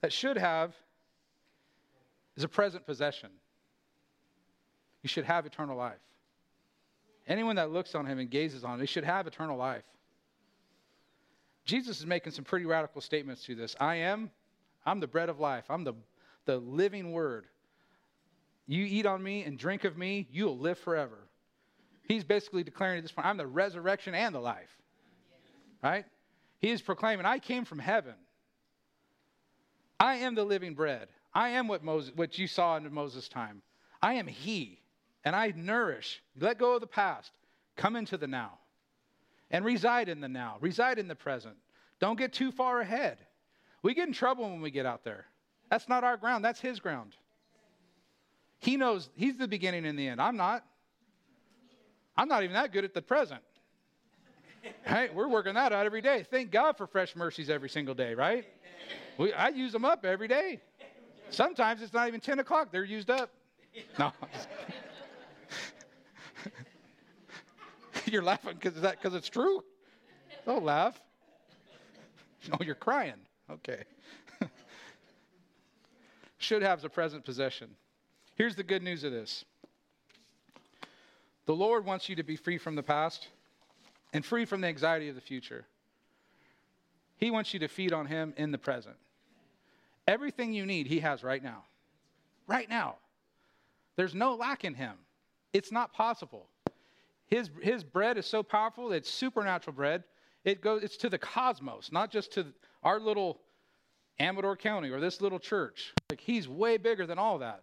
That 0.00 0.12
should 0.12 0.36
have 0.36 0.74
is 2.36 2.44
a 2.44 2.48
present 2.48 2.86
possession. 2.86 3.30
You 5.02 5.08
should 5.08 5.24
have 5.24 5.46
eternal 5.46 5.76
life. 5.76 5.98
Anyone 7.26 7.56
that 7.56 7.70
looks 7.70 7.94
on 7.94 8.06
him 8.06 8.18
and 8.18 8.30
gazes 8.30 8.64
on 8.64 8.74
him, 8.74 8.80
they 8.80 8.86
should 8.86 9.04
have 9.04 9.26
eternal 9.26 9.56
life. 9.56 9.84
Jesus 11.64 12.00
is 12.00 12.06
making 12.06 12.32
some 12.32 12.44
pretty 12.44 12.66
radical 12.66 13.00
statements 13.00 13.44
to 13.44 13.54
this. 13.54 13.76
I 13.78 13.96
am, 13.96 14.30
I'm 14.84 15.00
the 15.00 15.06
bread 15.06 15.28
of 15.28 15.38
life. 15.38 15.64
I'm 15.68 15.84
the, 15.84 15.94
the 16.46 16.58
living 16.58 17.12
word. 17.12 17.46
You 18.66 18.84
eat 18.84 19.06
on 19.06 19.22
me 19.22 19.44
and 19.44 19.58
drink 19.58 19.84
of 19.84 19.96
me, 19.96 20.28
you'll 20.30 20.58
live 20.58 20.78
forever. 20.78 21.18
He's 22.08 22.24
basically 22.24 22.64
declaring 22.64 22.98
at 22.98 23.02
this 23.04 23.12
point, 23.12 23.26
I'm 23.26 23.36
the 23.36 23.46
resurrection 23.46 24.14
and 24.14 24.34
the 24.34 24.40
life. 24.40 24.76
Right? 25.82 26.04
He 26.58 26.70
is 26.70 26.82
proclaiming, 26.82 27.26
I 27.26 27.38
came 27.38 27.64
from 27.64 27.78
heaven. 27.78 28.14
I 29.98 30.16
am 30.16 30.34
the 30.34 30.44
living 30.44 30.74
bread. 30.74 31.08
I 31.32 31.50
am 31.50 31.68
what 31.68 31.84
Moses, 31.84 32.12
what 32.14 32.38
you 32.38 32.46
saw 32.46 32.76
in 32.76 32.92
Moses' 32.92 33.28
time. 33.28 33.62
I 34.02 34.14
am 34.14 34.26
He, 34.26 34.80
and 35.24 35.36
I 35.36 35.52
nourish. 35.54 36.22
Let 36.38 36.58
go 36.58 36.74
of 36.74 36.80
the 36.80 36.86
past. 36.86 37.32
Come 37.76 37.96
into 37.96 38.16
the 38.16 38.26
now 38.26 38.58
and 39.50 39.64
reside 39.64 40.08
in 40.08 40.20
the 40.20 40.28
now, 40.28 40.56
reside 40.60 40.98
in 40.98 41.08
the 41.08 41.14
present. 41.14 41.56
Don't 41.98 42.18
get 42.18 42.32
too 42.32 42.52
far 42.52 42.80
ahead. 42.80 43.18
We 43.82 43.94
get 43.94 44.06
in 44.06 44.14
trouble 44.14 44.44
when 44.44 44.60
we 44.60 44.70
get 44.70 44.86
out 44.86 45.04
there. 45.04 45.26
That's 45.70 45.88
not 45.88 46.04
our 46.04 46.16
ground, 46.16 46.44
that's 46.44 46.60
His 46.60 46.80
ground. 46.80 47.16
He 48.58 48.76
knows 48.76 49.08
He's 49.14 49.36
the 49.36 49.48
beginning 49.48 49.86
and 49.86 49.98
the 49.98 50.08
end. 50.08 50.20
I'm 50.20 50.36
not. 50.36 50.64
I'm 52.16 52.28
not 52.28 52.42
even 52.42 52.54
that 52.54 52.72
good 52.72 52.84
at 52.84 52.94
the 52.94 53.02
present. 53.02 53.40
Right? 54.86 55.14
We're 55.14 55.28
working 55.28 55.54
that 55.54 55.72
out 55.72 55.86
every 55.86 56.02
day. 56.02 56.26
Thank 56.30 56.50
God 56.50 56.76
for 56.76 56.86
fresh 56.86 57.16
mercies 57.16 57.48
every 57.48 57.70
single 57.70 57.94
day, 57.94 58.12
right? 58.12 58.44
We, 59.16 59.32
I 59.32 59.48
use 59.48 59.72
them 59.72 59.86
up 59.86 60.04
every 60.04 60.28
day. 60.28 60.60
Sometimes 61.30 61.82
it's 61.82 61.92
not 61.92 62.08
even 62.08 62.20
10 62.20 62.38
o'clock, 62.40 62.70
they're 62.70 62.84
used 62.84 63.10
up. 63.10 63.30
No. 63.98 64.12
you're 68.06 68.22
laughing 68.22 68.54
because 68.60 68.80
that 68.80 69.00
because 69.00 69.14
it's 69.14 69.28
true. 69.28 69.62
Don't 70.44 70.64
laugh. 70.64 71.00
No, 72.48 72.58
you're 72.64 72.74
crying. 72.74 73.14
Okay. 73.50 73.84
Should 76.38 76.62
have 76.62 76.84
a 76.84 76.88
present 76.88 77.24
possession. 77.24 77.68
Here's 78.34 78.56
the 78.56 78.62
good 78.62 78.82
news 78.82 79.04
of 79.04 79.12
this. 79.12 79.44
The 81.46 81.54
Lord 81.54 81.84
wants 81.84 82.08
you 82.08 82.16
to 82.16 82.22
be 82.22 82.36
free 82.36 82.58
from 82.58 82.74
the 82.74 82.82
past 82.82 83.28
and 84.12 84.24
free 84.24 84.44
from 84.44 84.60
the 84.60 84.68
anxiety 84.68 85.08
of 85.08 85.14
the 85.14 85.20
future. 85.20 85.66
He 87.18 87.30
wants 87.30 87.52
you 87.52 87.60
to 87.60 87.68
feed 87.68 87.92
on 87.92 88.06
Him 88.06 88.32
in 88.36 88.50
the 88.50 88.58
present. 88.58 88.96
Everything 90.10 90.52
you 90.52 90.66
need, 90.66 90.88
He 90.88 90.98
has 90.98 91.22
right 91.22 91.40
now. 91.40 91.62
Right 92.48 92.68
now. 92.68 92.96
There's 93.94 94.12
no 94.12 94.34
lack 94.34 94.64
in 94.64 94.74
Him. 94.74 94.96
It's 95.52 95.70
not 95.70 95.92
possible. 95.92 96.48
His, 97.26 97.48
his 97.62 97.84
bread 97.84 98.18
is 98.18 98.26
so 98.26 98.42
powerful, 98.42 98.90
it's 98.90 99.08
supernatural 99.08 99.76
bread. 99.76 100.02
It 100.44 100.62
goes, 100.62 100.82
it's 100.82 100.96
to 100.96 101.08
the 101.08 101.18
cosmos, 101.18 101.92
not 101.92 102.10
just 102.10 102.32
to 102.32 102.46
our 102.82 102.98
little 102.98 103.40
Amador 104.18 104.56
County 104.56 104.90
or 104.90 104.98
this 104.98 105.20
little 105.20 105.38
church. 105.38 105.94
Like 106.10 106.18
he's 106.18 106.48
way 106.48 106.76
bigger 106.76 107.06
than 107.06 107.18
all 107.18 107.38
that. 107.38 107.62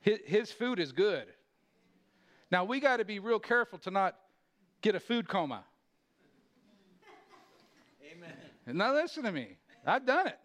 His, 0.00 0.18
his 0.26 0.52
food 0.52 0.78
is 0.78 0.92
good. 0.92 1.28
Now 2.50 2.64
we 2.64 2.78
got 2.78 2.98
to 2.98 3.06
be 3.06 3.20
real 3.20 3.38
careful 3.38 3.78
to 3.80 3.90
not 3.90 4.16
get 4.82 4.94
a 4.94 5.00
food 5.00 5.28
coma. 5.28 5.64
Amen. 8.12 8.76
Now 8.76 8.92
listen 8.92 9.22
to 9.24 9.32
me. 9.32 9.56
I've 9.86 10.04
done 10.04 10.26
it. 10.26 10.38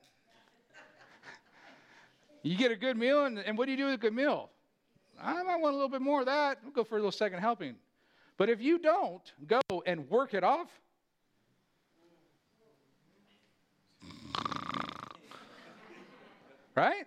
You 2.44 2.58
get 2.58 2.72
a 2.72 2.76
good 2.76 2.98
meal, 2.98 3.26
and, 3.26 3.38
and 3.40 3.58
what 3.58 3.66
do 3.66 3.72
you 3.72 3.78
do 3.78 3.86
with 3.86 3.94
a 3.96 3.98
good 3.98 4.14
meal? 4.14 4.50
I 5.22 5.44
might 5.44 5.60
want 5.60 5.74
a 5.74 5.78
little 5.78 5.90
bit 5.90 6.02
more 6.02 6.22
of 6.22 6.26
that. 6.26 6.60
I'll 6.66 6.72
go 6.72 6.84
for 6.84 6.96
a 6.96 6.98
little 6.98 7.12
second 7.12 7.40
helping. 7.40 7.76
But 8.38 8.50
if 8.50 8.62
you 8.62 8.80
don't 8.80 9.22
go 9.48 9.62
and 9.86 10.10
work 10.10 10.34
it 10.34 10.44
off, 10.44 10.70
right? 16.76 17.06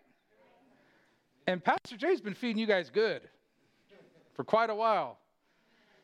And 1.47 1.63
Pastor 1.63 1.97
Jay's 1.97 2.21
been 2.21 2.35
feeding 2.35 2.59
you 2.59 2.67
guys 2.67 2.89
good 2.91 3.23
for 4.35 4.45
quite 4.45 4.71
a 4.71 4.75
while. 4.75 5.19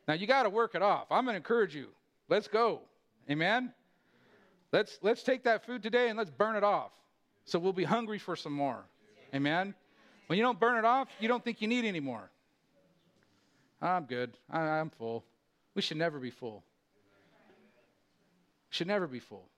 Now 0.08 0.14
you 0.14 0.26
got 0.26 0.42
to 0.42 0.50
work 0.50 0.74
it 0.74 0.82
off. 0.82 1.06
I'm 1.12 1.24
going 1.24 1.34
to 1.34 1.36
encourage 1.36 1.74
you. 1.74 1.88
Let's 2.28 2.48
go. 2.48 2.80
Amen. 3.30 3.72
Let's 4.72 4.98
let's 5.02 5.22
take 5.22 5.44
that 5.44 5.64
food 5.64 5.82
today 5.82 6.08
and 6.08 6.18
let's 6.18 6.30
burn 6.30 6.56
it 6.56 6.64
off. 6.64 6.90
So 7.44 7.58
we'll 7.58 7.72
be 7.72 7.84
hungry 7.84 8.18
for 8.18 8.34
some 8.34 8.52
more. 8.52 8.84
Amen. 9.34 9.74
When 10.26 10.38
you 10.38 10.44
don't 10.44 10.60
burn 10.60 10.78
it 10.78 10.84
off, 10.84 11.08
you 11.18 11.28
don't 11.28 11.42
think 11.42 11.60
you 11.60 11.68
need 11.68 11.84
any 11.84 12.00
more. 12.00 12.30
I'm 13.82 14.04
good. 14.04 14.32
I, 14.50 14.60
I'm 14.60 14.90
full. 14.90 15.24
We 15.74 15.82
should 15.82 15.96
never 15.96 16.18
be 16.18 16.30
full. 16.30 16.62
We 18.70 18.74
should 18.74 18.86
never 18.86 19.06
be 19.06 19.20
full. 19.20 19.48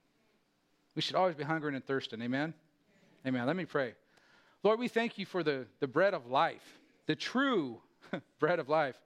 We 0.94 1.02
should 1.02 1.16
always 1.16 1.34
be 1.34 1.44
hungering 1.44 1.74
and 1.74 1.84
thirsting. 1.84 2.22
Amen? 2.22 2.54
Amen. 3.26 3.46
Let 3.46 3.56
me 3.56 3.64
pray. 3.64 3.94
Lord, 4.62 4.78
we 4.78 4.88
thank 4.88 5.18
you 5.18 5.26
for 5.26 5.42
the, 5.42 5.66
the 5.80 5.86
bread 5.86 6.14
of 6.14 6.26
life, 6.26 6.78
the 7.06 7.16
true 7.16 7.80
bread 8.38 8.58
of 8.58 8.68
life. 8.68 8.96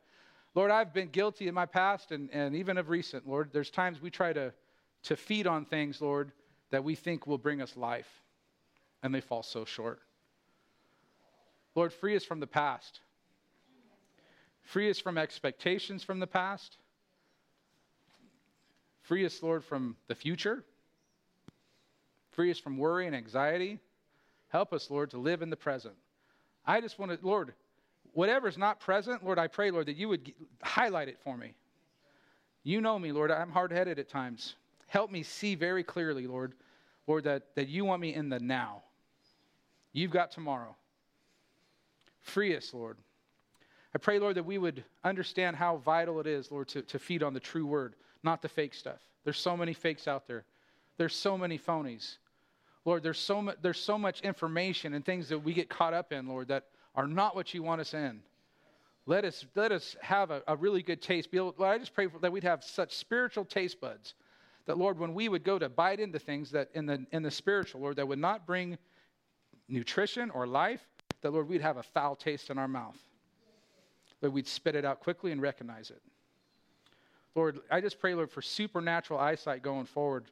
Lord, 0.55 0.71
I've 0.71 0.93
been 0.93 1.09
guilty 1.09 1.49
in 1.49 1.55
my 1.55 1.67
past 1.67 2.13
and, 2.13 2.31
and 2.33 2.55
even 2.55 2.79
of 2.79 2.89
recent, 2.89 3.29
Lord. 3.29 3.51
There's 3.53 3.71
times 3.71 4.01
we 4.01 4.11
try 4.11 4.33
to, 4.33 4.53
to 5.05 5.17
feed 5.17 5.47
on 5.47 5.65
things, 5.65 6.01
Lord, 6.01 6.33
that 6.71 6.83
we 6.83 6.95
think 6.95 7.27
will 7.27 7.39
bring 7.39 7.61
us 7.61 7.77
life, 7.77 8.09
and 9.03 9.15
they 9.15 9.21
fall 9.21 9.43
so 9.43 9.65
short. 9.65 10.01
Lord, 11.77 11.93
free 11.93 12.17
us 12.17 12.25
from 12.25 12.41
the 12.41 12.47
past. 12.47 13.01
Free 14.63 14.91
us 14.91 14.99
from 14.99 15.17
expectations 15.19 16.03
from 16.03 16.19
the 16.19 16.27
past. 16.27 16.79
Free 19.03 19.25
us, 19.25 19.41
Lord, 19.43 19.63
from 19.63 19.95
the 20.09 20.15
future. 20.15 20.65
Free 22.31 22.51
us 22.51 22.59
from 22.59 22.79
worry 22.79 23.07
and 23.07 23.15
anxiety. 23.15 23.79
Help 24.49 24.73
us, 24.73 24.91
Lord, 24.91 25.11
to 25.11 25.19
live 25.19 25.43
in 25.43 25.51
the 25.51 25.57
present. 25.57 25.95
I 26.67 26.81
just 26.81 26.99
want 26.99 27.13
to, 27.13 27.25
Lord, 27.25 27.53
whatever's 28.15 28.59
not 28.59 28.81
present, 28.81 29.23
Lord, 29.23 29.39
I 29.39 29.47
pray, 29.47 29.71
Lord, 29.71 29.87
that 29.87 29.97
you 29.97 30.09
would 30.09 30.33
highlight 30.63 31.09
it 31.09 31.19
for 31.23 31.37
me. 31.37 31.55
You 32.65 32.81
know 32.81 32.99
me, 32.99 33.13
Lord. 33.13 33.31
I'm 33.31 33.53
hard 33.53 33.71
headed 33.71 33.99
at 33.99 34.09
times. 34.09 34.57
Help 34.89 35.11
me 35.11 35.23
see 35.23 35.55
very 35.55 35.85
clearly, 35.85 36.27
Lord, 36.27 36.55
Lord, 37.07 37.25
that, 37.25 37.55
that 37.55 37.69
you 37.69 37.85
want 37.85 38.01
me 38.01 38.15
in 38.15 38.29
the 38.29 38.41
now. 38.41 38.83
You've 39.93 40.11
got 40.11 40.33
tomorrow. 40.33 40.75
Free 42.27 42.57
us, 42.57 42.75
Lord. 42.75 42.99
I 43.95 43.99
pray, 43.99 44.19
Lord, 44.19 44.37
that 44.37 44.45
we 44.45 44.59
would 44.59 44.85
understand 45.05 45.57
how 45.57 45.77
vital 45.79 46.21
it 46.21 46.27
is, 46.27 46.51
Lord, 46.51 46.69
to, 46.69 46.83
to 46.83 46.99
feed 46.99 47.23
on 47.23 47.33
the 47.33 47.41
true 47.41 47.67
word, 47.67 47.95
not 48.23 48.43
the 48.43 48.49
fake 48.49 48.75
stuff. 48.75 48.99
There's 49.25 49.39
so 49.39 49.57
many 49.57 49.73
fakes 49.73 50.09
out 50.09 50.27
there. 50.27 50.45
There's 50.99 51.15
so 51.15 51.39
many 51.39 51.57
phonies. 51.59 52.17
Lord, 52.85 53.05
there's 53.05 53.19
so, 53.19 53.41
mu- 53.43 53.55
there's 53.63 53.79
so 53.79 53.97
much 53.97 54.21
information 54.23 54.95
and 54.95 55.05
things 55.05 55.29
that 55.29 55.39
we 55.39 55.55
get 55.55 55.69
caught 55.69 55.95
up 55.95 56.13
in, 56.13 56.27
Lord, 56.27 56.49
that 56.49 56.65
are 56.97 57.07
not 57.07 57.37
what 57.37 57.55
you 57.55 57.63
want 57.63 57.81
us 57.81 57.95
in. 57.95 58.21
Let 59.07 59.25
us, 59.25 59.47
let 59.55 59.71
us 59.71 59.97
have 60.01 60.33
a, 60.33 60.43
a 60.49 60.57
really 60.57 60.83
good 60.83 61.01
taste. 61.01 61.29
Able, 61.33 61.55
Lord, 61.57 61.71
I 61.71 61.79
just 61.79 61.95
pray 61.95 62.09
for, 62.09 62.19
that 62.19 62.33
we'd 62.33 62.43
have 62.43 62.65
such 62.65 62.97
spiritual 62.97 63.45
taste 63.45 63.81
buds 63.81 64.15
that, 64.67 64.77
Lord, 64.77 64.99
when 64.99 65.15
we 65.15 65.29
would 65.29 65.45
go 65.45 65.61
to 65.61 65.69
bite 65.69 66.01
into 66.01 66.19
things 66.19 66.51
that 66.51 66.71
in 66.75 66.87
the, 66.87 67.07
in 67.13 67.23
the 67.23 67.31
spiritual, 67.31 67.83
Lord, 67.83 67.97
that 67.97 68.09
would 68.09 68.19
not 68.19 68.47
bring 68.47 68.77
nutrition 69.69 70.31
or 70.31 70.47
life, 70.47 70.81
that, 71.23 71.33
Lord, 71.33 71.49
we'd 71.49 71.61
have 71.61 71.77
a 71.77 71.83
foul 71.83 72.17
taste 72.17 72.51
in 72.51 72.59
our 72.59 72.69
mouth. 72.69 72.99
That 74.21 74.31
we'd 74.31 74.47
spit 74.47 74.75
it 74.75 74.85
out 74.85 75.01
quickly 75.01 75.33
and 75.33 75.41
recognize 75.41 75.91
it. 75.91 76.03
Lord, 77.35 77.61
I 77.71 77.81
just 77.81 77.99
pray, 77.99 78.15
Lord, 78.15 78.31
for 78.31 78.41
supernatural 78.41 79.21
eyesight 79.21 79.63
going 79.63 79.85
forward. 79.85 80.25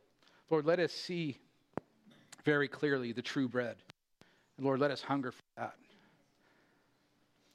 Lord, 0.50 0.64
let 0.64 0.78
us 0.80 0.92
see 0.92 1.36
very 2.44 2.68
clearly 2.68 3.12
the 3.12 3.22
true 3.22 3.48
bread. 3.48 3.76
And 4.56 4.64
Lord, 4.64 4.80
let 4.80 4.90
us 4.90 5.02
hunger 5.02 5.32
for 5.32 5.42
that. 5.56 5.74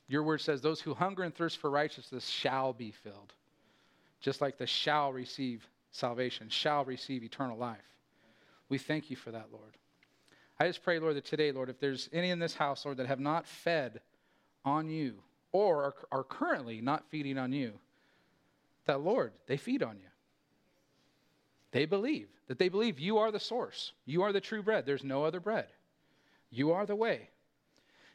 Your 0.08 0.24
word 0.24 0.42
says, 0.42 0.62
Those 0.62 0.82
who 0.82 0.94
hunger 0.94 1.24
and 1.24 1.34
thirst 1.34 1.58
for 1.58 1.70
righteousness 1.70 2.28
shall 2.28 2.74
be 2.74 2.92
filled. 2.92 3.34
Just 4.22 4.42
like 4.42 4.58
the 4.58 4.68
shall 4.68 5.14
receive 5.14 5.68
salvation, 5.92 6.50
shall 6.50 6.84
receive 6.84 7.24
eternal 7.24 7.58
life. 7.58 7.78
We 8.68 8.78
thank 8.78 9.10
you 9.10 9.16
for 9.16 9.32
that, 9.32 9.48
Lord. 9.52 9.78
I 10.60 10.68
just 10.68 10.84
pray, 10.84 11.00
Lord, 11.00 11.16
that 11.16 11.26
today, 11.26 11.52
Lord, 11.52 11.70
if 11.70 11.80
there's 11.80 12.10
any 12.12 12.32
in 12.32 12.40
this 12.40 12.54
house, 12.54 12.84
Lord, 12.84 12.98
that 12.98 13.08
have 13.08 13.20
not 13.20 13.48
fed 13.48 14.02
on 14.66 14.90
you 14.90 15.16
or 15.52 15.84
are, 15.84 15.94
are 16.12 16.24
currently 16.24 16.82
not 16.82 17.10
feeding 17.10 17.38
on 17.38 17.54
you, 17.54 17.74
that, 18.86 19.02
Lord, 19.02 19.32
they 19.48 19.58
feed 19.58 19.84
on 19.84 19.96
you. 19.98 20.10
They 21.72 21.86
believe 21.86 22.28
that 22.48 22.58
they 22.58 22.68
believe 22.68 23.00
you 23.00 23.20
are 23.20 23.32
the 23.32 23.40
source. 23.40 23.94
You 24.06 24.24
are 24.24 24.34
the 24.34 24.42
true 24.42 24.64
bread. 24.64 24.86
There's 24.86 25.04
no 25.04 25.24
other 25.24 25.40
bread. 25.40 25.68
You 26.50 26.72
are 26.72 26.86
the 26.86 26.96
way. 26.96 27.30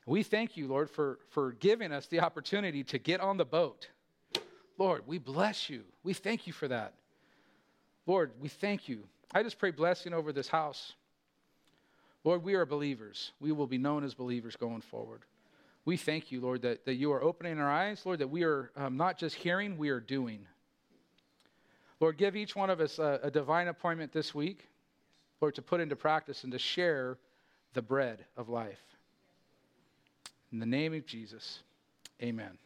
We 0.07 0.23
thank 0.23 0.57
you, 0.57 0.67
Lord, 0.67 0.91
for, 0.91 1.21
for 1.31 1.53
giving 1.53 1.93
us 1.93 2.07
the 2.07 2.21
opportunity 2.21 2.85
to 2.85 2.99
get 2.99 3.21
on 3.21 3.37
the 3.37 3.45
boat. 3.45 3.89
Lord, 4.77 5.05
we 5.07 5.19
bless 5.19 5.71
you. 5.71 5.85
We 6.03 6.13
thank 6.13 6.47
you 6.47 6.53
for 6.53 6.69
that. 6.69 6.95
Lord, 8.07 8.33
we 8.41 8.49
thank 8.49 8.89
you. 8.89 9.05
I 9.33 9.43
just 9.43 9.59
pray 9.59 9.71
blessing 9.71 10.13
over 10.13 10.33
this 10.33 10.49
house. 10.49 10.95
Lord, 12.25 12.43
we 12.43 12.55
are 12.55 12.65
believers. 12.65 13.33
We 13.39 13.53
will 13.53 13.67
be 13.67 13.79
known 13.79 14.03
as 14.03 14.15
believers 14.15 14.57
going 14.57 14.81
forward. 14.81 15.21
We 15.85 15.99
thank 15.99 16.33
you, 16.33 16.41
Lord, 16.41 16.63
that, 16.63 16.87
that 16.87 16.95
you 16.95 17.13
are 17.13 17.23
opening 17.23 17.59
our 17.59 17.71
eyes, 17.71 18.03
Lord, 18.07 18.21
that 18.21 18.31
we 18.31 18.43
are 18.45 18.71
um, 18.77 18.97
not 18.97 19.19
just 19.19 19.37
hearing, 19.37 19.77
we 19.77 19.91
are 19.91 20.01
doing. 20.01 20.47
Lord, 22.01 22.17
give 22.17 22.35
each 22.35 22.57
one 22.57 22.71
of 22.71 22.81
us 22.81 22.99
a, 22.99 23.21
a 23.23 23.31
divine 23.31 23.69
appointment 23.69 24.13
this 24.13 24.35
week, 24.35 24.67
Lord, 25.43 25.55
to 25.57 25.63
put 25.63 25.81
into 25.81 25.97
practice 25.97 26.43
and 26.45 26.53
to 26.53 26.59
share 26.59 27.19
the 27.75 27.83
bread 27.83 28.25
of 28.37 28.49
life. 28.49 28.81
In 30.51 30.59
the 30.59 30.67
name 30.67 30.95
of 30.95 31.05
Jesus, 31.05 31.61
amen. 32.23 32.57